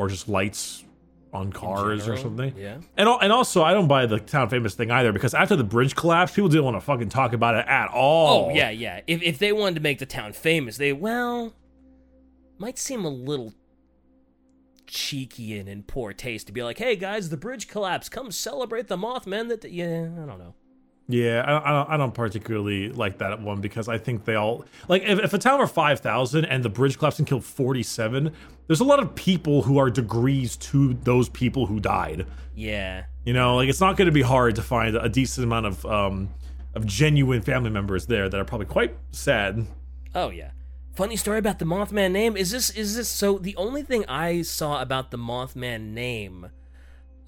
or 0.00 0.08
just 0.08 0.30
lights 0.30 0.82
on 1.30 1.52
cars 1.52 2.08
or 2.08 2.16
something. 2.16 2.56
yeah. 2.56 2.78
And 2.96 3.06
and 3.06 3.30
also, 3.30 3.62
I 3.62 3.74
don't 3.74 3.86
buy 3.86 4.06
the 4.06 4.18
town 4.18 4.48
famous 4.48 4.74
thing 4.74 4.90
either 4.90 5.12
because 5.12 5.34
after 5.34 5.56
the 5.56 5.62
bridge 5.62 5.94
collapsed, 5.94 6.34
people 6.34 6.48
didn't 6.48 6.64
want 6.64 6.78
to 6.78 6.80
fucking 6.80 7.10
talk 7.10 7.34
about 7.34 7.54
it 7.54 7.66
at 7.68 7.88
all. 7.90 8.46
Oh 8.46 8.54
yeah, 8.54 8.70
yeah. 8.70 9.02
If 9.06 9.22
if 9.22 9.38
they 9.38 9.52
wanted 9.52 9.74
to 9.74 9.82
make 9.82 9.98
the 9.98 10.06
town 10.06 10.32
famous, 10.32 10.78
they 10.78 10.94
well 10.94 11.52
might 12.56 12.78
seem 12.78 13.04
a 13.04 13.10
little 13.10 13.52
cheeky 14.86 15.58
and 15.58 15.68
in 15.68 15.82
poor 15.82 16.14
taste 16.14 16.46
to 16.46 16.52
be 16.54 16.62
like, 16.62 16.78
"Hey 16.78 16.96
guys, 16.96 17.28
the 17.28 17.36
bridge 17.36 17.68
collapsed. 17.68 18.10
Come 18.10 18.32
celebrate 18.32 18.88
the 18.88 18.96
Mothman." 18.96 19.48
That 19.50 19.70
yeah, 19.70 20.08
I 20.22 20.26
don't 20.26 20.38
know. 20.38 20.54
Yeah, 21.12 21.42
I, 21.44 21.68
I, 21.68 21.72
don't, 21.72 21.90
I 21.90 21.96
don't 21.96 22.14
particularly 22.14 22.90
like 22.90 23.18
that 23.18 23.40
one 23.40 23.60
because 23.60 23.88
I 23.88 23.98
think 23.98 24.24
they 24.24 24.36
all 24.36 24.64
like 24.88 25.02
if, 25.02 25.18
if 25.18 25.32
a 25.32 25.38
town 25.38 25.58
were 25.58 25.66
five 25.66 26.00
thousand 26.00 26.44
and 26.44 26.64
the 26.64 26.68
bridge 26.68 26.98
collapsed 26.98 27.18
and 27.18 27.26
killed 27.26 27.44
forty 27.44 27.82
seven, 27.82 28.32
there's 28.66 28.80
a 28.80 28.84
lot 28.84 29.00
of 29.00 29.14
people 29.14 29.62
who 29.62 29.78
are 29.78 29.90
degrees 29.90 30.56
to 30.56 30.94
those 30.94 31.28
people 31.28 31.66
who 31.66 31.80
died. 31.80 32.26
Yeah, 32.54 33.04
You 33.24 33.32
know, 33.32 33.56
like 33.56 33.68
it's 33.68 33.80
not 33.80 33.96
going 33.96 34.06
to 34.06 34.12
be 34.12 34.22
hard 34.22 34.54
to 34.56 34.62
find 34.62 34.94
a 34.96 35.08
decent 35.08 35.44
amount 35.44 35.66
of 35.66 35.86
um 35.86 36.30
of 36.74 36.86
genuine 36.86 37.42
family 37.42 37.70
members 37.70 38.06
there 38.06 38.28
that 38.28 38.38
are 38.38 38.44
probably 38.44 38.66
quite 38.66 38.94
sad. 39.10 39.66
Oh 40.14 40.30
yeah. 40.30 40.50
Funny 40.94 41.16
story 41.16 41.38
about 41.38 41.58
the 41.58 41.64
Mothman 41.64 42.12
name. 42.12 42.36
Is 42.36 42.50
this 42.50 42.70
is 42.70 42.96
this 42.96 43.08
so 43.08 43.38
the 43.38 43.56
only 43.56 43.82
thing 43.82 44.04
I 44.06 44.42
saw 44.42 44.80
about 44.82 45.10
the 45.10 45.18
Mothman 45.18 45.92
name 45.92 46.50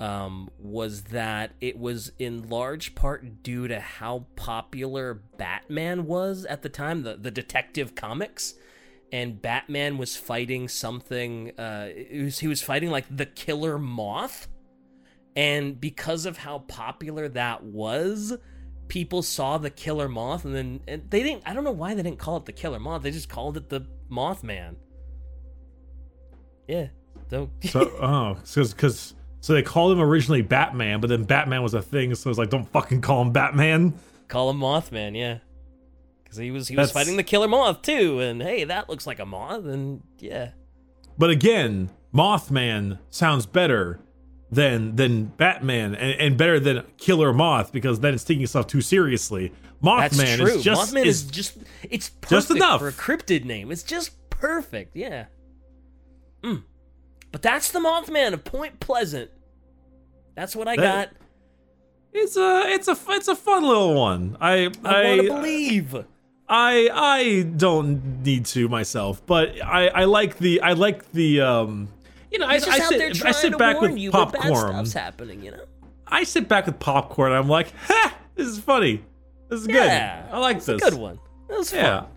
um 0.01 0.51
was 0.59 1.03
that 1.05 1.53
it 1.61 1.78
was 1.78 2.12
in 2.18 2.49
large 2.49 2.95
part 2.95 3.43
due 3.43 3.68
to 3.68 3.80
how 3.80 4.26
popular 4.36 5.22
Batman 5.36 6.07
was 6.07 6.45
at 6.45 6.62
the 6.62 6.68
time, 6.68 7.03
the 7.03 7.16
the 7.16 7.30
detective 7.30 7.95
comics. 7.95 8.55
And 9.12 9.43
Batman 9.43 9.99
was 9.99 10.16
fighting 10.16 10.68
something 10.68 11.53
uh 11.59 11.88
was, 12.12 12.38
he 12.38 12.49
was 12.49 12.62
fighting 12.62 12.90
like 12.90 13.05
the 13.14 13.26
killer 13.26 13.78
moth. 13.78 14.49
And 15.34 15.80
because 15.80 16.26
of 16.26 16.38
how 16.38 16.61
popular 16.61 17.28
that 17.30 17.62
was, 17.62 18.34
people 18.88 19.22
saw 19.22 19.57
the 19.57 19.70
killer 19.70 20.09
moth 20.09 20.45
and 20.45 20.55
then 20.55 20.80
and 20.86 21.11
they 21.11 21.22
didn't 21.22 21.43
I 21.47 21.55
don't 21.55 21.64
know 21.64 21.70
why 21.72 21.95
they 21.95 22.03
didn't 22.03 22.18
call 22.18 22.36
it 22.38 22.45
the 22.45 22.53
killer 22.53 22.80
moth. 22.80 23.03
They 23.03 23.11
just 23.11 23.28
called 23.28 23.57
it 23.57 23.68
the 23.68 23.86
Mothman. 24.11 24.76
Yeah. 26.68 26.88
So, 27.30 27.51
So 27.64 27.80
oh, 28.03 28.36
because, 28.43 28.74
because 28.74 29.14
so 29.43 29.53
they 29.53 29.62
called 29.62 29.93
him 29.93 30.01
originally 30.01 30.40
Batman, 30.40 31.01
but 31.01 31.09
then 31.09 31.24
Batman 31.24 31.62
was 31.62 31.74
a 31.74 31.82
thing, 31.82 32.14
so 32.14 32.30
it's 32.30 32.38
like 32.38 32.49
don't 32.49 32.68
fucking 32.70 33.03
call 33.03 33.20
him 33.20 33.32
Batman. 33.32 33.93
call 34.28 34.49
him 34.49 34.59
Mothman, 34.59 35.16
yeah. 35.16 35.38
Cuz 36.24 36.38
he 36.38 36.51
was 36.51 36.68
he 36.68 36.76
was 36.76 36.93
fighting 36.93 37.16
the 37.18 37.22
killer 37.22 37.49
moth 37.49 37.82
too 37.82 38.20
and 38.20 38.40
hey, 38.40 38.64
that 38.64 38.88
looks 38.88 39.07
like 39.07 39.18
a 39.18 39.26
moth 39.26 39.66
and 39.66 40.03
yeah. 40.18 40.53
But 41.18 41.28
again, 41.28 41.90
Mothman 42.14 42.99
sounds 43.11 43.45
better 43.45 44.01
than 44.51 44.97
than 44.97 45.24
Batman 45.24 45.95
and, 45.95 46.20
and 46.20 46.38
better 46.38 46.61
than 46.61 46.84
Killer 46.99 47.32
Moth 47.32 47.72
because 47.72 48.01
then 48.01 48.14
it's 48.14 48.22
taking 48.22 48.45
itself 48.45 48.66
too 48.68 48.80
seriously. 48.80 49.53
That's 49.82 50.16
Mothman 50.16 50.40
is 50.47 50.62
just 50.62 50.95
Mothman 50.95 51.05
is, 51.05 51.24
is, 51.24 51.30
just 51.30 51.57
it's 51.90 52.11
perfect 52.11 52.30
just 52.30 52.51
enough. 52.53 52.80
for 52.80 52.88
a 52.88 52.93
cryptid 52.93 53.45
name. 53.45 53.72
It's 53.72 53.82
just 53.82 54.12
perfect, 54.30 54.95
yeah. 54.95 55.26
Mm. 56.43 56.62
But 57.32 57.42
that's 57.42 57.70
the 57.72 57.80
Mothman 57.80 58.32
of 58.34 58.44
Point 58.44 58.78
Pleasant. 58.80 59.30
That's 60.36 60.54
what 60.54 60.68
I 60.68 60.76
That- 60.76 61.10
got. 61.10 61.16
it's 62.12 62.36
a 62.36 62.62
it's 62.66 62.88
a 62.88 62.96
it's 63.08 63.28
a 63.28 63.36
fun 63.36 63.62
little 63.64 63.94
one. 63.94 64.36
I 64.40 64.52
I, 64.54 64.64
want 64.64 64.82
to 64.84 64.88
I 64.88 65.16
believe. 65.28 65.96
I 66.48 66.90
I 66.92 67.42
don't 67.56 68.22
need 68.22 68.44
to 68.46 68.68
myself, 68.68 69.24
but 69.26 69.60
I 69.64 69.88
I 69.88 70.04
like 70.04 70.36
the 70.38 70.60
I 70.60 70.72
like 70.74 71.10
the 71.12 71.40
um 71.40 71.88
you 72.30 72.38
know 72.38 72.46
I, 72.46 72.58
just 72.58 72.68
I 72.68 72.78
sit 72.80 73.24
I 73.24 73.30
sit 73.32 73.56
back 73.58 73.80
warn 73.80 73.92
with 73.92 74.00
you 74.00 74.10
popcorn. 74.10 74.54
stuff's 74.54 74.92
happening, 74.92 75.42
you 75.42 75.52
know? 75.52 75.64
I 76.06 76.24
sit 76.24 76.48
back 76.48 76.66
with 76.66 76.78
popcorn. 76.78 77.32
I'm 77.32 77.48
like, 77.48 77.72
ha, 77.86 78.14
this 78.34 78.46
is 78.48 78.58
funny. 78.58 79.02
This 79.48 79.62
is 79.62 79.68
Yeah, 79.68 80.22
good. 80.26 80.34
I 80.34 80.38
like 80.38 80.62
this. 80.62 80.82
a 80.82 80.90
good 80.90 80.98
one. 80.98 81.18
That 81.48 81.58
was 81.58 81.72
Yeah. 81.72 82.00
fun. 82.00 82.08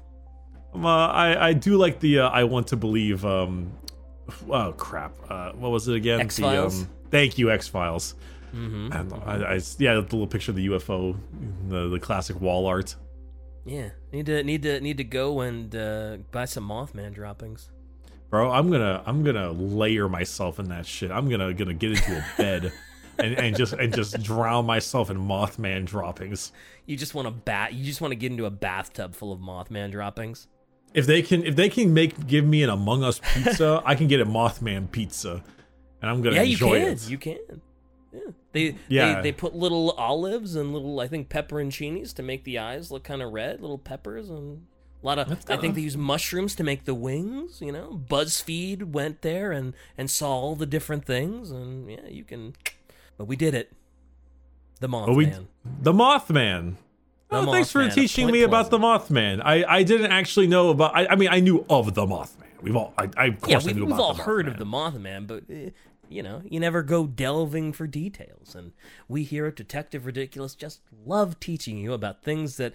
Um, 0.73 0.85
uh, 0.85 1.07
I 1.07 1.49
I 1.49 1.53
do 1.53 1.77
like 1.77 2.01
the 2.01 2.19
uh, 2.19 2.29
I 2.29 2.43
want 2.43 2.67
to 2.67 2.75
believe. 2.77 3.25
Um, 3.25 3.71
oh 4.49 4.73
crap! 4.73 5.15
Uh, 5.29 5.51
what 5.53 5.71
was 5.71 5.87
it 5.87 5.95
again? 5.95 6.21
X-Files? 6.21 6.79
The, 6.79 6.85
um, 6.85 6.91
thank 7.11 7.37
you, 7.37 7.51
X 7.51 7.67
Files. 7.67 8.15
Mm-hmm. 8.53 8.91
And 8.93 9.13
I, 9.25 9.53
I 9.53 9.61
yeah, 9.79 9.95
the 9.95 10.01
little 10.01 10.27
picture 10.27 10.51
of 10.51 10.55
the 10.55 10.67
UFO, 10.67 11.17
the 11.67 11.89
the 11.89 11.99
classic 11.99 12.39
wall 12.39 12.65
art. 12.67 12.95
Yeah. 13.65 13.89
Need 14.11 14.27
to 14.27 14.43
need 14.43 14.63
to 14.63 14.79
need 14.79 14.97
to 14.97 15.03
go 15.03 15.41
and 15.41 15.75
uh, 15.75 16.17
buy 16.31 16.45
some 16.45 16.67
Mothman 16.67 17.13
droppings. 17.13 17.69
Bro, 18.29 18.51
I'm 18.51 18.71
gonna 18.71 19.03
I'm 19.05 19.23
gonna 19.23 19.51
layer 19.51 20.07
myself 20.07 20.59
in 20.59 20.69
that 20.69 20.85
shit. 20.85 21.11
I'm 21.11 21.29
gonna 21.29 21.53
gonna 21.53 21.73
get 21.73 21.91
into 21.91 22.17
a 22.17 22.25
bed. 22.37 22.73
And, 23.17 23.33
and 23.35 23.55
just 23.55 23.71
and 23.71 23.95
just 23.95 24.21
drown 24.21 24.65
myself 24.65 25.09
in 25.09 25.17
Mothman 25.17 25.85
droppings. 25.85 26.51
You 26.85 26.97
just 26.97 27.15
want 27.15 27.29
to 27.29 27.31
bat. 27.31 27.73
You 27.73 27.85
just 27.85 28.01
want 28.01 28.11
to 28.11 28.15
get 28.17 28.29
into 28.29 28.43
a 28.45 28.51
bathtub 28.51 29.15
full 29.15 29.31
of 29.31 29.39
Mothman 29.39 29.89
droppings. 29.89 30.49
If 30.95 31.05
they 31.05 31.21
can 31.21 31.45
if 31.45 31.55
they 31.55 31.69
can 31.69 31.93
make 31.93 32.25
give 32.25 32.45
me 32.45 32.63
an 32.63 32.69
Among 32.69 33.03
Us 33.03 33.19
pizza, 33.33 33.81
I 33.85 33.95
can 33.95 34.07
get 34.07 34.21
a 34.21 34.25
Mothman 34.25 34.89
pizza, 34.91 35.43
and 36.01 36.09
I'm 36.09 36.21
gonna 36.21 36.37
yeah, 36.37 36.41
you 36.43 36.53
enjoy 36.53 36.79
can. 36.79 36.87
it. 36.93 37.09
You 37.09 37.17
can. 37.17 37.37
Yeah. 38.13 38.19
They, 38.53 38.75
Yeah. 38.87 39.15
they 39.15 39.21
they 39.23 39.31
put 39.33 39.53
little 39.53 39.91
olives 39.91 40.55
and 40.55 40.71
little 40.73 40.99
I 41.01 41.07
think 41.07 41.27
pepperoncinis 41.29 42.13
to 42.15 42.23
make 42.23 42.45
the 42.45 42.57
eyes 42.59 42.91
look 42.91 43.03
kind 43.03 43.21
of 43.21 43.33
red. 43.33 43.59
Little 43.61 43.77
peppers 43.77 44.29
and 44.29 44.65
A 45.03 45.05
lot 45.05 45.19
of 45.19 45.27
That's 45.27 45.49
I 45.49 45.57
think 45.57 45.75
they 45.75 45.81
use 45.81 45.97
mushrooms 45.97 46.55
to 46.55 46.63
make 46.63 46.85
the 46.85 46.95
wings. 46.95 47.59
You 47.61 47.73
know, 47.73 48.01
BuzzFeed 48.09 48.83
went 48.93 49.21
there 49.21 49.51
and 49.51 49.73
and 49.97 50.09
saw 50.09 50.29
all 50.31 50.55
the 50.55 50.65
different 50.65 51.05
things, 51.05 51.51
and 51.51 51.91
yeah, 51.91 52.07
you 52.07 52.23
can. 52.23 52.53
But 53.17 53.25
we 53.25 53.35
did 53.35 53.53
it. 53.53 53.71
The 54.79 54.87
Mothman. 54.87 55.15
We, 55.15 55.33
the 55.81 55.93
Mothman. 55.93 56.75
The 57.29 57.37
oh, 57.37 57.51
thanks 57.51 57.71
for 57.71 57.79
Mothman 57.81 57.93
teaching 57.93 58.31
me 58.31 58.43
about 58.43 58.69
the 58.69 58.77
Mothman. 58.77 59.41
I, 59.43 59.63
I 59.67 59.83
didn't 59.83 60.11
actually 60.11 60.47
know 60.47 60.69
about. 60.69 60.95
I, 60.95 61.07
I 61.07 61.15
mean, 61.15 61.29
I 61.31 61.39
knew 61.39 61.65
of 61.69 61.93
the 61.95 62.05
Mothman. 62.05 62.43
We've 62.61 62.75
all, 62.75 62.93
I, 62.97 63.09
I 63.17 63.25
of 63.25 63.33
yeah, 63.47 63.59
course, 63.59 63.67
I 63.67 63.73
we, 63.73 63.81
about 63.83 63.99
all 63.99 64.13
heard 64.13 64.45
Mothman. 64.45 64.51
of 64.51 64.57
the 64.57 64.65
Mothman, 64.65 65.27
but 65.27 65.43
uh, 65.49 65.71
you 66.07 66.21
know, 66.21 66.43
you 66.49 66.59
never 66.59 66.83
go 66.83 67.07
delving 67.07 67.73
for 67.73 67.87
details. 67.87 68.53
And 68.53 68.73
we 69.07 69.23
here 69.23 69.47
at 69.47 69.55
Detective 69.55 70.05
Ridiculous 70.05 70.53
just 70.55 70.81
love 71.05 71.39
teaching 71.39 71.77
you 71.79 71.93
about 71.93 72.21
things 72.21 72.57
that 72.57 72.73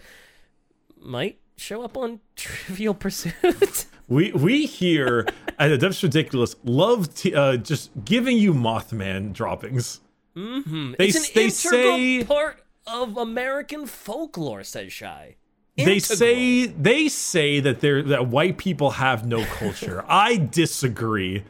might 1.00 1.38
show 1.56 1.82
up 1.82 1.96
on 1.96 2.20
Trivial 2.36 2.94
Pursuit. 2.94 3.86
We 4.08 4.32
we 4.32 4.66
here 4.66 5.26
at 5.60 5.70
Adeptus 5.70 6.02
Ridiculous 6.02 6.56
love 6.64 7.14
t- 7.14 7.34
uh, 7.34 7.56
just 7.56 7.90
giving 8.04 8.36
you 8.36 8.52
Mothman 8.52 9.32
droppings. 9.32 10.00
mm-hmm. 10.36 10.94
They- 10.98 11.06
it's 11.08 11.16
an 11.28 11.32
they 11.34 11.44
integral 11.44 11.96
say- 11.96 12.24
part 12.24 12.64
of 12.92 13.16
American 13.16 13.86
folklore, 13.86 14.64
says 14.64 14.92
Shy. 14.92 15.36
They 15.76 15.98
say 15.98 16.66
they 16.66 17.08
say 17.08 17.60
that 17.60 17.80
they're 17.80 18.02
that 18.02 18.26
white 18.26 18.58
people 18.58 18.90
have 18.90 19.26
no 19.26 19.44
culture. 19.44 20.04
I 20.08 20.36
disagree. 20.36 21.44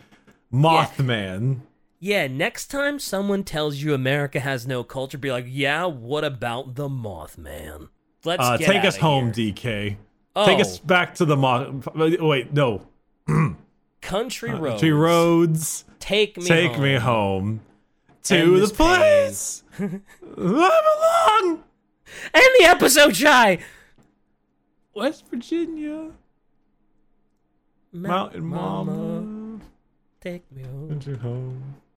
Mothman. 0.53 1.61
Yeah, 1.99 2.27
next 2.29 2.69
time 2.69 2.99
someone 2.99 3.45
tells 3.45 3.77
you 3.77 3.93
America 3.93 4.41
has 4.41 4.67
no 4.67 4.83
culture, 4.85 5.19
be 5.19 5.31
like, 5.33 5.47
yeah, 5.49 5.85
what 5.87 6.25
about 6.25 6.75
the 6.75 6.89
Mothman? 6.89 7.89
Let's 8.25 8.43
Uh, 8.43 8.57
take 8.57 8.85
us 8.85 8.97
home, 8.97 9.33
here. 9.33 9.53
DK. 9.53 9.97
Oh, 10.37 10.47
Take 10.47 10.61
us 10.61 10.79
back 10.79 11.15
to 11.17 11.25
the 11.25 11.37
moth. 11.37 11.89
Wait, 11.95 12.53
no. 12.53 12.87
country 14.01 14.51
roads. 14.53 14.81
To 14.81 14.95
roads. 14.95 15.85
Take 15.99 16.37
me 16.39 16.45
Take 16.45 16.73
home. 16.73 16.83
me 16.83 16.95
home 16.97 17.61
to 18.25 18.55
the 18.55 18.61
this 18.61 18.73
pain. 18.73 18.97
place 18.99 19.65
I 19.79 19.89
belong. 21.41 21.65
End 22.35 22.51
the 22.59 22.65
episode, 22.67 23.17
Shy. 23.17 23.59
West 24.95 25.25
Virginia, 25.31 26.11
Mountain 27.93 28.45
Mama, 28.45 29.61
Take 30.21 30.51
me 30.53 30.63
home. 30.65 30.89
send 30.89 31.07
you 31.07 31.17
home. 31.17 31.80